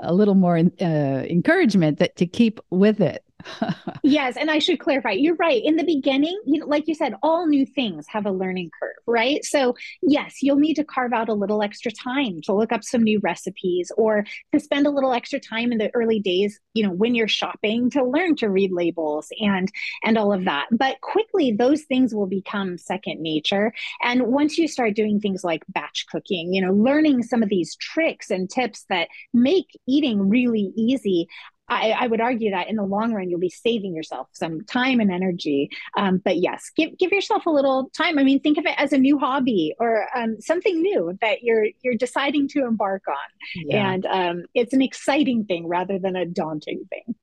a 0.00 0.12
little 0.12 0.34
more 0.34 0.58
uh, 0.58 0.84
encouragement 0.84 1.98
that 1.98 2.16
to 2.16 2.26
keep 2.26 2.60
with 2.70 3.00
it 3.00 3.24
yes, 4.02 4.36
and 4.36 4.50
I 4.50 4.58
should 4.58 4.78
clarify. 4.78 5.12
You're 5.12 5.36
right. 5.36 5.62
In 5.62 5.76
the 5.76 5.84
beginning, 5.84 6.38
you 6.46 6.60
know, 6.60 6.66
like 6.66 6.88
you 6.88 6.94
said, 6.94 7.14
all 7.22 7.46
new 7.46 7.64
things 7.66 8.06
have 8.08 8.26
a 8.26 8.30
learning 8.30 8.70
curve, 8.78 8.94
right? 9.06 9.44
So, 9.44 9.74
yes, 10.02 10.42
you'll 10.42 10.56
need 10.56 10.74
to 10.74 10.84
carve 10.84 11.12
out 11.12 11.28
a 11.28 11.34
little 11.34 11.62
extra 11.62 11.90
time 11.90 12.40
to 12.42 12.54
look 12.54 12.72
up 12.72 12.84
some 12.84 13.02
new 13.02 13.20
recipes 13.20 13.90
or 13.96 14.24
to 14.52 14.60
spend 14.60 14.86
a 14.86 14.90
little 14.90 15.12
extra 15.12 15.40
time 15.40 15.72
in 15.72 15.78
the 15.78 15.94
early 15.94 16.20
days, 16.20 16.58
you 16.74 16.82
know, 16.82 16.90
when 16.90 17.14
you're 17.14 17.28
shopping 17.28 17.90
to 17.90 18.04
learn 18.04 18.36
to 18.36 18.48
read 18.48 18.72
labels 18.72 19.28
and 19.40 19.70
and 20.04 20.18
all 20.18 20.32
of 20.32 20.44
that. 20.44 20.66
But 20.70 21.00
quickly 21.00 21.52
those 21.52 21.82
things 21.82 22.14
will 22.14 22.26
become 22.26 22.78
second 22.78 23.20
nature. 23.20 23.72
And 24.02 24.26
once 24.28 24.58
you 24.58 24.68
start 24.68 24.94
doing 24.94 25.20
things 25.20 25.44
like 25.44 25.64
batch 25.68 26.06
cooking, 26.10 26.52
you 26.52 26.62
know, 26.62 26.72
learning 26.72 27.22
some 27.22 27.42
of 27.42 27.48
these 27.48 27.76
tricks 27.76 28.30
and 28.30 28.50
tips 28.50 28.84
that 28.88 29.08
make 29.32 29.66
eating 29.86 30.28
really 30.28 30.72
easy, 30.76 31.28
I, 31.68 31.90
I, 31.90 32.06
would 32.06 32.20
argue 32.20 32.50
that 32.52 32.68
in 32.68 32.76
the 32.76 32.84
long 32.84 33.12
run 33.12 33.28
you'll 33.28 33.40
be 33.40 33.50
saving 33.50 33.94
yourself 33.94 34.28
some 34.32 34.64
time 34.64 35.00
and 35.00 35.10
energy. 35.10 35.70
Um, 35.96 36.18
but 36.24 36.36
yes, 36.36 36.70
give 36.76 36.96
give 36.98 37.12
yourself 37.12 37.46
a 37.46 37.50
little 37.50 37.90
time. 37.96 38.18
I 38.18 38.24
mean, 38.24 38.40
think 38.40 38.58
of 38.58 38.66
it 38.66 38.74
as 38.78 38.92
a 38.92 38.98
new 38.98 39.18
hobby 39.18 39.74
or 39.80 40.06
um, 40.16 40.40
something 40.40 40.80
new 40.80 41.18
that 41.20 41.42
you're 41.42 41.66
you're 41.82 41.94
deciding 41.94 42.48
to 42.48 42.64
embark 42.64 43.02
on, 43.08 43.64
yeah. 43.66 43.92
and 43.92 44.06
um, 44.06 44.44
it's 44.54 44.72
an 44.72 44.82
exciting 44.82 45.44
thing 45.44 45.66
rather 45.66 45.98
than 45.98 46.16
a 46.16 46.24
daunting 46.24 46.84
thing. 46.88 47.14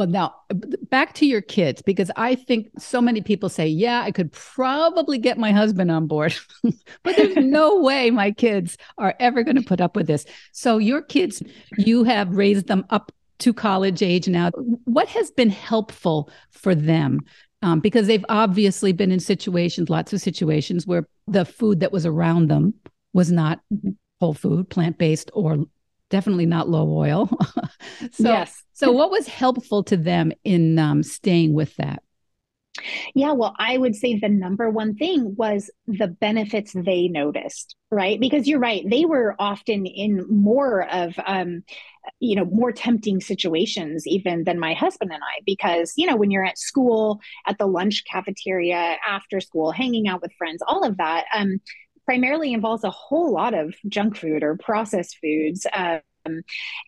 Well, 0.00 0.08
now 0.08 0.34
back 0.88 1.12
to 1.16 1.26
your 1.26 1.42
kids, 1.42 1.82
because 1.82 2.10
I 2.16 2.34
think 2.34 2.70
so 2.78 3.02
many 3.02 3.20
people 3.20 3.50
say, 3.50 3.66
yeah, 3.66 4.00
I 4.00 4.12
could 4.12 4.32
probably 4.32 5.18
get 5.18 5.36
my 5.36 5.52
husband 5.52 5.90
on 5.90 6.06
board, 6.06 6.34
but 7.02 7.16
there's 7.16 7.36
no 7.36 7.78
way 7.82 8.10
my 8.10 8.30
kids 8.30 8.78
are 8.96 9.14
ever 9.20 9.42
going 9.42 9.56
to 9.56 9.62
put 9.62 9.82
up 9.82 9.96
with 9.96 10.06
this. 10.06 10.24
So, 10.52 10.78
your 10.78 11.02
kids, 11.02 11.42
you 11.76 12.04
have 12.04 12.34
raised 12.34 12.66
them 12.66 12.86
up 12.88 13.12
to 13.40 13.52
college 13.52 14.02
age 14.02 14.28
now. 14.28 14.50
What 14.84 15.08
has 15.08 15.30
been 15.30 15.50
helpful 15.50 16.30
for 16.50 16.74
them? 16.74 17.20
Um, 17.62 17.80
because 17.80 18.06
they've 18.06 18.24
obviously 18.28 18.92
been 18.92 19.12
in 19.12 19.20
situations, 19.20 19.90
lots 19.90 20.12
of 20.12 20.20
situations 20.20 20.86
where 20.86 21.06
the 21.26 21.44
food 21.44 21.80
that 21.80 21.92
was 21.92 22.06
around 22.06 22.48
them 22.48 22.74
was 23.12 23.30
not 23.30 23.60
whole 24.18 24.34
food, 24.34 24.70
plant 24.70 24.98
based, 24.98 25.30
or 25.34 25.58
definitely 26.08 26.46
not 26.46 26.68
low 26.68 26.88
oil. 26.90 27.30
so, 28.12 28.30
yes. 28.30 28.62
so 28.72 28.92
what 28.92 29.10
was 29.10 29.28
helpful 29.28 29.82
to 29.84 29.96
them 29.96 30.32
in 30.44 30.78
um, 30.78 31.02
staying 31.02 31.52
with 31.52 31.74
that? 31.76 32.02
Yeah, 33.14 33.32
well, 33.32 33.54
I 33.58 33.76
would 33.78 33.94
say 33.96 34.18
the 34.18 34.28
number 34.28 34.70
one 34.70 34.94
thing 34.94 35.34
was 35.36 35.70
the 35.86 36.08
benefits 36.08 36.72
they 36.72 37.08
noticed, 37.08 37.76
right? 37.90 38.18
Because 38.18 38.46
you're 38.46 38.60
right, 38.60 38.84
they 38.88 39.04
were 39.04 39.34
often 39.38 39.86
in 39.86 40.24
more 40.28 40.88
of, 40.88 41.14
um, 41.26 41.62
you 42.20 42.36
know, 42.36 42.44
more 42.46 42.72
tempting 42.72 43.20
situations 43.20 44.06
even 44.06 44.44
than 44.44 44.58
my 44.58 44.74
husband 44.74 45.12
and 45.12 45.22
I, 45.22 45.42
because, 45.44 45.92
you 45.96 46.06
know, 46.06 46.16
when 46.16 46.30
you're 46.30 46.44
at 46.44 46.58
school, 46.58 47.20
at 47.46 47.58
the 47.58 47.66
lunch 47.66 48.04
cafeteria, 48.10 48.96
after 49.06 49.40
school, 49.40 49.72
hanging 49.72 50.08
out 50.08 50.22
with 50.22 50.32
friends, 50.38 50.62
all 50.66 50.84
of 50.84 50.96
that 50.98 51.26
um, 51.34 51.60
primarily 52.06 52.52
involves 52.52 52.84
a 52.84 52.90
whole 52.90 53.32
lot 53.32 53.54
of 53.54 53.74
junk 53.88 54.16
food 54.16 54.42
or 54.42 54.56
processed 54.56 55.18
foods. 55.20 55.66
Uh, 55.72 55.98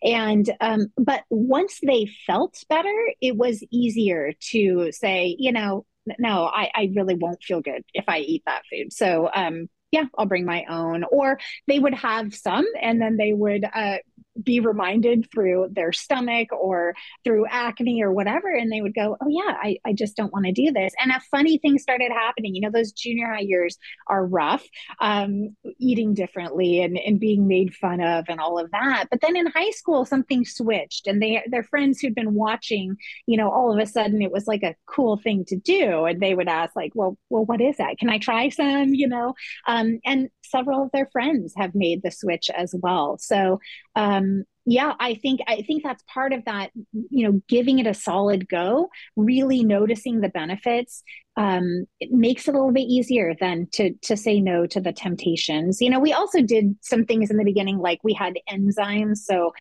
and 0.03 0.49
um, 0.61 0.87
but 0.97 1.23
once 1.29 1.79
they 1.81 2.09
felt 2.27 2.63
better, 2.69 2.93
it 3.21 3.35
was 3.35 3.63
easier 3.71 4.33
to 4.51 4.91
say, 4.91 5.35
you 5.37 5.51
know, 5.51 5.85
no, 6.19 6.45
I, 6.45 6.69
I 6.73 6.91
really 6.95 7.15
won't 7.15 7.43
feel 7.43 7.61
good 7.61 7.83
if 7.93 8.05
I 8.07 8.19
eat 8.19 8.43
that 8.45 8.63
food. 8.69 8.91
So 8.93 9.29
um, 9.33 9.69
yeah, 9.91 10.05
I'll 10.17 10.25
bring 10.25 10.45
my 10.45 10.65
own. 10.69 11.03
Or 11.03 11.39
they 11.67 11.79
would 11.79 11.93
have 11.93 12.33
some 12.33 12.65
and 12.81 13.01
then 13.01 13.15
they 13.17 13.31
would 13.31 13.63
uh, 13.63 13.97
be 14.41 14.59
reminded 14.59 15.29
through 15.31 15.67
their 15.71 15.91
stomach 15.91 16.49
or 16.51 16.93
through 17.23 17.45
acne 17.49 18.01
or 18.01 18.11
whatever 18.11 18.53
and 18.53 18.71
they 18.71 18.81
would 18.81 18.95
go 18.95 19.15
oh 19.21 19.27
yeah 19.29 19.55
i, 19.61 19.77
I 19.85 19.93
just 19.93 20.15
don't 20.15 20.33
want 20.33 20.45
to 20.45 20.51
do 20.51 20.71
this. 20.71 20.93
And 20.99 21.11
a 21.11 21.21
funny 21.31 21.57
thing 21.57 21.77
started 21.77 22.11
happening 22.11 22.55
you 22.55 22.61
know 22.61 22.71
those 22.71 22.91
junior 22.91 23.31
high 23.31 23.41
years 23.41 23.77
are 24.07 24.25
rough 24.25 24.65
um, 24.99 25.55
eating 25.79 26.13
differently 26.13 26.81
and, 26.81 26.97
and 26.97 27.19
being 27.19 27.47
made 27.47 27.75
fun 27.75 28.01
of 28.01 28.25
and 28.27 28.39
all 28.39 28.59
of 28.59 28.71
that. 28.71 29.05
But 29.09 29.21
then 29.21 29.35
in 29.35 29.47
high 29.47 29.71
school 29.71 30.05
something 30.05 30.45
switched 30.45 31.07
and 31.07 31.21
they 31.21 31.43
their 31.47 31.63
friends 31.63 31.99
who'd 31.99 32.15
been 32.15 32.33
watching 32.33 32.95
you 33.27 33.37
know 33.37 33.49
all 33.51 33.71
of 33.71 33.79
a 33.79 33.85
sudden 33.85 34.21
it 34.21 34.31
was 34.31 34.47
like 34.47 34.63
a 34.63 34.75
cool 34.85 35.17
thing 35.17 35.45
to 35.45 35.55
do 35.57 36.05
and 36.05 36.21
they 36.21 36.33
would 36.35 36.47
ask 36.47 36.75
like 36.75 36.91
well 36.95 37.17
well 37.29 37.45
what 37.45 37.61
is 37.61 37.77
that? 37.77 37.97
Can 37.97 38.09
i 38.09 38.17
try 38.17 38.49
some? 38.49 38.93
You 38.93 39.07
know? 39.07 39.33
Um, 39.67 39.99
and 40.05 40.29
several 40.43 40.83
of 40.83 40.91
their 40.91 41.09
friends 41.11 41.53
have 41.57 41.73
made 41.73 42.01
the 42.03 42.11
switch 42.11 42.49
as 42.55 42.75
well. 42.77 43.17
So 43.19 43.59
um, 43.95 44.22
yeah 44.65 44.93
i 44.99 45.15
think 45.15 45.39
i 45.47 45.61
think 45.61 45.83
that's 45.83 46.03
part 46.13 46.33
of 46.33 46.43
that 46.45 46.71
you 47.09 47.25
know 47.29 47.41
giving 47.47 47.79
it 47.79 47.87
a 47.87 47.93
solid 47.93 48.47
go 48.47 48.89
really 49.15 49.63
noticing 49.63 50.21
the 50.21 50.29
benefits 50.29 51.03
um, 51.35 51.85
it 51.99 52.11
makes 52.11 52.47
it 52.47 52.51
a 52.51 52.57
little 52.57 52.71
bit 52.71 52.81
easier 52.81 53.33
than 53.39 53.67
to 53.71 53.93
to 54.03 54.15
say 54.15 54.39
no 54.39 54.67
to 54.67 54.79
the 54.79 54.93
temptations. 54.93 55.81
You 55.81 55.89
know 55.89 55.99
we 55.99 56.13
also 56.13 56.41
did 56.41 56.75
some 56.81 57.05
things 57.05 57.31
in 57.31 57.37
the 57.37 57.43
beginning 57.43 57.79
like 57.79 57.99
we 58.03 58.13
had 58.13 58.37
enzymes. 58.47 59.17
So 59.17 59.51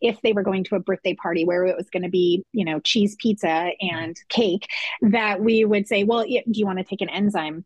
if 0.00 0.20
they 0.22 0.32
were 0.32 0.42
going 0.42 0.64
to 0.64 0.76
a 0.76 0.80
birthday 0.80 1.14
party 1.14 1.44
where 1.44 1.64
it 1.66 1.76
was 1.76 1.88
going 1.90 2.02
to 2.02 2.08
be, 2.08 2.44
you 2.52 2.64
know, 2.64 2.80
cheese 2.80 3.16
pizza 3.18 3.70
and 3.80 4.16
cake, 4.28 4.66
that 5.02 5.40
we 5.40 5.64
would 5.64 5.86
say, 5.86 6.04
well, 6.04 6.24
do 6.24 6.42
you 6.46 6.66
want 6.66 6.78
to 6.78 6.84
take 6.84 7.00
an 7.00 7.08
enzyme 7.08 7.64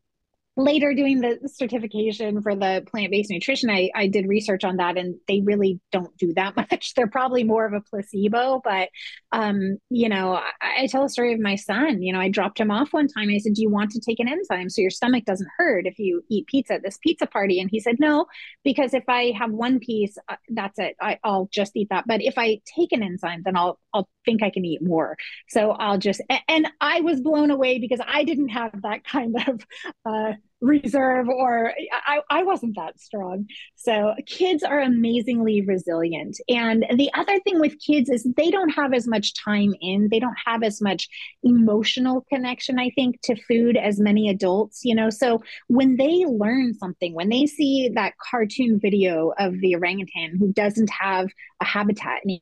later 0.56 0.94
doing 0.94 1.20
the 1.20 1.48
certification 1.48 2.40
for 2.40 2.54
the 2.54 2.84
plant-based 2.86 3.30
nutrition 3.30 3.70
I, 3.70 3.90
I 3.94 4.06
did 4.06 4.28
research 4.28 4.62
on 4.62 4.76
that 4.76 4.96
and 4.96 5.16
they 5.26 5.40
really 5.40 5.80
don't 5.90 6.16
do 6.16 6.32
that 6.34 6.56
much. 6.70 6.94
They're 6.94 7.08
probably 7.08 7.42
more 7.42 7.66
of 7.66 7.72
a 7.72 7.80
placebo 7.80 8.60
but 8.62 8.88
um, 9.32 9.78
you 9.90 10.08
know 10.08 10.34
I, 10.34 10.82
I, 10.82 10.86
tell 10.86 11.04
a 11.04 11.08
story 11.08 11.34
of 11.34 11.40
my 11.40 11.56
son. 11.56 12.02
You 12.02 12.12
know 12.12 12.20
i 12.20 12.28
dropped 12.28 12.60
him 12.60 12.70
off 12.70 12.92
one 12.92 13.08
time 13.08 13.30
i 13.30 13.38
said 13.38 13.54
do 13.54 13.62
you 13.62 13.70
want 13.70 13.90
to 13.92 14.00
take 14.00 14.20
an 14.20 14.28
enzyme 14.28 14.70
so 14.70 14.80
your 14.80 14.90
stomach 14.90 15.24
doesn't 15.24 15.48
hurt 15.56 15.86
if 15.86 15.98
you 15.98 16.22
eat 16.30 16.46
pizza 16.46 16.74
at 16.74 16.82
this 16.82 16.98
pizza 17.02 17.26
party? 17.26 17.60
And 17.60 17.68
he 17.70 17.80
said 17.80 17.96
no 17.98 18.26
because 18.62 18.94
if 18.94 19.04
i 19.08 19.32
have 19.36 19.50
one 19.50 19.80
piece 19.80 20.16
uh, 20.28 20.36
that's 20.50 20.78
it. 20.78 20.94
I, 21.00 21.18
i'll 21.24 21.48
just 21.52 21.76
eat 21.76 21.88
that. 21.90 22.04
But 22.06 22.22
if 22.22 22.34
i 22.38 22.60
take 22.76 22.92
an 22.92 23.02
enzyme 23.02 23.42
then 23.44 23.56
i'll 23.56 23.80
i'll 23.92 24.08
think 24.24 24.42
i 24.42 24.50
can 24.50 24.64
eat 24.64 24.82
more. 24.82 25.16
So 25.48 25.72
i'll 25.72 25.98
just 25.98 26.20
and 26.48 26.68
i 26.80 27.00
was 27.00 27.20
blown 27.20 27.50
away 27.50 27.80
because 27.80 28.00
i 28.06 28.22
didn't 28.22 28.50
have 28.50 28.82
that 28.82 29.04
kind 29.14 29.36
of 29.48 29.66
uh, 30.06 30.34
reserve 30.64 31.28
or 31.28 31.72
I, 32.06 32.20
I 32.30 32.42
wasn't 32.42 32.76
that 32.76 32.98
strong. 32.98 33.46
So 33.76 34.14
kids 34.26 34.62
are 34.62 34.80
amazingly 34.80 35.62
resilient. 35.62 36.38
And 36.48 36.86
the 36.96 37.10
other 37.14 37.38
thing 37.40 37.60
with 37.60 37.78
kids 37.80 38.08
is 38.08 38.26
they 38.36 38.50
don't 38.50 38.70
have 38.70 38.94
as 38.94 39.06
much 39.06 39.34
time 39.44 39.74
in. 39.80 40.08
They 40.10 40.18
don't 40.18 40.36
have 40.46 40.62
as 40.62 40.80
much 40.80 41.08
emotional 41.42 42.24
connection 42.32 42.78
i 42.78 42.90
think 42.90 43.20
to 43.22 43.36
food 43.36 43.76
as 43.76 44.00
many 44.00 44.28
adults 44.28 44.80
you 44.84 44.94
know? 44.94 45.10
So 45.10 45.42
when 45.68 45.96
they 45.96 46.24
learn 46.26 46.74
something 46.74 47.14
when 47.14 47.28
they 47.28 47.46
see 47.46 47.90
that 47.94 48.14
cartoon 48.18 48.78
video 48.80 49.32
of 49.38 49.60
the 49.60 49.74
orangutan 49.74 50.36
who 50.38 50.52
doesn't 50.52 50.90
have 50.90 51.28
a 51.60 51.64
habitat 51.64 52.20
anymore 52.24 52.40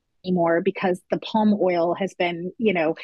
because 0.61 1.01
the 1.11 1.19
palm 1.19 1.57
oil 1.61 1.93
has 1.95 2.13
been, 2.13 2.51
you 2.57 2.73
know, 2.73 2.95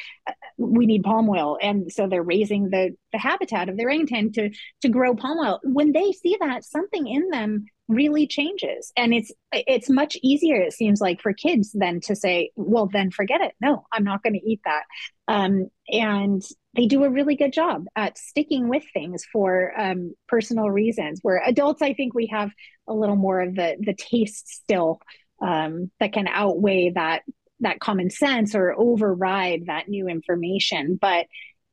we 0.56 0.86
need 0.86 1.02
palm 1.02 1.28
oil. 1.28 1.58
And 1.60 1.92
so 1.92 2.06
they're 2.06 2.22
raising 2.22 2.70
the, 2.70 2.96
the 3.12 3.18
habitat 3.18 3.68
of 3.68 3.76
the 3.76 3.84
orangutan 3.84 4.32
to, 4.32 4.50
to 4.82 4.88
grow 4.88 5.14
palm 5.14 5.38
oil. 5.38 5.60
When 5.62 5.92
they 5.92 6.12
see 6.12 6.36
that, 6.40 6.64
something 6.64 7.06
in 7.06 7.28
them 7.30 7.66
really 7.88 8.26
changes. 8.26 8.92
And 8.96 9.12
it's 9.12 9.32
it's 9.52 9.90
much 9.90 10.16
easier, 10.22 10.56
it 10.56 10.72
seems 10.72 11.00
like, 11.00 11.20
for 11.20 11.32
kids 11.32 11.72
than 11.72 12.00
to 12.02 12.14
say, 12.14 12.50
well, 12.54 12.88
then 12.92 13.10
forget 13.10 13.40
it. 13.40 13.52
No, 13.60 13.84
I'm 13.92 14.04
not 14.04 14.22
going 14.22 14.34
to 14.34 14.50
eat 14.50 14.60
that. 14.64 14.84
Um, 15.26 15.70
and 15.88 16.42
they 16.76 16.86
do 16.86 17.02
a 17.02 17.10
really 17.10 17.34
good 17.34 17.52
job 17.52 17.86
at 17.96 18.16
sticking 18.16 18.68
with 18.68 18.84
things 18.92 19.24
for 19.32 19.72
um, 19.76 20.14
personal 20.28 20.70
reasons. 20.70 21.18
Where 21.22 21.42
adults, 21.44 21.82
I 21.82 21.94
think 21.94 22.14
we 22.14 22.28
have 22.28 22.50
a 22.88 22.94
little 22.94 23.16
more 23.16 23.40
of 23.40 23.56
the 23.56 23.76
the 23.80 23.94
taste 23.94 24.48
still 24.48 25.00
um, 25.40 25.90
that 26.00 26.12
can 26.12 26.28
outweigh 26.28 26.90
that 26.94 27.22
that 27.60 27.80
common 27.80 28.10
sense 28.10 28.54
or 28.54 28.74
override 28.78 29.66
that 29.66 29.88
new 29.88 30.08
information 30.08 30.98
but 31.00 31.26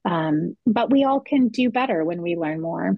um, 0.06 0.56
but 0.66 0.90
we 0.90 1.04
all 1.04 1.20
can 1.20 1.50
do 1.50 1.70
better 1.70 2.04
when 2.04 2.22
we 2.22 2.36
learn 2.36 2.62
more 2.62 2.96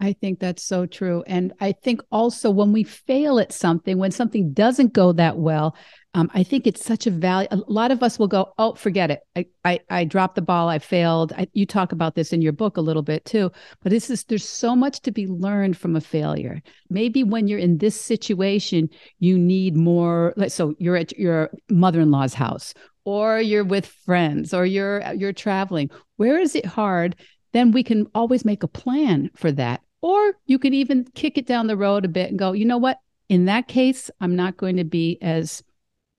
I 0.00 0.12
think 0.12 0.38
that's 0.38 0.62
so 0.62 0.86
true. 0.86 1.24
And 1.26 1.52
I 1.60 1.72
think 1.72 2.02
also 2.12 2.50
when 2.50 2.72
we 2.72 2.84
fail 2.84 3.38
at 3.40 3.52
something, 3.52 3.98
when 3.98 4.12
something 4.12 4.52
doesn't 4.52 4.92
go 4.92 5.12
that 5.12 5.38
well, 5.38 5.76
um, 6.14 6.30
I 6.32 6.42
think 6.42 6.66
it's 6.66 6.84
such 6.84 7.06
a 7.06 7.10
value. 7.10 7.48
A 7.50 7.56
lot 7.68 7.90
of 7.90 8.02
us 8.02 8.18
will 8.18 8.28
go, 8.28 8.52
"Oh, 8.58 8.74
forget 8.74 9.10
it. 9.10 9.20
I 9.36 9.46
I, 9.64 9.80
I 9.90 10.04
dropped 10.04 10.36
the 10.36 10.42
ball. 10.42 10.68
I 10.68 10.78
failed." 10.78 11.32
I, 11.32 11.48
you 11.52 11.66
talk 11.66 11.92
about 11.92 12.14
this 12.14 12.32
in 12.32 12.40
your 12.40 12.52
book 12.52 12.76
a 12.76 12.80
little 12.80 13.02
bit 13.02 13.24
too. 13.24 13.52
But 13.82 13.90
this 13.90 14.08
is 14.08 14.24
there's 14.24 14.48
so 14.48 14.74
much 14.74 15.00
to 15.00 15.10
be 15.10 15.26
learned 15.26 15.76
from 15.76 15.96
a 15.96 16.00
failure. 16.00 16.62
Maybe 16.88 17.24
when 17.24 17.46
you're 17.46 17.58
in 17.58 17.78
this 17.78 18.00
situation, 18.00 18.88
you 19.18 19.38
need 19.38 19.76
more. 19.76 20.32
Like, 20.36 20.50
so 20.50 20.74
you're 20.78 20.96
at 20.96 21.16
your 21.18 21.50
mother-in-law's 21.68 22.34
house, 22.34 22.72
or 23.04 23.40
you're 23.40 23.64
with 23.64 23.86
friends, 23.86 24.54
or 24.54 24.64
you're 24.64 25.02
you're 25.14 25.32
traveling. 25.32 25.90
Where 26.16 26.40
is 26.40 26.54
it 26.54 26.66
hard? 26.66 27.16
Then 27.52 27.70
we 27.70 27.82
can 27.82 28.06
always 28.14 28.44
make 28.44 28.62
a 28.62 28.68
plan 28.68 29.30
for 29.34 29.52
that 29.52 29.82
or 30.00 30.34
you 30.46 30.58
could 30.58 30.74
even 30.74 31.04
kick 31.14 31.36
it 31.36 31.46
down 31.46 31.66
the 31.66 31.76
road 31.76 32.04
a 32.04 32.08
bit 32.08 32.30
and 32.30 32.38
go, 32.38 32.52
you 32.52 32.64
know 32.64 32.78
what? 32.78 32.98
In 33.28 33.46
that 33.46 33.68
case, 33.68 34.10
I'm 34.20 34.36
not 34.36 34.56
going 34.56 34.76
to 34.76 34.84
be 34.84 35.18
as 35.20 35.62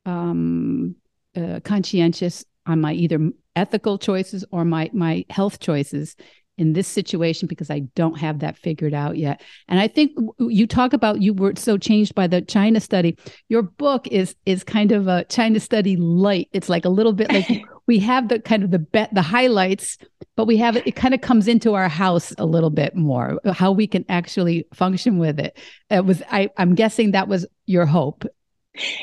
um, 0.10 0.96
uh, 1.36 1.60
conscientious 1.64 2.46
on 2.66 2.82
my 2.82 2.94
either 2.94 3.32
ethical 3.56 3.98
choices 3.98 4.46
or 4.52 4.66
my 4.66 4.90
my 4.94 5.26
health 5.30 5.60
choices 5.60 6.16
in 6.58 6.74
this 6.74 6.90
situation 6.90 7.48
because 7.48 7.70
I 7.70 7.80
don't 7.96 8.20
have 8.20 8.40
that 8.40 8.58
figured 8.58 8.94
out 8.94 9.18
yet. 9.18 9.42
And 9.70 9.80
I 9.80 9.88
think 9.88 10.12
you 10.40 10.68
talk 10.68 10.92
about 10.92 11.22
you 11.22 11.34
were 11.34 11.54
so 11.56 11.78
changed 11.78 12.14
by 12.16 12.28
the 12.28 12.42
China 12.42 12.82
study. 12.82 13.18
Your 13.48 13.62
book 13.62 14.08
is 14.08 14.36
is 14.46 14.64
kind 14.64 14.92
of 14.92 15.08
a 15.08 15.24
China 15.26 15.60
study 15.62 15.96
light. 15.96 16.50
It's 16.52 16.68
like 16.68 16.84
a 16.84 16.90
little 16.90 17.14
bit 17.14 17.32
like 17.32 17.48
we 17.88 17.98
have 18.00 18.28
the 18.28 18.40
kind 18.40 18.64
of 18.64 18.72
the 18.72 18.80
bet 18.80 19.14
the 19.14 19.22
highlights, 19.22 19.98
but 20.36 20.46
we 20.46 20.58
have 20.58 20.76
it, 20.76 20.86
it 20.86 20.96
kind 20.98 21.14
of 21.14 21.22
comes 21.22 21.48
into 21.48 21.76
our 21.76 21.88
house 21.88 22.34
a 22.38 22.46
little 22.46 22.70
bit 22.70 22.94
more 22.96 23.40
how 23.54 23.72
we 23.72 23.88
can 23.88 24.04
actually 24.10 24.68
function 24.74 25.18
with 25.18 25.40
it. 25.40 25.58
It 25.90 26.06
was 26.06 26.22
I 26.30 26.50
I'm 26.58 26.76
guessing 26.76 27.12
that 27.12 27.30
was 27.30 27.46
your 27.68 27.86
hope 27.86 28.26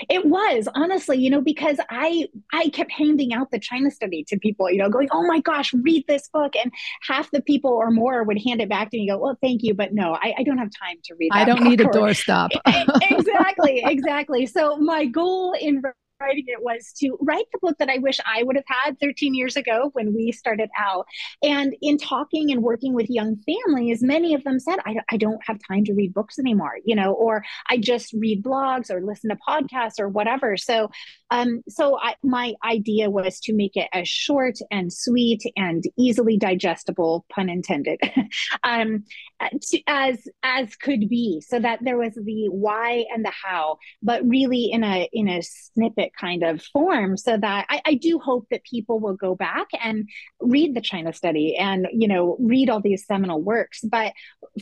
it 0.09 0.25
was 0.27 0.69
honestly, 0.75 1.19
you 1.19 1.31
know, 1.31 1.41
because 1.41 1.79
I 1.91 2.29
I 2.53 2.69
kept 2.71 2.93
handing 2.93 3.33
out 3.33 3.51
the 3.51 3.59
China 3.59 3.91
study 3.91 4.25
to 4.29 4.39
people, 4.39 4.71
you 4.71 4.79
know, 4.79 4.89
going, 4.89 5.09
"Oh 5.13 5.27
my 5.27 5.41
gosh, 5.41 5.73
read 5.75 6.05
this 6.09 6.29
book," 6.29 6.55
and 6.57 6.73
half 7.03 7.31
the 7.31 7.43
people 7.43 7.71
or 7.71 7.91
more 7.91 8.23
would 8.25 8.41
hand 8.43 8.61
it 8.61 8.69
back 8.69 8.91
to 8.91 8.97
me. 8.97 9.09
And 9.09 9.19
go, 9.19 9.23
"Well, 9.23 9.39
thank 9.41 9.63
you, 9.63 9.75
but 9.75 9.93
no, 9.93 10.15
I, 10.15 10.35
I 10.39 10.43
don't 10.43 10.59
have 10.59 10.71
time 10.71 10.97
to 11.05 11.15
read." 11.19 11.31
I 11.33 11.45
don't 11.45 11.65
need 11.65 11.81
a 11.81 11.85
doorstop. 11.85 12.51
exactly, 13.11 13.83
exactly. 13.85 14.47
So 14.47 14.77
my 14.77 15.05
goal 15.07 15.55
in 15.61 15.83
writing 16.21 16.45
it 16.47 16.63
was 16.63 16.93
to 16.99 17.17
write 17.21 17.45
the 17.53 17.59
book 17.61 17.77
that 17.79 17.89
I 17.89 17.99
wish 17.99 18.19
I 18.25 18.43
would 18.43 18.57
have 18.57 18.65
had 18.67 18.99
13 19.01 19.35
years 19.35 19.57
ago 19.57 19.91
when 19.93 20.15
we 20.15 20.33
started 20.33 20.71
out. 20.79 21.07
And 21.43 21.75
in 21.83 21.99
talking 21.99 22.51
and 22.51 22.63
working 22.63 22.95
with 22.95 23.11
young 23.11 23.37
families, 23.37 24.03
many 24.03 24.35
of 24.35 24.45
them 24.45 24.59
said, 24.59 24.77
I, 24.87 24.97
I 25.11 25.17
don't 25.17 25.41
have 25.47 25.59
time 25.67 25.85
to 25.85 25.95
read 25.95 26.15
books 26.15 26.39
anymore, 26.39 26.79
you 26.85 26.97
know, 26.97 27.13
or 27.13 27.45
I 27.69 27.79
just 27.79 28.13
read 28.15 28.43
blogs 28.43 28.91
or 28.91 29.03
listen 29.03 29.31
to 29.31 29.37
podcasts 29.47 29.99
or 29.99 30.09
whatever. 30.09 30.57
So, 30.57 30.91
um, 31.31 31.63
so 31.69 31.99
I, 32.01 32.15
my 32.23 32.55
idea 32.65 33.11
was 33.11 33.41
to 33.41 33.53
make 33.53 33.77
it 33.77 33.89
as 33.93 34.09
short 34.09 34.57
and 34.71 34.93
sweet 34.93 35.43
and 35.57 35.85
easily 35.99 36.39
digestible, 36.39 37.27
pun 37.31 37.49
intended, 37.49 38.01
um, 38.65 39.05
to, 39.41 39.81
as 39.87 40.27
as 40.43 40.75
could 40.77 41.09
be, 41.09 41.43
so 41.47 41.59
that 41.59 41.81
there 41.83 41.99
was 41.99 42.15
the 42.15 42.49
why 42.49 43.05
and 43.13 43.25
the 43.25 43.33
how, 43.45 43.79
but 44.03 44.27
really 44.27 44.71
in 44.71 44.85
a 44.85 45.09
in 45.13 45.29
a 45.29 45.43
snippet 45.43 46.06
kind 46.15 46.43
of 46.43 46.63
form 46.63 47.17
so 47.17 47.37
that 47.37 47.67
I, 47.69 47.81
I 47.85 47.95
do 47.95 48.19
hope 48.19 48.47
that 48.51 48.65
people 48.65 49.01
will 49.01 49.15
go 49.17 49.35
back 49.35 49.69
and 49.83 50.09
read 50.41 50.75
the 50.75 50.81
China 50.81 51.13
study 51.13 51.57
and, 51.57 51.89
you 51.93 52.09
know, 52.09 52.37
read 52.41 52.71
all 52.71 52.81
these 52.81 53.07
seminal 53.07 53.43
works. 53.43 53.81
But 53.83 54.13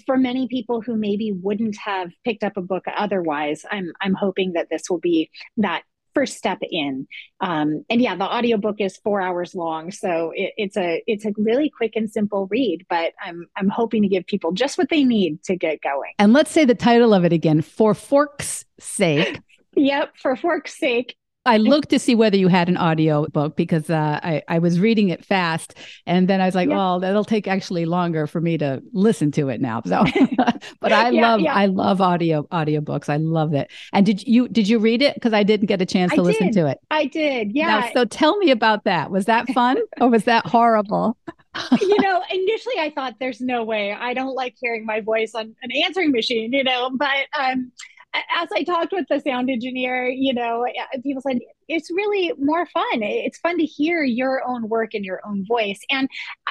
for 0.07 0.17
many 0.17 0.49
people 0.49 0.81
who 0.81 0.97
maybe 0.97 1.33
wouldn't 1.33 1.77
have 1.77 2.11
picked 2.25 2.45
up 2.45 2.57
a 2.57 2.63
book 2.63 2.85
otherwise, 2.97 3.65
I'm, 3.71 3.93
I'm 4.01 4.15
hoping 4.15 4.53
that 4.55 4.69
this 4.71 4.89
will 4.89 5.01
be 5.01 5.31
that 5.59 5.83
first 6.15 6.37
step 6.37 6.59
in. 6.63 7.07
Um, 7.41 7.85
and 7.91 8.01
yeah 8.01 8.15
the 8.17 8.25
audiobook 8.25 8.77
is 8.81 8.97
four 8.99 9.21
hours 9.21 9.55
long 9.55 9.91
so 9.91 10.33
it, 10.35 10.53
it's 10.57 10.77
a 10.77 11.03
it's 11.07 11.27
a 11.27 11.33
really 11.37 11.69
quick 11.69 11.93
and 11.97 12.11
simple 12.11 12.47
read 12.51 12.87
but 12.89 13.13
i'm 13.23 13.47
i'm 13.57 13.69
hoping 13.69 14.03
to 14.03 14.09
give 14.09 14.25
people 14.27 14.53
just 14.53 14.79
what 14.79 14.89
they 14.89 15.05
need 15.05 15.43
to 15.45 15.57
get 15.57 15.83
going. 15.83 16.13
And 16.19 16.33
let's 16.33 16.51
say 16.51 16.65
the 16.65 16.75
title 16.75 17.13
of 17.13 17.25
it 17.25 17.33
again 17.33 17.61
for 17.61 17.95
fork's 17.95 18.65
sake. 18.79 19.41
Yep 19.77 20.13
for 20.17 20.37
fork's 20.37 20.79
sake 20.79 21.17
I 21.47 21.59
looked 21.59 21.91
to 21.91 21.99
see 21.99 22.15
whether 22.15 22.37
you 22.37 22.49
had 22.49 22.69
an 22.69 22.77
audio 22.79 23.27
book 23.27 23.55
because 23.55 23.91
uh, 23.91 24.19
I, 24.23 24.43
I 24.49 24.59
was 24.59 24.81
reading 24.81 25.11
it 25.11 25.25
fast. 25.25 25.75
And 26.07 26.27
then 26.27 26.41
I 26.41 26.47
was 26.47 26.55
like, 26.55 26.71
yeah. 26.71 26.77
well, 26.77 27.01
that'll 27.01 27.25
take 27.25 27.47
actually 27.47 27.85
longer 27.85 28.27
for 28.27 28.41
me 28.41 28.57
to 28.59 28.83
listen 28.93 29.31
to 29.33 29.49
it 29.49 29.61
now. 29.61 29.83
So, 29.95 30.03
but 30.81 30.93
I 30.93 31.11
yeah, 31.11 31.21
love, 31.21 31.41
yeah. 31.41 31.55
I 31.55 31.67
love 31.67 32.01
audio, 32.01 32.49
audio 32.51 32.81
books. 32.81 33.09
I 33.09 33.19
love 33.19 33.55
it. 33.55 33.71
And 33.93 34.05
did 34.05 34.27
you, 34.27 34.49
did 34.49 34.67
you 34.67 34.79
read 34.79 35.03
it? 35.03 35.17
Cause 35.21 35.33
I 35.33 35.43
didn't 35.43 35.67
get 35.67 35.81
a 35.81 35.87
chance 35.87 36.13
to 36.15 36.21
I 36.21 36.25
listen 36.25 36.47
did. 36.47 36.55
to 36.55 36.67
it. 36.67 36.79
I 36.91 37.05
did. 37.05 37.55
Yeah. 37.55 37.81
Now, 37.81 37.91
so 37.93 38.05
tell 38.07 38.37
me 38.39 38.51
about 38.51 38.85
that. 38.85 39.11
Was 39.11 39.27
that 39.27 39.49
fun 39.51 39.77
or 40.01 40.09
was 40.09 40.25
that 40.25 40.47
horrible? 40.47 41.17
you 41.81 42.01
know, 42.01 42.23
initially 42.31 42.79
I 42.79 42.93
thought 42.95 43.15
there's 43.21 43.41
no 43.41 43.63
way. 43.63 43.93
I 43.93 44.15
don't 44.15 44.35
like 44.35 44.57
hearing 44.59 44.85
my 44.85 45.01
voice 45.01 45.35
on 45.35 45.55
an 45.63 45.71
answering 45.85 46.11
machine, 46.11 46.53
you 46.53 46.65
know, 46.65 46.91
but 46.91 47.27
um 47.39 47.71
as 48.15 48.49
I 48.55 48.63
talked 48.63 48.93
with 48.93 49.07
the 49.09 49.21
sound 49.21 49.51
engineer, 49.51 50.07
you 50.09 50.33
know, 50.33 50.65
people 51.03 51.23
said 51.23 51.39
it's 51.69 51.91
really 51.91 52.33
more 52.39 52.67
fun. 52.67 53.03
It's 53.03 53.39
fun 53.39 53.59
to 53.59 53.65
hear 53.65 54.03
your 54.03 54.43
own 54.47 54.69
work 54.69 54.95
in 54.95 55.03
your 55.03 55.21
own 55.27 55.45
voice. 55.47 55.81
And 55.91 56.09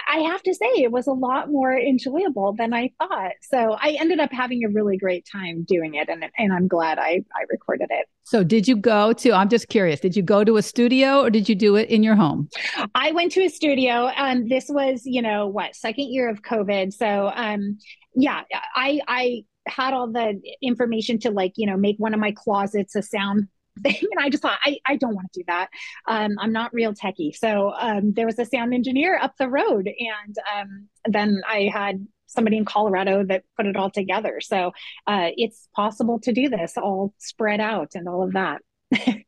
I 0.07 0.19
have 0.19 0.41
to 0.43 0.53
say, 0.53 0.65
it 0.65 0.91
was 0.91 1.07
a 1.07 1.11
lot 1.11 1.49
more 1.49 1.77
enjoyable 1.77 2.53
than 2.53 2.73
I 2.73 2.91
thought. 2.99 3.33
So 3.41 3.77
I 3.79 3.97
ended 3.99 4.19
up 4.19 4.31
having 4.31 4.63
a 4.63 4.69
really 4.69 4.97
great 4.97 5.27
time 5.31 5.63
doing 5.63 5.95
it. 5.95 6.09
And, 6.09 6.25
and 6.37 6.53
I'm 6.53 6.67
glad 6.67 6.99
I, 6.99 7.23
I 7.35 7.45
recorded 7.49 7.87
it. 7.91 8.07
So 8.23 8.43
did 8.43 8.67
you 8.67 8.75
go 8.75 9.13
to, 9.13 9.33
I'm 9.33 9.49
just 9.49 9.67
curious, 9.67 9.99
did 9.99 10.15
you 10.15 10.23
go 10.23 10.43
to 10.43 10.57
a 10.57 10.61
studio 10.61 11.21
or 11.21 11.29
did 11.29 11.47
you 11.47 11.55
do 11.55 11.75
it 11.75 11.89
in 11.89 12.03
your 12.03 12.15
home? 12.15 12.49
I 12.95 13.11
went 13.11 13.31
to 13.33 13.43
a 13.43 13.49
studio. 13.49 14.09
Um, 14.15 14.47
this 14.47 14.65
was, 14.69 15.01
you 15.05 15.21
know, 15.21 15.47
what, 15.47 15.75
second 15.75 16.05
year 16.05 16.29
of 16.29 16.41
COVID. 16.41 16.93
So, 16.93 17.31
um, 17.35 17.77
yeah, 18.15 18.43
I, 18.75 19.01
I, 19.07 19.43
had 19.67 19.93
all 19.93 20.11
the 20.11 20.39
information 20.61 21.19
to 21.19 21.31
like 21.31 21.53
you 21.55 21.65
know 21.65 21.77
make 21.77 21.97
one 21.97 22.13
of 22.13 22.19
my 22.19 22.31
closets 22.31 22.95
a 22.95 23.01
sound 23.01 23.47
thing 23.81 23.97
and 24.01 24.19
i 24.19 24.29
just 24.29 24.43
thought 24.43 24.59
i, 24.63 24.77
I 24.85 24.97
don't 24.97 25.15
want 25.15 25.31
to 25.33 25.39
do 25.39 25.45
that 25.47 25.69
um, 26.07 26.37
i'm 26.39 26.53
not 26.53 26.73
real 26.73 26.93
techie 26.93 27.35
so 27.35 27.73
um, 27.79 28.13
there 28.13 28.27
was 28.27 28.37
a 28.37 28.45
sound 28.45 28.73
engineer 28.73 29.17
up 29.17 29.33
the 29.39 29.49
road 29.49 29.87
and 29.87 30.35
um, 30.55 30.87
then 31.07 31.41
i 31.49 31.71
had 31.73 32.05
somebody 32.33 32.57
in 32.57 32.65
Colorado 32.65 33.23
that 33.25 33.43
put 33.55 33.65
it 33.65 33.77
all 33.77 33.89
together. 33.89 34.41
So 34.41 34.71
uh, 35.07 35.29
it's 35.37 35.69
possible 35.75 36.19
to 36.21 36.33
do 36.33 36.49
this 36.49 36.77
all 36.77 37.13
spread 37.19 37.61
out 37.61 37.91
and 37.93 38.07
all 38.07 38.23
of 38.23 38.33
that. 38.33 38.61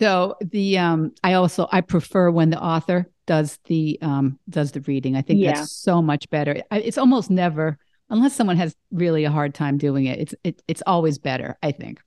so 0.00 0.36
the 0.40 0.78
um, 0.78 1.12
I 1.24 1.34
also 1.34 1.68
I 1.72 1.80
prefer 1.80 2.30
when 2.30 2.50
the 2.50 2.62
author 2.62 3.10
does 3.26 3.58
the 3.64 3.98
um, 4.02 4.38
does 4.48 4.72
the 4.72 4.80
reading. 4.82 5.16
I 5.16 5.22
think 5.22 5.40
yeah. 5.40 5.54
that's 5.54 5.72
so 5.72 6.02
much 6.02 6.28
better. 6.30 6.62
I, 6.70 6.80
it's 6.80 6.98
almost 6.98 7.30
never 7.30 7.78
unless 8.12 8.36
someone 8.36 8.58
has 8.58 8.76
really 8.92 9.24
a 9.24 9.30
hard 9.30 9.54
time 9.54 9.78
doing 9.78 10.04
it. 10.04 10.20
It's 10.20 10.34
it, 10.44 10.62
it's 10.68 10.82
always 10.86 11.18
better. 11.18 11.58
I 11.62 11.72
think. 11.72 12.00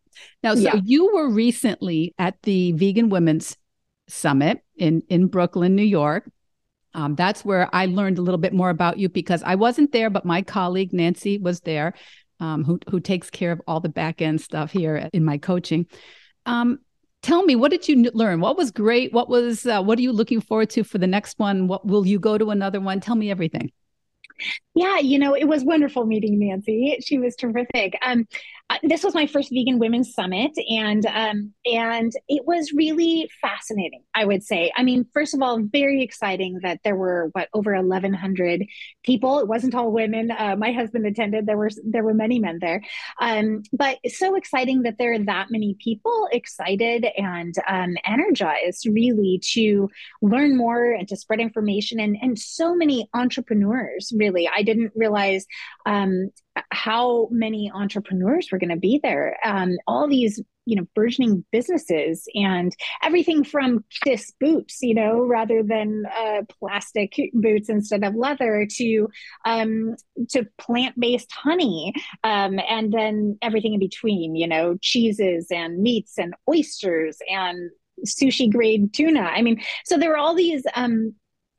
Now, 0.44 0.56
so 0.56 0.62
yeah. 0.62 0.80
you 0.86 1.14
were 1.14 1.30
recently 1.30 2.14
at 2.18 2.42
the 2.44 2.72
Vegan 2.72 3.10
Women's 3.10 3.58
Summit 4.08 4.62
in 4.78 5.04
in 5.10 5.28
Brooklyn, 5.28 5.76
New 5.76 5.84
York. 5.84 6.32
Um, 6.94 7.16
that's 7.16 7.44
where 7.44 7.68
I 7.74 7.88
learned 7.88 8.20
a 8.20 8.22
little 8.22 8.38
bit 8.38 8.54
more 8.54 8.70
about 8.70 8.98
you 8.98 9.10
because 9.10 9.44
I 9.44 9.56
wasn't 9.56 9.92
there, 9.92 10.10
but 10.10 10.24
my 10.24 10.42
colleague 10.42 10.94
Nancy 10.94 11.38
was 11.38 11.60
there, 11.62 11.94
um, 12.40 12.64
who 12.64 12.80
who 12.90 13.02
takes 13.02 13.30
care 13.30 13.52
of 13.52 13.62
all 13.68 13.82
the 13.82 13.90
back 13.90 14.22
end 14.22 14.40
stuff 14.40 14.72
here 14.72 15.10
in 15.12 15.26
my 15.26 15.38
coaching. 15.38 15.88
Um, 16.46 16.80
tell 17.24 17.44
me, 17.44 17.56
what 17.56 17.72
did 17.72 17.88
you 17.88 18.12
learn? 18.14 18.40
What 18.40 18.58
was 18.58 18.72
great? 18.72 19.12
What 19.12 19.28
was 19.28 19.66
uh, 19.66 19.82
what 19.82 19.98
are 19.98 20.04
you 20.04 20.14
looking 20.14 20.40
forward 20.40 20.70
to 20.72 20.84
for 20.84 21.00
the 21.00 21.08
next 21.08 21.40
one? 21.40 21.68
What 21.68 21.86
will 21.86 22.06
you 22.06 22.20
go 22.20 22.38
to 22.38 22.52
another 22.52 22.80
one? 22.80 23.02
Tell 23.02 23.16
me 23.16 23.32
everything. 23.32 23.72
Yeah, 24.74 25.00
you 25.00 25.20
know, 25.20 25.36
it 25.36 25.46
was 25.46 25.64
wonderful 25.64 26.06
meeting 26.06 26.40
Nancy. 26.40 26.98
She 27.02 27.18
was 27.18 27.36
terrific. 27.36 27.98
Um, 28.06 28.28
this 28.84 29.04
was 29.04 29.14
my 29.14 29.28
first 29.28 29.50
vegan 29.50 29.80
women's 29.80 30.14
summit 30.14 30.52
and 30.70 31.06
um, 31.06 31.54
and 31.66 32.12
it 32.28 32.46
was 32.46 32.74
really 32.74 33.30
fascinating 33.42 34.04
i 34.14 34.26
would 34.26 34.44
say. 34.44 34.72
I 34.76 34.84
mean 34.84 35.06
first 35.14 35.34
of 35.34 35.42
all 35.42 35.60
very 35.62 36.02
exciting 36.02 36.60
that 36.64 36.80
there 36.84 36.96
were 36.96 37.30
what 37.34 37.50
over 37.54 37.76
1100 37.76 38.66
people. 39.04 39.40
It 39.40 39.48
wasn't 39.48 39.76
all 39.76 39.92
women. 39.92 40.32
Uh, 40.32 40.56
my 40.58 40.72
husband 40.72 41.06
attended. 41.06 41.46
There 41.46 41.58
were 41.58 41.70
there 41.84 42.04
were 42.04 42.14
many 42.14 42.40
men 42.40 42.60
there. 42.60 42.82
Um, 43.22 43.64
but 43.74 43.98
so 44.08 44.36
exciting 44.36 44.84
that 44.84 44.98
there 44.98 45.14
are 45.14 45.20
that 45.20 45.48
many 45.50 45.76
people 45.84 46.28
excited 46.32 47.06
and 47.18 47.56
um, 47.68 47.96
energized 48.06 48.86
really 48.88 49.42
to 49.54 49.90
learn 50.22 50.58
more 50.58 50.92
and 50.92 51.08
to 51.08 51.16
spread 51.16 51.40
information. 51.40 52.00
And 52.00 52.18
and 52.22 52.38
so 52.38 52.76
many 52.76 53.10
entrepreneurs 53.14 54.12
really. 54.16 54.50
I 54.54 54.64
didn't 54.64 54.92
realize 54.96 55.46
um, 55.86 56.32
how 56.72 57.28
many 57.32 57.72
entrepreneurs 57.74 58.50
were 58.52 58.60
going 58.60 58.70
to 58.70 58.76
be 58.78 59.00
there. 59.02 59.38
Um, 59.44 59.78
all 59.88 60.08
these, 60.08 60.42
you 60.66 60.76
know, 60.76 60.88
burgeoning 60.96 61.46
businesses 61.52 62.28
and 62.34 62.76
everything 63.04 63.44
from 63.44 63.84
this 64.04 64.34
boots, 64.40 64.80
you 64.82 64.96
know, 64.96 65.20
rather 65.20 65.62
than 65.64 66.06
uh, 66.18 66.42
plastic 66.60 67.14
boots 67.34 67.70
instead 67.70 68.04
of 68.04 68.16
leather, 68.16 68.68
to 68.78 69.08
um, 69.46 69.96
to 70.30 70.48
plant 70.58 71.00
based 71.00 71.32
honey, 71.32 71.94
um, 72.24 72.60
and 72.70 72.92
then 72.92 73.38
everything 73.42 73.74
in 73.74 73.80
between, 73.80 74.36
you 74.36 74.48
know, 74.48 74.78
cheeses 74.82 75.48
and 75.52 75.82
meats 75.82 76.18
and 76.18 76.34
oysters 76.50 77.18
and 77.30 77.70
sushi 78.06 78.52
grade 78.52 78.94
tuna. 78.94 79.22
I 79.22 79.42
mean, 79.42 79.62
so 79.86 79.98
there 79.98 80.10
were 80.10 80.18
all 80.18 80.36
these 80.36 80.64
um, 80.76 81.14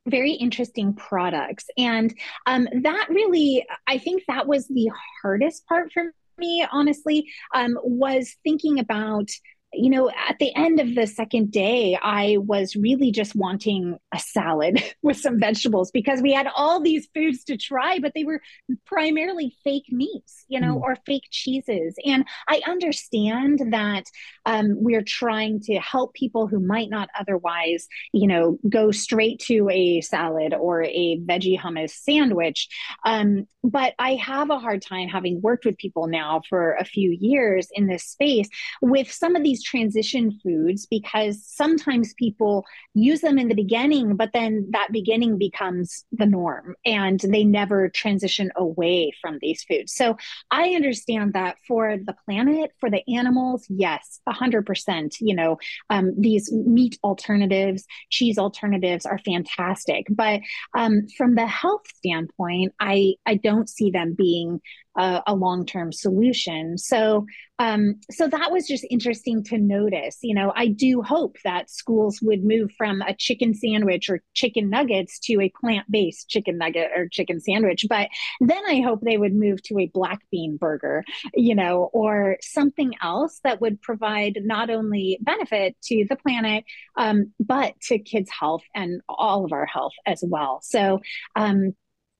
very 0.06 0.32
interesting 0.32 0.94
products. 0.94 1.66
And 1.76 2.14
um, 2.46 2.68
that 2.82 3.06
really, 3.10 3.66
I 3.86 3.98
think 3.98 4.24
that 4.28 4.46
was 4.46 4.66
the 4.68 4.90
hardest 5.22 5.66
part 5.66 5.92
for 5.92 6.12
me, 6.38 6.66
honestly, 6.70 7.28
um, 7.54 7.78
was 7.82 8.36
thinking 8.44 8.78
about 8.78 9.28
you 9.76 9.90
know, 9.90 10.10
at 10.10 10.38
the 10.38 10.54
end 10.54 10.80
of 10.80 10.94
the 10.94 11.06
second 11.06 11.50
day, 11.50 11.98
I 12.00 12.38
was 12.38 12.74
really 12.76 13.10
just 13.10 13.34
wanting 13.34 13.98
a 14.14 14.18
salad 14.18 14.82
with 15.02 15.18
some 15.18 15.38
vegetables 15.38 15.90
because 15.90 16.22
we 16.22 16.32
had 16.32 16.48
all 16.54 16.80
these 16.80 17.08
foods 17.14 17.44
to 17.44 17.56
try, 17.56 17.98
but 17.98 18.12
they 18.14 18.24
were 18.24 18.40
primarily 18.86 19.54
fake 19.64 19.86
meats, 19.90 20.44
you 20.48 20.60
know, 20.60 20.76
mm. 20.76 20.80
or 20.80 20.96
fake 21.06 21.28
cheeses. 21.30 21.94
And 22.04 22.24
I 22.48 22.62
understand 22.66 23.60
that 23.70 24.04
um, 24.44 24.74
we're 24.76 25.04
trying 25.06 25.60
to 25.60 25.74
help 25.74 26.14
people 26.14 26.46
who 26.46 26.60
might 26.60 26.90
not 26.90 27.08
otherwise, 27.18 27.86
you 28.12 28.26
know, 28.26 28.58
go 28.68 28.90
straight 28.90 29.40
to 29.40 29.68
a 29.70 30.00
salad 30.00 30.54
or 30.54 30.84
a 30.84 31.20
veggie 31.24 31.60
hummus 31.60 31.90
sandwich. 31.90 32.68
Um, 33.04 33.46
but 33.62 33.94
I 33.98 34.14
have 34.14 34.50
a 34.50 34.58
hard 34.58 34.82
time 34.82 35.08
having 35.08 35.40
worked 35.40 35.64
with 35.64 35.76
people 35.76 36.06
now 36.06 36.40
for 36.48 36.74
a 36.74 36.84
few 36.84 37.16
years 37.20 37.68
in 37.72 37.86
this 37.86 38.04
space 38.04 38.48
with 38.80 39.10
some 39.10 39.36
of 39.36 39.42
these 39.42 39.62
transition 39.66 40.38
foods 40.42 40.86
because 40.86 41.44
sometimes 41.44 42.14
people 42.14 42.64
use 42.94 43.20
them 43.20 43.38
in 43.38 43.48
the 43.48 43.54
beginning, 43.54 44.16
but 44.16 44.30
then 44.32 44.68
that 44.70 44.88
beginning 44.92 45.38
becomes 45.38 46.04
the 46.12 46.26
norm 46.26 46.76
and 46.84 47.20
they 47.20 47.44
never 47.44 47.88
transition 47.88 48.50
away 48.56 49.12
from 49.20 49.38
these 49.40 49.64
foods. 49.64 49.92
So 49.92 50.16
I 50.50 50.70
understand 50.70 51.32
that 51.34 51.56
for 51.66 51.96
the 51.96 52.14
planet, 52.24 52.70
for 52.78 52.90
the 52.90 53.02
animals, 53.12 53.66
yes, 53.68 54.20
100%. 54.28 55.16
You 55.20 55.34
know, 55.34 55.58
um, 55.90 56.14
these 56.18 56.52
meat 56.52 56.98
alternatives, 57.02 57.84
cheese 58.10 58.38
alternatives 58.38 59.04
are 59.04 59.18
fantastic. 59.18 60.06
But 60.08 60.40
um, 60.74 61.08
from 61.16 61.34
the 61.34 61.46
health 61.46 61.86
standpoint, 61.96 62.72
I, 62.78 63.14
I 63.26 63.34
don't 63.34 63.68
see 63.68 63.90
them 63.90 64.14
being 64.16 64.60
a, 64.96 65.22
a 65.26 65.34
long-term 65.34 65.92
solution. 65.92 66.78
So 66.78 67.26
um, 67.58 68.00
so 68.10 68.28
that 68.28 68.52
was 68.52 68.66
just 68.66 68.84
interesting 68.90 69.42
to 69.44 69.58
notice. 69.58 70.18
You 70.22 70.34
know, 70.34 70.52
I 70.54 70.68
do 70.68 71.00
hope 71.02 71.36
that 71.44 71.70
schools 71.70 72.20
would 72.20 72.44
move 72.44 72.70
from 72.76 73.00
a 73.00 73.14
chicken 73.14 73.54
sandwich 73.54 74.10
or 74.10 74.20
chicken 74.34 74.68
nuggets 74.68 75.18
to 75.20 75.40
a 75.40 75.52
plant-based 75.60 76.28
chicken 76.28 76.58
nugget 76.58 76.90
or 76.94 77.08
chicken 77.08 77.40
sandwich. 77.40 77.86
But 77.88 78.08
then 78.40 78.62
I 78.68 78.82
hope 78.82 79.00
they 79.00 79.16
would 79.16 79.34
move 79.34 79.62
to 79.64 79.78
a 79.78 79.90
black 79.92 80.20
bean 80.30 80.58
burger, 80.58 81.02
you 81.34 81.54
know, 81.54 81.88
or 81.92 82.36
something 82.42 82.92
else 83.02 83.40
that 83.42 83.60
would 83.60 83.80
provide 83.80 84.38
not 84.42 84.68
only 84.68 85.18
benefit 85.22 85.76
to 85.84 86.04
the 86.08 86.16
planet, 86.16 86.64
um, 86.96 87.32
but 87.40 87.74
to 87.84 87.98
kids' 87.98 88.30
health 88.38 88.62
and 88.74 89.00
all 89.08 89.46
of 89.46 89.52
our 89.52 89.66
health 89.66 89.94
as 90.04 90.22
well. 90.26 90.60
So 90.62 91.00
um, 91.34 91.74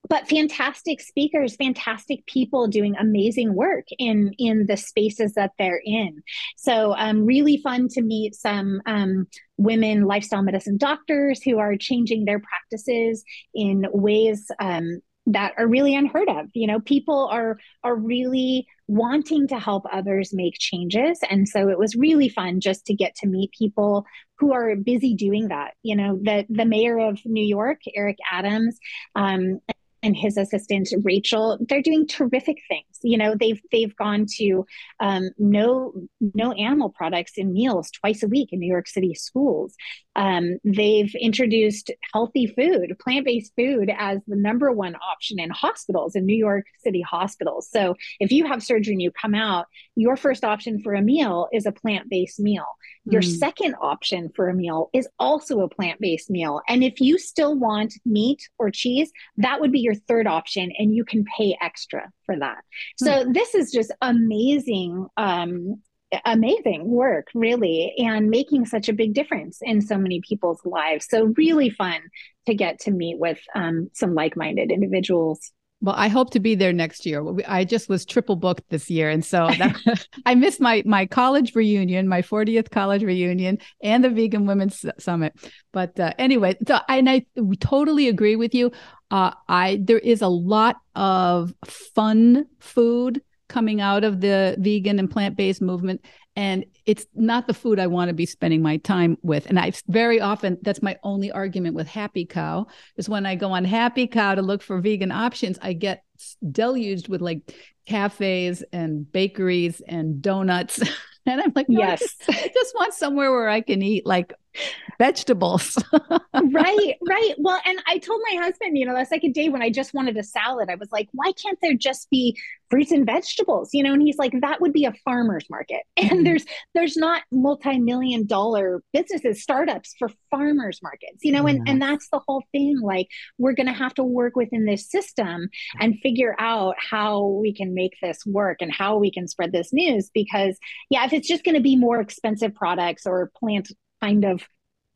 but 0.09 0.27
fantastic 0.27 1.01
speakers 1.01 1.55
fantastic 1.55 2.25
people 2.25 2.67
doing 2.67 2.95
amazing 2.95 3.53
work 3.53 3.85
in 3.97 4.33
in 4.37 4.65
the 4.67 4.77
spaces 4.77 5.33
that 5.33 5.51
they're 5.57 5.81
in. 5.83 6.21
So 6.55 6.95
um, 6.97 7.25
really 7.25 7.57
fun 7.57 7.87
to 7.89 8.01
meet 8.01 8.35
some 8.35 8.81
um, 8.85 9.27
women 9.57 10.03
lifestyle 10.03 10.43
medicine 10.43 10.77
doctors 10.77 11.41
who 11.43 11.57
are 11.59 11.75
changing 11.77 12.25
their 12.25 12.39
practices 12.39 13.23
in 13.53 13.85
ways 13.91 14.49
um, 14.59 15.01
that 15.27 15.53
are 15.57 15.67
really 15.67 15.95
unheard 15.95 16.29
of. 16.29 16.47
You 16.53 16.67
know 16.67 16.79
people 16.79 17.27
are 17.31 17.57
are 17.83 17.95
really 17.95 18.67
wanting 18.89 19.49
to 19.49 19.59
help 19.59 19.83
others 19.91 20.33
make 20.33 20.57
changes. 20.57 21.19
And 21.29 21.45
so 21.45 21.67
it 21.67 21.77
was 21.77 21.97
really 21.97 22.29
fun 22.29 22.61
just 22.61 22.85
to 22.85 22.93
get 22.93 23.15
to 23.15 23.27
meet 23.27 23.51
people 23.51 24.05
who 24.39 24.53
are 24.53 24.77
busy 24.77 25.13
doing 25.13 25.49
that. 25.49 25.73
You 25.83 25.95
know 25.95 26.19
the 26.21 26.45
the 26.49 26.65
mayor 26.65 26.99
of 26.99 27.19
new 27.25 27.45
york 27.45 27.79
eric 27.95 28.17
adams 28.31 28.77
um, 29.15 29.59
and 30.03 30.15
his 30.15 30.37
assistant 30.37 30.89
Rachel, 31.03 31.57
they're 31.67 31.81
doing 31.81 32.07
terrific 32.07 32.61
things. 32.67 32.85
You 33.01 33.17
know, 33.17 33.35
they've 33.39 33.61
they've 33.71 33.95
gone 33.95 34.25
to 34.37 34.65
um, 34.99 35.29
no 35.37 35.93
no 36.33 36.51
animal 36.53 36.89
products 36.89 37.33
in 37.37 37.53
meals 37.53 37.91
twice 37.91 38.23
a 38.23 38.27
week 38.27 38.49
in 38.51 38.59
New 38.59 38.71
York 38.71 38.87
City 38.87 39.13
schools. 39.13 39.75
Um, 40.17 40.57
they've 40.63 41.13
introduced 41.15 41.91
healthy 42.11 42.47
food, 42.47 42.97
plant 42.99 43.25
based 43.25 43.53
food, 43.55 43.91
as 43.97 44.19
the 44.27 44.35
number 44.35 44.71
one 44.71 44.95
option 44.95 45.39
in 45.39 45.51
hospitals 45.51 46.15
in 46.15 46.25
New 46.25 46.35
York 46.35 46.65
City 46.79 47.01
hospitals. 47.01 47.69
So 47.71 47.95
if 48.19 48.31
you 48.31 48.45
have 48.47 48.63
surgery 48.63 48.93
and 48.93 49.01
you 49.01 49.11
come 49.11 49.35
out, 49.35 49.67
your 49.95 50.17
first 50.17 50.43
option 50.43 50.81
for 50.81 50.95
a 50.95 51.01
meal 51.01 51.47
is 51.53 51.65
a 51.65 51.71
plant 51.71 52.09
based 52.09 52.39
meal. 52.39 52.65
Your 53.05 53.21
mm. 53.21 53.37
second 53.37 53.75
option 53.79 54.29
for 54.35 54.49
a 54.49 54.53
meal 54.53 54.89
is 54.93 55.07
also 55.19 55.61
a 55.61 55.69
plant 55.69 56.01
based 56.01 56.29
meal. 56.29 56.61
And 56.67 56.83
if 56.83 56.99
you 56.99 57.17
still 57.17 57.55
want 57.55 57.93
meat 58.05 58.49
or 58.57 58.71
cheese, 58.71 59.11
that 59.37 59.61
would 59.61 59.71
be 59.71 59.79
your 59.79 59.95
third 59.95 60.27
option, 60.27 60.71
and 60.77 60.93
you 60.93 61.05
can 61.05 61.23
pay 61.37 61.55
extra 61.61 62.11
for 62.25 62.37
that. 62.37 62.63
Mm. 63.01 63.05
So 63.05 63.25
this 63.31 63.53
is 63.53 63.71
just 63.71 63.91
amazing 64.01 65.07
um, 65.15 65.81
amazing 66.25 66.89
work, 66.89 67.27
really, 67.33 67.93
and 67.97 68.29
making 68.29 68.65
such 68.65 68.89
a 68.89 68.93
big 68.93 69.13
difference 69.13 69.59
in 69.61 69.81
so 69.81 69.97
many 69.97 70.21
people's 70.21 70.61
lives. 70.65 71.07
So, 71.09 71.33
really 71.37 71.69
fun 71.69 72.01
to 72.45 72.55
get 72.55 72.79
to 72.81 72.91
meet 72.91 73.19
with 73.19 73.39
um, 73.55 73.89
some 73.93 74.13
like 74.13 74.35
minded 74.35 74.71
individuals. 74.71 75.51
Well, 75.79 75.95
I 75.95 76.07
hope 76.07 76.31
to 76.31 76.39
be 76.39 76.55
there 76.55 76.73
next 76.73 77.05
year. 77.05 77.23
I 77.47 77.63
just 77.63 77.87
was 77.87 78.03
triple 78.03 78.35
booked 78.35 78.67
this 78.69 78.89
year, 78.89 79.09
and 79.09 79.23
so 79.23 79.47
that, 79.59 80.07
I 80.25 80.33
missed 80.33 80.59
my 80.59 80.81
my 80.85 81.05
college 81.05 81.53
reunion, 81.53 82.07
my 82.07 82.23
40th 82.23 82.71
college 82.71 83.03
reunion, 83.03 83.59
and 83.83 84.03
the 84.03 84.09
Vegan 84.09 84.47
Women's 84.47 84.83
Summit. 84.97 85.33
But 85.71 85.99
uh, 85.99 86.13
anyway, 86.17 86.57
so 86.67 86.79
and 86.89 87.07
I 87.07 87.27
totally 87.59 88.07
agree 88.07 88.35
with 88.35 88.55
you. 88.55 88.71
Uh, 89.11 89.31
I 89.47 89.79
there 89.83 89.99
is 89.99 90.23
a 90.23 90.27
lot 90.27 90.77
of 90.95 91.53
fun 91.65 92.47
food 92.59 93.21
coming 93.49 93.81
out 93.81 94.03
of 94.03 94.21
the 94.21 94.55
vegan 94.59 94.99
and 94.99 95.09
plant-based 95.09 95.61
movement 95.61 96.01
and 96.37 96.65
it's 96.85 97.07
not 97.15 97.47
the 97.47 97.53
food 97.53 97.79
I 97.79 97.87
want 97.87 98.09
to 98.09 98.13
be 98.13 98.27
spending 98.27 98.61
my 98.61 98.77
time 98.77 99.17
with. 99.23 99.47
And 99.47 99.57
I 99.59 99.71
very 99.87 100.21
often 100.21 100.59
that's 100.61 100.83
my 100.83 100.95
only 101.01 101.31
argument 101.31 101.73
with 101.73 101.87
Happy 101.87 102.25
Cow 102.25 102.67
is 102.95 103.09
when 103.09 103.25
I 103.25 103.33
go 103.33 103.53
on 103.53 103.65
Happy 103.65 104.05
Cow 104.05 104.35
to 104.35 104.43
look 104.43 104.61
for 104.61 104.79
vegan 104.79 105.11
options, 105.11 105.57
I 105.63 105.73
get 105.73 106.03
deluged 106.51 107.09
with 107.09 107.21
like 107.21 107.55
cafes 107.87 108.63
and 108.71 109.11
bakeries 109.11 109.81
and 109.81 110.21
donuts. 110.21 110.79
And 111.29 111.41
I'm 111.41 111.51
like, 111.57 111.67
no, 111.67 111.79
yes, 111.79 112.01
I 112.01 112.05
just, 112.05 112.29
I 112.29 112.51
just 112.53 112.73
want 112.73 112.93
somewhere 112.93 113.29
where 113.29 113.49
I 113.49 113.59
can 113.59 113.81
eat 113.81 114.05
like 114.05 114.33
vegetables. 114.99 115.77
right, 115.91 116.95
right. 117.07 117.33
Well, 117.37 117.59
and 117.65 117.81
I 117.87 117.97
told 117.97 118.21
my 118.31 118.37
husband, 118.41 118.77
you 118.77 118.85
know, 118.85 118.97
the 118.97 119.05
second 119.05 119.33
day 119.33 119.49
when 119.49 119.61
I 119.61 119.69
just 119.69 119.93
wanted 119.93 120.17
a 120.17 120.23
salad, 120.23 120.69
I 120.69 120.75
was 120.75 120.89
like, 120.91 121.07
why 121.13 121.31
can't 121.31 121.57
there 121.61 121.75
just 121.75 122.09
be 122.09 122.37
fruits 122.69 122.91
and 122.91 123.05
vegetables? 123.05 123.69
You 123.73 123.83
know, 123.83 123.93
and 123.93 124.01
he's 124.01 124.17
like, 124.17 124.33
that 124.41 124.61
would 124.61 124.73
be 124.73 124.85
a 124.85 124.93
farmer's 125.05 125.45
market. 125.49 125.81
And 126.07 126.11
mm-hmm. 126.11 126.23
there's 126.23 126.45
there's 126.73 126.95
not 126.95 127.23
multi-million 127.31 128.27
dollar 128.27 128.81
businesses, 128.93 129.43
startups 129.43 129.93
for 129.99 130.09
farmers 130.29 130.79
markets, 130.81 131.17
you 131.21 131.33
know, 131.33 131.45
and, 131.47 131.67
and 131.67 131.81
that's 131.81 132.07
the 132.09 132.19
whole 132.25 132.43
thing. 132.53 132.79
Like 132.79 133.07
we're 133.37 133.53
gonna 133.53 133.73
have 133.73 133.93
to 133.95 134.03
work 134.03 134.35
within 134.35 134.65
this 134.65 134.89
system 134.89 135.49
and 135.81 135.99
figure 136.01 136.35
out 136.39 136.75
how 136.77 137.25
we 137.25 137.53
can 137.53 137.73
make 137.73 137.93
this 138.01 138.25
work 138.25 138.61
and 138.61 138.71
how 138.71 138.97
we 138.97 139.11
can 139.11 139.27
spread 139.27 139.51
this 139.51 139.73
news. 139.73 140.09
Because 140.13 140.57
yeah, 140.89 141.05
if 141.05 141.11
it's 141.13 141.27
just 141.27 141.43
gonna 141.43 141.59
be 141.59 141.75
more 141.75 141.99
expensive 141.99 142.55
products 142.55 143.05
or 143.05 143.31
plant 143.37 143.69
kind 144.01 144.25
of 144.25 144.47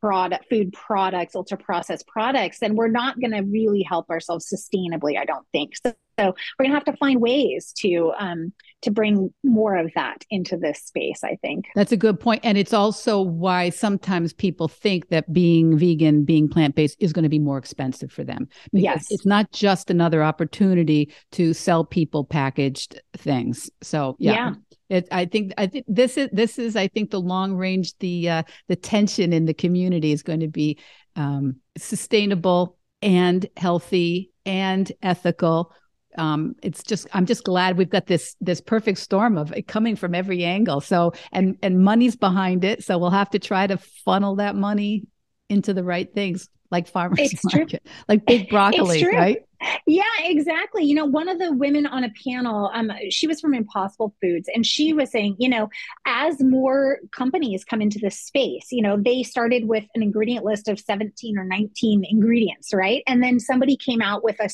product 0.02 0.44
food 0.50 0.72
products 0.72 1.36
ultra 1.36 1.56
processed 1.56 2.06
products 2.08 2.58
then 2.58 2.74
we're 2.74 2.88
not 2.88 3.18
going 3.20 3.30
to 3.30 3.42
really 3.42 3.82
help 3.82 4.10
ourselves 4.10 4.52
sustainably 4.52 5.16
i 5.16 5.24
don't 5.24 5.46
think. 5.52 5.74
So, 5.76 5.94
so 6.18 6.26
we're 6.58 6.64
going 6.64 6.72
to 6.72 6.74
have 6.74 6.84
to 6.84 6.96
find 6.96 7.20
ways 7.20 7.72
to 7.78 8.12
um, 8.18 8.52
to 8.82 8.90
bring 8.90 9.32
more 9.44 9.76
of 9.76 9.90
that 9.94 10.24
into 10.28 10.56
this 10.56 10.82
space 10.82 11.22
i 11.22 11.36
think. 11.40 11.66
That's 11.76 11.92
a 11.92 11.96
good 11.96 12.18
point 12.18 12.40
and 12.42 12.58
it's 12.58 12.72
also 12.72 13.22
why 13.22 13.70
sometimes 13.70 14.32
people 14.32 14.66
think 14.66 15.08
that 15.10 15.32
being 15.32 15.78
vegan 15.78 16.24
being 16.24 16.48
plant-based 16.48 16.96
is 17.00 17.12
going 17.12 17.22
to 17.22 17.28
be 17.28 17.38
more 17.38 17.58
expensive 17.58 18.10
for 18.10 18.24
them. 18.24 18.48
Because 18.72 18.82
yes. 18.82 19.06
it's 19.10 19.26
not 19.26 19.52
just 19.52 19.88
another 19.88 20.22
opportunity 20.22 21.12
to 21.32 21.54
sell 21.54 21.84
people 21.84 22.24
packaged 22.24 23.00
things. 23.16 23.70
So 23.82 24.16
yeah, 24.18 24.32
yeah. 24.32 24.54
It, 24.92 25.08
I 25.10 25.24
think 25.24 25.54
I 25.56 25.66
think 25.68 25.86
this 25.88 26.18
is 26.18 26.28
this 26.32 26.58
is 26.58 26.76
I 26.76 26.86
think 26.86 27.10
the 27.10 27.20
long 27.20 27.54
range 27.54 27.96
the 27.98 28.28
uh, 28.28 28.42
the 28.68 28.76
tension 28.76 29.32
in 29.32 29.46
the 29.46 29.54
community 29.54 30.12
is 30.12 30.22
going 30.22 30.40
to 30.40 30.48
be 30.48 30.78
um, 31.16 31.56
sustainable 31.78 32.76
and 33.00 33.46
healthy 33.56 34.32
and 34.44 34.92
ethical. 35.02 35.72
Um, 36.18 36.56
it's 36.62 36.82
just 36.82 37.06
I'm 37.14 37.24
just 37.24 37.42
glad 37.44 37.78
we've 37.78 37.88
got 37.88 38.06
this 38.06 38.36
this 38.42 38.60
perfect 38.60 38.98
storm 38.98 39.38
of 39.38 39.50
it 39.52 39.66
coming 39.66 39.96
from 39.96 40.14
every 40.14 40.44
angle. 40.44 40.82
So 40.82 41.12
and 41.32 41.56
and 41.62 41.82
money's 41.82 42.14
behind 42.14 42.62
it. 42.62 42.84
So 42.84 42.98
we'll 42.98 43.08
have 43.08 43.30
to 43.30 43.38
try 43.38 43.66
to 43.66 43.78
funnel 43.78 44.36
that 44.36 44.56
money 44.56 45.04
into 45.48 45.72
the 45.72 45.84
right 45.84 46.12
things 46.12 46.50
like 46.70 46.86
farmers 46.86 47.18
it's 47.32 47.44
market, 47.44 47.82
true. 47.82 47.92
like 48.08 48.26
big 48.26 48.50
broccoli, 48.50 49.06
right? 49.06 49.38
Yeah, 49.86 50.02
exactly. 50.20 50.84
You 50.84 50.94
know, 50.94 51.04
one 51.04 51.28
of 51.28 51.38
the 51.38 51.52
women 51.52 51.86
on 51.86 52.04
a 52.04 52.12
panel, 52.24 52.70
um, 52.72 52.90
she 53.10 53.26
was 53.26 53.40
from 53.40 53.54
Impossible 53.54 54.14
Foods, 54.20 54.48
and 54.54 54.64
she 54.64 54.92
was 54.92 55.10
saying, 55.10 55.36
you 55.38 55.48
know, 55.48 55.68
as 56.06 56.42
more 56.42 56.98
companies 57.10 57.64
come 57.64 57.80
into 57.80 57.98
this 57.98 58.18
space, 58.18 58.68
you 58.70 58.82
know, 58.82 58.96
they 58.96 59.22
started 59.22 59.68
with 59.68 59.84
an 59.94 60.02
ingredient 60.02 60.44
list 60.44 60.68
of 60.68 60.80
17 60.80 61.38
or 61.38 61.44
19 61.44 62.04
ingredients, 62.08 62.72
right? 62.72 63.02
And 63.06 63.22
then 63.22 63.40
somebody 63.40 63.76
came 63.76 64.02
out 64.02 64.24
with 64.24 64.40
a 64.40 64.48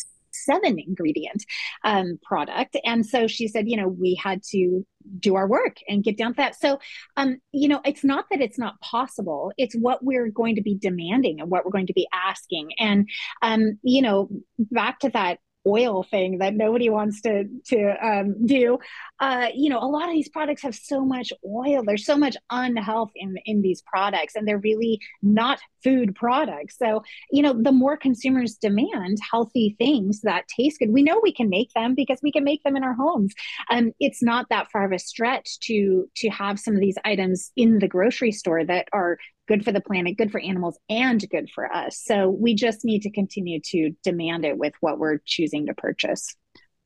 seven 0.45 0.79
ingredient 0.79 1.45
um, 1.85 2.19
product. 2.23 2.77
And 2.85 3.05
so 3.05 3.27
she 3.27 3.49
said, 3.49 3.69
you 3.69 3.77
know, 3.77 3.89
we 3.89 4.15
had 4.15 4.43
to 4.51 4.85
do 5.19 5.37
our 5.37 5.49
work 5.49 5.77
and 5.89 6.05
get 6.05 6.19
down 6.19 6.33
to 6.33 6.37
that. 6.37 6.55
So, 6.55 6.79
um, 7.17 7.39
you 7.53 7.69
know, 7.69 7.81
it's 7.85 8.05
not 8.05 8.27
that 8.31 8.41
it's 8.41 8.59
not 8.59 8.81
possible. 8.81 9.53
It's 9.57 9.75
what 9.75 10.05
we're 10.05 10.29
going 10.29 10.57
to 10.57 10.63
be 10.63 10.75
demanding 10.75 11.41
and 11.41 11.51
what 11.51 11.65
we're 11.65 11.71
going 11.71 11.87
to 11.87 11.93
be 11.93 12.09
asking. 12.13 12.73
And, 12.79 13.09
um, 13.43 13.79
you 13.83 14.03
know, 14.03 14.29
back 14.59 15.01
to 15.01 15.11
that 15.11 15.39
oil 15.69 16.03
thing 16.03 16.39
that 16.39 16.55
nobody 16.55 16.89
wants 16.89 17.21
to 17.23 17.45
to 17.67 18.07
um, 18.07 18.47
do. 18.47 18.79
Uh, 19.21 19.49
you 19.55 19.69
know, 19.69 19.79
a 19.79 19.87
lot 19.87 20.09
of 20.09 20.15
these 20.15 20.29
products 20.29 20.63
have 20.63 20.75
so 20.75 21.05
much 21.05 21.33
oil. 21.45 21.83
There's 21.85 22.07
so 22.07 22.17
much 22.17 22.37
unhealth 22.51 23.11
in 23.15 23.37
in 23.45 23.63
these 23.63 23.83
products, 23.83 24.35
and 24.35 24.47
they're 24.47 24.59
really 24.59 25.01
not 25.23 25.61
food 25.83 26.15
products. 26.15 26.77
So, 26.79 27.03
you 27.31 27.43
know, 27.43 27.53
the 27.53 27.73
more 27.73 27.97
consumers 27.97 28.57
demand 28.57 29.19
healthy 29.31 29.77
things 29.79 30.21
that 30.23 30.49
taste 30.49 30.79
good, 30.79 30.93
we 30.93 31.03
know 31.03 31.21
we 31.23 31.33
can 31.33 31.49
make 31.49 31.73
them 31.75 31.95
because 31.95 32.19
we 32.23 32.33
can 32.33 32.45
make 32.45 32.63
them 32.63 32.77
in 32.77 32.85
our 32.85 32.95
homes. 32.95 33.35
Um, 33.71 33.93
it's 34.01 34.23
not 34.23 34.47
that 34.51 34.71
far 34.71 34.85
of 34.85 34.93
a 34.93 34.99
stretch 34.99 35.59
to 35.61 36.09
to 36.17 36.29
have 36.31 36.59
some 36.59 36.75
of 36.75 36.81
these 36.81 36.99
items 37.05 37.53
in 37.57 37.79
the 37.79 37.89
grocery 37.89 38.33
store 38.33 38.65
that 38.65 38.89
are 38.93 39.19
good 39.49 39.65
for 39.65 39.73
the 39.73 39.81
planet, 39.81 40.17
good 40.17 40.31
for 40.31 40.41
animals, 40.41 40.79
and 40.89 41.29
good 41.31 41.51
for 41.51 41.73
us. 41.75 42.01
So 42.05 42.29
we 42.29 42.55
just 42.55 42.85
need 42.85 43.03
to 43.03 43.11
continue 43.11 43.61
to 43.65 43.91
demand 44.05 44.45
it 44.45 44.59
with 44.59 44.75
what 44.81 44.99
we're 44.99 45.19
choosing 45.25 45.67
to 45.67 45.75
purchase. 45.75 46.37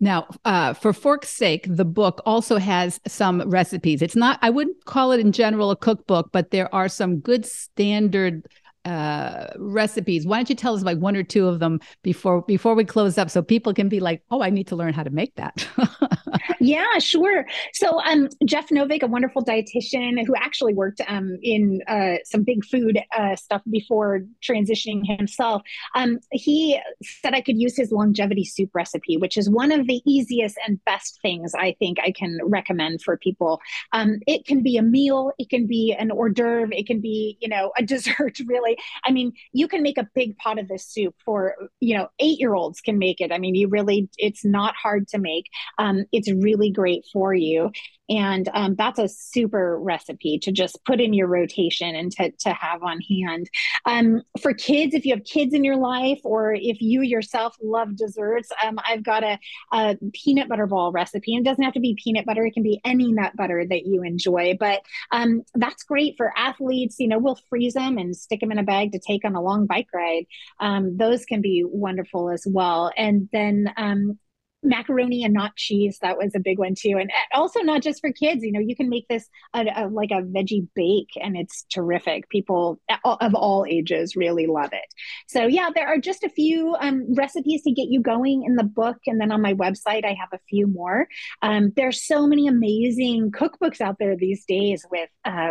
Now, 0.01 0.27
uh, 0.45 0.73
for 0.73 0.93
Fork's 0.93 1.29
sake, 1.29 1.65
the 1.69 1.85
book 1.85 2.23
also 2.27 2.57
has 2.57 2.99
some 3.07 3.49
recipes. 3.49 4.03
It's 4.03 4.17
not, 4.17 4.39
I 4.43 4.51
wouldn't 4.51 4.85
call 4.85 5.13
it 5.13 5.21
in 5.21 5.31
general 5.31 5.71
a 5.71 5.77
cookbook, 5.77 6.31
but 6.33 6.51
there 6.51 6.75
are 6.75 6.89
some 6.89 7.21
good 7.21 7.47
standard 7.47 8.47
uh, 8.85 9.49
recipes. 9.59 10.27
Why 10.27 10.39
don't 10.39 10.51
you 10.51 10.57
tell 10.57 10.75
us 10.75 10.83
like 10.83 10.99
one 10.99 11.17
or 11.17 11.23
two 11.23 11.47
of 11.47 11.61
them 11.61 11.81
before 12.03 12.43
before 12.43 12.75
we 12.75 12.85
close 12.85 13.19
up, 13.19 13.31
so 13.31 13.43
people 13.43 13.73
can 13.73 13.89
be 13.89 14.01
like, 14.01 14.23
"Oh, 14.31 14.43
I 14.43 14.51
need 14.51 14.67
to 14.69 14.77
learn 14.77 14.93
how 14.93 15.03
to 15.03 15.11
make 15.11 15.35
that." 15.37 15.67
yeah, 16.61 16.99
sure. 16.99 17.47
So, 17.73 18.01
um, 18.03 18.29
Jeff 18.45 18.69
Novick, 18.69 19.03
a 19.03 19.07
wonderful 19.07 19.45
dietitian 19.45 20.25
who 20.27 20.35
actually 20.37 20.75
worked 20.75 21.01
um, 21.07 21.39
in 21.43 21.81
uh, 21.87 22.17
some 22.25 22.43
big 22.43 22.65
food 22.65 23.01
uh, 23.17 23.37
stuff 23.37 23.63
before 23.71 24.23
transitioning 24.43 25.03
himself, 25.05 25.63
um, 25.95 26.19
he 26.33 26.81
said 27.03 27.35
I 27.35 27.41
could 27.41 27.59
use 27.59 27.77
his 27.77 27.93
longevity 27.93 28.45
soup 28.45 28.71
recipe, 28.75 29.17
which 29.17 29.37
is 29.37 29.49
one 29.49 29.73
of 29.73 29.87
the 29.87 30.03
easiest 30.07 30.59
and 30.67 30.83
best 30.85 31.21
things 31.23 31.53
I 31.55 31.77
think 31.79 31.99
I 32.01 32.11
can 32.11 32.39
recommend 32.43 33.03
for 33.03 33.17
people. 33.17 33.61
Um, 33.93 34.19
it 34.27 34.47
can 34.47 34.63
be 34.63 34.77
a 34.77 34.83
meal, 34.83 35.33
it 35.39 35.51
can 35.51 35.67
be 35.67 35.95
an 35.99 36.11
hors 36.11 36.31
d'oeuvre, 36.31 36.75
it 36.75 36.87
can 36.87 37.01
be 37.01 37.37
you 37.41 37.49
know 37.49 37.73
a 37.77 37.83
dessert, 37.93 38.39
really 38.47 38.72
I 39.05 39.11
mean, 39.11 39.33
you 39.53 39.69
can 39.69 39.83
make 39.83 39.99
a 39.99 40.09
big 40.15 40.37
pot 40.39 40.59
of 40.59 40.69
this 40.69 40.87
soup 40.87 41.15
for, 41.25 41.55
you 41.81 41.97
know, 41.97 42.09
eight 42.19 42.41
year 42.41 42.55
olds 42.55 42.81
can 42.81 42.99
make 42.99 43.21
it. 43.21 43.33
I 43.33 43.39
mean, 43.39 43.55
you 43.55 43.69
really, 43.69 44.09
it's 44.19 44.45
not 44.45 44.75
hard 44.75 45.09
to 45.09 45.19
make. 45.19 45.47
Um, 45.79 46.05
it's 46.13 46.31
really 46.31 46.71
great 46.71 47.05
for 47.13 47.35
you. 47.35 47.71
And 48.09 48.49
um, 48.53 48.75
that's 48.75 48.99
a 48.99 49.09
super 49.09 49.79
recipe 49.81 50.39
to 50.41 50.53
just 50.53 50.85
put 50.85 51.01
in 51.01 51.15
your 51.15 51.29
rotation 51.29 51.95
and 51.95 52.13
to, 52.13 52.31
to 52.41 52.53
have 52.53 52.83
on 52.83 53.01
hand. 53.01 53.49
Um, 53.87 54.23
for 54.41 54.53
kids, 54.53 54.95
if 54.95 55.07
you 55.07 55.15
have 55.15 55.25
kids 55.25 55.55
in 55.55 55.65
your 55.65 55.77
life 55.77 56.21
or 56.23 56.53
if 56.53 56.83
you 56.83 57.01
yourself 57.03 57.57
love 57.63 57.97
desserts, 57.97 58.51
um, 58.63 58.79
I've 58.87 59.03
got 59.03 59.25
a, 59.25 59.39
a, 59.73 59.97
peanut 60.13 60.49
butter 60.49 60.67
ball 60.67 60.93
recipe. 60.93 61.35
And 61.35 61.47
it 61.47 61.49
doesn't 61.49 61.65
have 61.65 61.75
to 61.75 61.81
be 61.81 61.97
peanut 62.03 62.27
butter, 62.27 62.45
it 62.45 62.53
can 62.53 62.63
be 62.63 62.81
any 62.85 63.13
nut 63.13 63.35
butter 63.37 63.65
that 63.67 63.87
you 63.87 64.03
enjoy. 64.03 64.57
But 64.59 64.83
um, 65.11 65.43
that's 65.55 65.83
great 65.85 66.17
for 66.17 66.33
athletes. 66.37 66.97
You 66.99 67.09
know, 67.09 67.19
we'll 67.19 67.39
freeze 67.49 67.75
them 67.75 67.97
and 67.97 68.15
stick 68.17 68.41
them 68.41 68.53
in 68.53 68.59
a 68.59 68.62
bag 68.63 68.93
to 68.93 68.99
take 68.99 69.25
on 69.25 69.35
a 69.35 69.43
long 69.43 69.67
bike 69.67 69.89
ride. 69.95 70.27
Um, 70.61 70.97
those 70.97 71.25
can 71.25 71.41
be 71.41 71.65
wonderful 71.67 72.31
as 72.31 72.45
well. 72.47 72.91
And 72.97 73.29
then 73.33 73.73
um, 73.77 74.19
macaroni 74.63 75.25
and 75.25 75.35
not 75.35 75.57
cheese 75.57 75.99
that 76.03 76.17
was 76.17 76.35
a 76.35 76.41
big 76.41 76.59
one 76.59 76.75
too 76.77 76.97
and 76.99 77.11
also 77.35 77.61
not 77.61 77.83
just 77.83 78.01
for 78.01 78.13
kids 78.13 78.45
you 78.45 78.53
know 78.53 78.61
you 78.61 78.77
can 78.77 78.89
make 78.89 79.07
this 79.09 79.29
a, 79.55 79.67
a, 79.77 79.89
like 79.89 80.11
a 80.11 80.23
veggie 80.23 80.67
bake 80.75 81.11
and 81.21 81.37
it's 81.37 81.65
terrific 81.73 82.29
people 82.29 82.81
of 83.05 83.35
all 83.35 83.67
ages 83.69 84.15
really 84.15 84.47
love 84.47 84.71
it 84.73 84.95
so 85.27 85.47
yeah 85.47 85.69
there 85.75 85.89
are 85.89 85.99
just 85.99 86.23
a 86.23 86.29
few 86.29 86.77
um, 86.81 87.13
recipes 87.15 87.63
to 87.63 87.73
get 87.73 87.89
you 87.89 88.01
going 88.01 88.45
in 88.45 88.55
the 88.55 88.63
book 88.63 88.99
and 89.07 89.21
then 89.21 89.33
on 89.33 89.43
my 89.43 89.55
website 89.55 90.05
i 90.05 90.15
have 90.19 90.33
a 90.33 90.41
few 90.49 90.67
more 90.67 91.09
um, 91.43 91.73
there's 91.77 92.07
so 92.07 92.27
many 92.27 92.47
amazing 92.47 93.33
cookbooks 93.33 93.81
out 93.81 93.97
there 93.99 94.17
these 94.17 94.45
days 94.45 94.87
with 94.91 95.11
uh, 95.25 95.51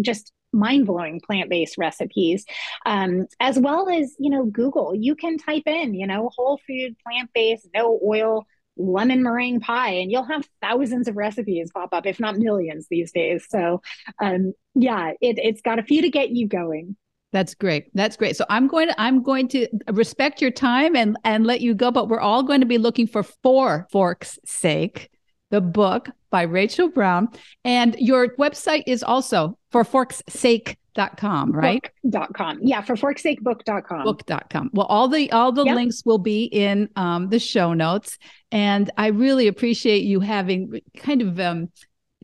just 0.00 0.32
mind-blowing 0.52 1.20
plant-based 1.24 1.78
recipes 1.78 2.44
um, 2.84 3.26
as 3.40 3.58
well 3.58 3.88
as 3.88 4.14
you 4.18 4.30
know 4.30 4.44
google 4.44 4.94
you 4.94 5.14
can 5.14 5.38
type 5.38 5.62
in 5.66 5.94
you 5.94 6.06
know 6.06 6.30
whole 6.36 6.60
food 6.66 6.94
plant-based 7.06 7.68
no 7.74 7.98
oil 8.06 8.46
lemon 8.76 9.22
meringue 9.22 9.60
pie 9.60 9.90
and 9.90 10.10
you'll 10.10 10.24
have 10.24 10.46
thousands 10.60 11.08
of 11.08 11.16
recipes 11.16 11.70
pop 11.72 11.90
up 11.92 12.06
if 12.06 12.20
not 12.20 12.36
millions 12.36 12.86
these 12.90 13.12
days 13.12 13.46
so 13.48 13.80
um, 14.20 14.52
yeah 14.74 15.12
it, 15.20 15.38
it's 15.38 15.60
got 15.62 15.78
a 15.78 15.82
few 15.82 16.02
to 16.02 16.10
get 16.10 16.30
you 16.30 16.46
going 16.46 16.96
that's 17.32 17.54
great. 17.54 17.86
That's 17.94 18.16
great. 18.18 18.36
So 18.36 18.44
I'm 18.50 18.68
going 18.68 18.88
to 18.88 19.00
I'm 19.00 19.22
going 19.22 19.48
to 19.48 19.66
respect 19.90 20.42
your 20.42 20.50
time 20.50 20.94
and 20.94 21.16
and 21.24 21.46
let 21.46 21.62
you 21.62 21.74
go, 21.74 21.90
but 21.90 22.08
we're 22.08 22.20
all 22.20 22.42
going 22.42 22.60
to 22.60 22.66
be 22.66 22.76
looking 22.76 23.06
for 23.06 23.22
four 23.22 23.88
Fork's 23.90 24.38
sake, 24.44 25.08
the 25.50 25.62
book 25.62 26.10
by 26.30 26.42
Rachael 26.42 26.90
Brown. 26.90 27.28
And 27.64 27.96
your 27.98 28.36
website 28.36 28.84
is 28.86 29.02
also 29.02 29.58
for 29.72 29.84
fork's 29.84 30.22
sake.com, 30.28 31.52
right? 31.52 31.82
Book.com. 32.04 32.60
Yeah, 32.62 32.82
for 32.82 32.94
forkssakebook.com. 32.94 34.04
Book.com. 34.04 34.70
Well, 34.72 34.86
all 34.86 35.08
the 35.08 35.32
all 35.32 35.50
the 35.50 35.64
yep. 35.64 35.74
links 35.74 36.02
will 36.04 36.18
be 36.18 36.44
in 36.44 36.88
um, 36.94 37.30
the 37.30 37.38
show 37.38 37.72
notes. 37.72 38.18
And 38.52 38.90
I 38.98 39.08
really 39.08 39.48
appreciate 39.48 40.04
you 40.04 40.20
having 40.20 40.80
kind 40.96 41.22
of 41.22 41.40
um, 41.40 41.70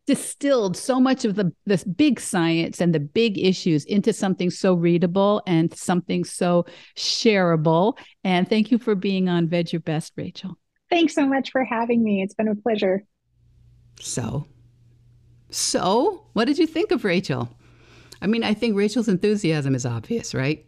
distilled 0.07 0.77
so 0.77 1.01
much 1.01 1.25
of 1.25 1.35
the 1.35 1.53
this 1.67 1.85
big 1.85 2.21
science 2.21 2.81
and 2.81 2.95
the 2.95 3.01
big 3.01 3.39
issues 3.39 3.85
into 3.85 4.13
something 4.13 4.51
so 4.51 4.75
readable 4.75 5.43
and 5.47 5.75
something 5.77 6.25
so 6.25 6.67
shareable. 6.97 7.99
And 8.25 8.49
thank 8.49 8.71
you 8.71 8.79
for 8.79 8.95
being 8.95 9.29
on 9.29 9.49
Veg 9.49 9.73
Your 9.73 9.81
Best, 9.81 10.13
Rachael. 10.17 10.59
Thanks 10.91 11.15
so 11.15 11.27
much 11.27 11.51
for 11.51 11.65
having 11.65 12.03
me. 12.03 12.23
It's 12.23 12.35
been 12.35 12.49
a 12.49 12.55
pleasure. 12.55 13.05
So, 14.01 14.47
so 15.51 16.25
what 16.33 16.47
did 16.47 16.59
you 16.59 16.67
think 16.67 16.91
of 16.91 17.05
Rachael? 17.05 17.49
I 18.21 18.27
mean, 18.27 18.43
I 18.43 18.55
think 18.55 18.77
Rachael's 18.77 19.09
enthusiasm 19.09 19.75
is 19.75 19.87
obvious, 19.87 20.35
right? 20.35 20.65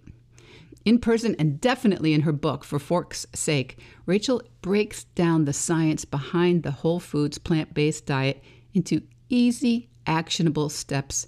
In 0.85 0.99
person 0.99 1.37
and 1.39 1.61
definitely 1.61 2.14
in 2.14 2.22
her 2.22 2.33
book, 2.33 2.64
For 2.64 2.78
Fork's 2.78 3.26
Sake, 3.35 3.78
Rachael 4.07 4.43
breaks 4.62 5.05
down 5.05 5.45
the 5.45 5.53
science 5.53 6.05
behind 6.05 6.62
the 6.62 6.70
whole 6.70 7.01
foods 7.01 7.39
plant 7.39 7.74
based 7.74 8.07
diet 8.07 8.43
into 8.72 9.03
easy, 9.28 9.91
actionable 10.07 10.68
steps 10.68 11.26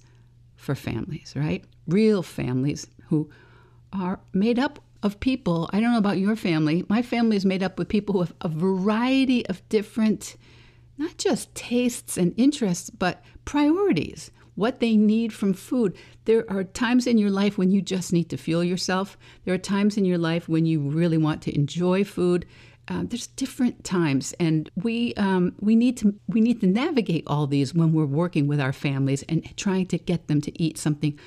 for 0.57 0.75
families, 0.75 1.35
right? 1.37 1.65
Real 1.87 2.23
families 2.23 2.87
who 3.09 3.31
are 3.93 4.21
made 4.33 4.59
up 4.59 4.79
of 5.03 5.21
people. 5.21 5.69
I 5.73 5.81
don't 5.81 5.93
know 5.93 5.99
about 5.99 6.19
your 6.19 6.37
family. 6.37 6.85
My 6.89 7.03
family 7.03 7.37
is 7.37 7.45
made 7.45 7.63
up 7.63 7.79
with 7.79 7.89
people 7.89 8.19
with 8.19 8.33
a 8.41 8.49
variety 8.49 9.45
of 9.47 9.67
different, 9.69 10.37
not 11.03 11.19
just 11.19 11.53
tastes 11.55 12.17
and 12.17 12.33
interests, 12.37 12.89
but 12.91 13.25
priorities 13.45 14.31
what 14.55 14.81
they 14.81 14.97
need 14.97 15.33
from 15.33 15.53
food. 15.53 15.97
There 16.27 16.45
are 16.49 16.63
times 16.63 17.07
in 17.07 17.19
your 17.19 17.31
life 17.31 17.59
when 17.59 17.71
you 17.71 17.83
just 17.83 18.13
need 18.13 18.29
to 18.31 18.37
fuel 18.37 18.63
yourself. 18.63 19.17
There 19.45 19.55
are 19.55 19.59
times 19.59 19.97
in 19.97 20.05
your 20.05 20.19
life 20.19 20.49
when 20.49 20.67
you 20.67 20.81
really 20.81 21.19
want 21.19 21.43
to 21.43 21.55
enjoy 21.55 22.05
food. 22.05 22.47
Uh, 22.89 23.03
there's 23.05 23.29
different 23.29 23.85
times, 23.85 24.35
and 24.39 24.71
we 24.75 25.15
um, 25.15 25.55
we 25.61 25.75
need 25.77 25.97
to 25.99 26.15
we 26.27 26.41
need 26.41 26.61
to 26.61 26.67
navigate 26.67 27.25
all 27.27 27.47
these 27.47 27.73
when 27.73 27.93
we're 27.93 28.05
working 28.05 28.47
with 28.47 28.61
our 28.61 28.73
families 28.73 29.23
and 29.29 29.57
trying 29.57 29.87
to 29.87 29.99
get 29.99 30.27
them 30.27 30.41
to 30.41 30.63
eat 30.63 30.77
something 30.77 31.19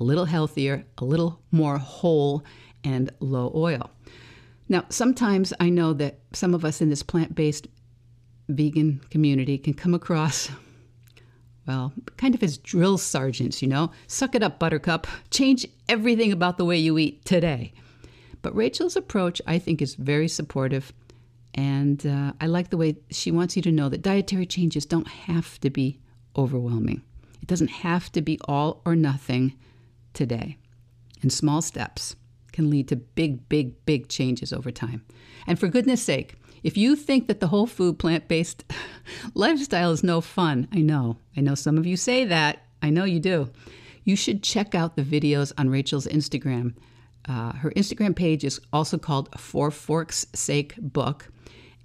a 0.00 0.04
little 0.04 0.24
healthier, 0.24 0.84
a 0.98 1.04
little 1.04 1.40
more 1.50 1.78
whole, 1.78 2.44
and 2.82 3.10
low 3.20 3.52
oil. 3.54 3.90
Now, 4.68 4.84
sometimes 4.88 5.52
I 5.60 5.68
know 5.68 5.92
that 5.94 6.20
some 6.32 6.54
of 6.54 6.64
us 6.64 6.80
in 6.80 6.88
this 6.88 7.02
plant 7.02 7.34
based 7.34 7.66
vegan 8.48 9.00
community 9.10 9.58
can 9.58 9.74
come 9.74 9.94
across 9.94 10.50
well, 11.66 11.92
kind 12.16 12.34
of 12.34 12.42
as 12.42 12.58
drill 12.58 12.98
sergeants, 12.98 13.62
you 13.62 13.68
know. 13.68 13.90
Suck 14.06 14.34
it 14.34 14.42
up, 14.42 14.58
Buttercup. 14.58 15.06
Change 15.30 15.66
everything 15.88 16.32
about 16.32 16.58
the 16.58 16.64
way 16.64 16.76
you 16.76 16.98
eat 16.98 17.24
today. 17.24 17.72
But 18.42 18.54
Rachael's 18.54 18.96
approach, 18.96 19.40
I 19.46 19.58
think, 19.58 19.80
is 19.80 19.94
very 19.94 20.28
supportive. 20.28 20.92
And 21.54 22.04
uh, 22.06 22.32
I 22.40 22.46
like 22.46 22.70
the 22.70 22.76
way 22.76 22.96
she 23.10 23.30
wants 23.30 23.56
you 23.56 23.62
to 23.62 23.72
know 23.72 23.88
that 23.88 24.02
dietary 24.02 24.44
changes 24.44 24.84
don't 24.84 25.08
have 25.08 25.58
to 25.60 25.70
be 25.70 26.00
overwhelming. 26.36 27.02
It 27.40 27.48
doesn't 27.48 27.68
have 27.68 28.12
to 28.12 28.20
be 28.20 28.38
all 28.46 28.82
or 28.84 28.94
nothing 28.94 29.54
today. 30.12 30.58
in 31.22 31.30
small 31.30 31.62
steps 31.62 32.16
can 32.54 32.70
lead 32.70 32.88
to 32.88 32.96
big, 32.96 33.46
big, 33.50 33.84
big 33.84 34.08
changes 34.08 34.52
over 34.52 34.70
time. 34.70 35.04
And 35.46 35.58
for 35.58 35.68
goodness 35.68 36.02
sake, 36.02 36.36
if 36.62 36.78
you 36.78 36.96
think 36.96 37.28
that 37.28 37.40
the 37.40 37.48
whole 37.48 37.66
food 37.66 37.98
plant 37.98 38.26
based 38.26 38.64
lifestyle 39.34 39.90
is 39.90 40.02
no 40.02 40.22
fun, 40.22 40.66
I 40.72 40.78
know. 40.78 41.18
I 41.36 41.42
know 41.42 41.54
some 41.54 41.76
of 41.76 41.86
you 41.86 41.96
say 41.98 42.24
that. 42.24 42.64
I 42.80 42.88
know 42.88 43.04
you 43.04 43.20
do. 43.20 43.50
You 44.04 44.16
should 44.16 44.42
check 44.42 44.74
out 44.74 44.96
the 44.96 45.02
videos 45.02 45.52
on 45.58 45.68
Rachael's 45.68 46.06
Instagram. 46.06 46.74
Uh, 47.28 47.52
her 47.52 47.70
Instagram 47.72 48.16
page 48.16 48.44
is 48.44 48.60
also 48.72 48.96
called 48.98 49.28
For 49.38 49.70
Fork's 49.70 50.26
Sake 50.34 50.74
Book. 50.78 51.28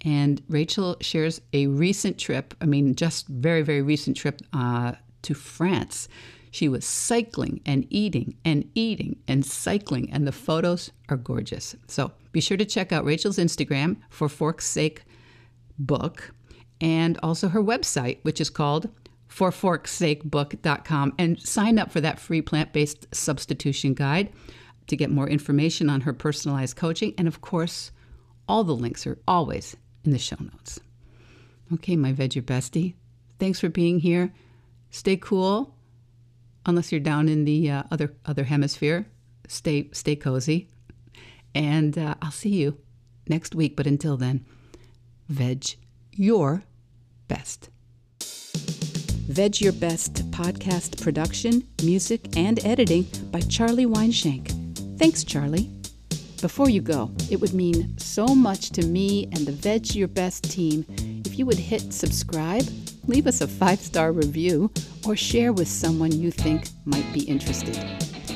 And 0.02 0.42
Rachael 0.48 0.96
shares 1.00 1.40
a 1.52 1.66
recent 1.66 2.18
trip, 2.18 2.54
I 2.60 2.66
mean, 2.66 2.94
just 2.94 3.28
very, 3.28 3.62
very 3.62 3.82
recent 3.82 4.16
trip 4.16 4.40
uh, 4.52 4.92
to 5.22 5.34
France. 5.34 6.08
She 6.50 6.68
was 6.68 6.84
cycling 6.84 7.60
and 7.64 7.86
eating 7.90 8.36
and 8.44 8.68
eating 8.74 9.16
and 9.28 9.46
cycling, 9.46 10.10
and 10.12 10.26
the 10.26 10.32
photos 10.32 10.90
are 11.08 11.16
gorgeous. 11.16 11.76
So 11.86 12.12
be 12.32 12.40
sure 12.40 12.56
to 12.56 12.64
check 12.64 12.92
out 12.92 13.04
Rachael's 13.04 13.38
Instagram 13.38 13.96
for 14.08 14.28
Fork's 14.28 14.66
Sake 14.66 15.04
book 15.78 16.32
and 16.80 17.18
also 17.22 17.48
her 17.48 17.62
website, 17.62 18.18
which 18.22 18.40
is 18.40 18.50
called 18.50 18.88
forforkssakebook.com, 19.28 21.14
and 21.18 21.40
sign 21.40 21.78
up 21.78 21.90
for 21.90 22.00
that 22.00 22.18
free 22.18 22.42
plant 22.42 22.72
based 22.72 23.06
substitution 23.14 23.94
guide 23.94 24.32
to 24.88 24.96
get 24.96 25.10
more 25.10 25.28
information 25.28 25.88
on 25.88 26.00
her 26.00 26.12
personalized 26.12 26.74
coaching. 26.74 27.14
And 27.16 27.28
of 27.28 27.40
course, 27.40 27.92
all 28.48 28.64
the 28.64 28.74
links 28.74 29.06
are 29.06 29.18
always 29.28 29.76
in 30.04 30.10
the 30.10 30.18
show 30.18 30.36
notes. 30.40 30.80
Okay, 31.74 31.94
my 31.94 32.12
veggie 32.12 32.42
bestie. 32.42 32.94
Thanks 33.38 33.60
for 33.60 33.68
being 33.68 34.00
here. 34.00 34.32
Stay 34.90 35.16
cool 35.16 35.72
unless 36.66 36.92
you're 36.92 37.00
down 37.00 37.28
in 37.28 37.44
the 37.44 37.70
uh, 37.70 37.82
other 37.90 38.14
other 38.26 38.44
hemisphere. 38.44 39.06
Stay 39.48 39.90
stay 39.92 40.16
cozy, 40.16 40.68
and 41.54 41.96
uh, 41.98 42.14
I'll 42.22 42.30
see 42.30 42.50
you 42.50 42.78
next 43.28 43.54
week. 43.54 43.76
But 43.76 43.86
until 43.86 44.16
then, 44.16 44.44
veg 45.28 45.76
your 46.12 46.64
best. 47.28 47.70
Veg 49.30 49.60
Your 49.60 49.72
Best 49.72 50.28
podcast 50.32 51.00
production, 51.00 51.62
music, 51.84 52.36
and 52.36 52.58
editing 52.64 53.06
by 53.30 53.40
Charlie 53.40 53.86
Weinshank. 53.86 54.48
Thanks, 54.98 55.22
Charlie. 55.22 55.70
Before 56.40 56.68
you 56.68 56.80
go, 56.80 57.12
it 57.30 57.40
would 57.40 57.54
mean 57.54 57.96
so 57.96 58.26
much 58.26 58.70
to 58.70 58.84
me 58.84 59.28
and 59.32 59.46
the 59.46 59.52
Veg 59.52 59.94
Your 59.94 60.08
Best 60.08 60.50
team 60.50 60.84
if 61.24 61.38
you 61.38 61.46
would 61.46 61.60
hit 61.60 61.92
subscribe 61.92 62.64
leave 63.10 63.26
us 63.26 63.40
a 63.40 63.48
five 63.48 63.80
star 63.80 64.12
review, 64.12 64.70
or 65.04 65.16
share 65.16 65.52
with 65.52 65.66
someone 65.66 66.12
you 66.12 66.30
think 66.30 66.68
might 66.84 67.12
be 67.12 67.22
interested. 67.22 67.76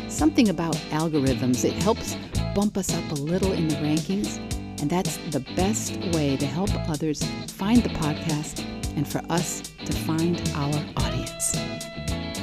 Something 0.08 0.48
about 0.48 0.74
algorithms, 0.90 1.64
it 1.64 1.72
helps 1.74 2.16
bump 2.54 2.76
us 2.76 2.92
up 2.92 3.10
a 3.12 3.14
little 3.14 3.52
in 3.52 3.68
the 3.68 3.76
rankings, 3.76 4.38
and 4.80 4.90
that's 4.90 5.16
the 5.30 5.40
best 5.54 5.96
way 6.12 6.36
to 6.36 6.46
help 6.46 6.70
others 6.88 7.22
find 7.46 7.82
the 7.82 7.88
podcast 7.90 8.64
and 8.96 9.06
for 9.06 9.22
us 9.30 9.62
to 9.84 9.92
find 9.92 10.42
our 10.54 10.74
audience. 10.96 11.56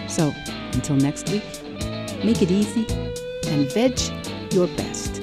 So, 0.08 0.34
until 0.74 0.96
next 0.96 1.30
week, 1.30 1.44
make 2.24 2.42
it 2.42 2.50
easy 2.50 2.86
and 3.48 3.72
veg 3.74 4.00
your 4.54 4.68
best. 4.78 5.21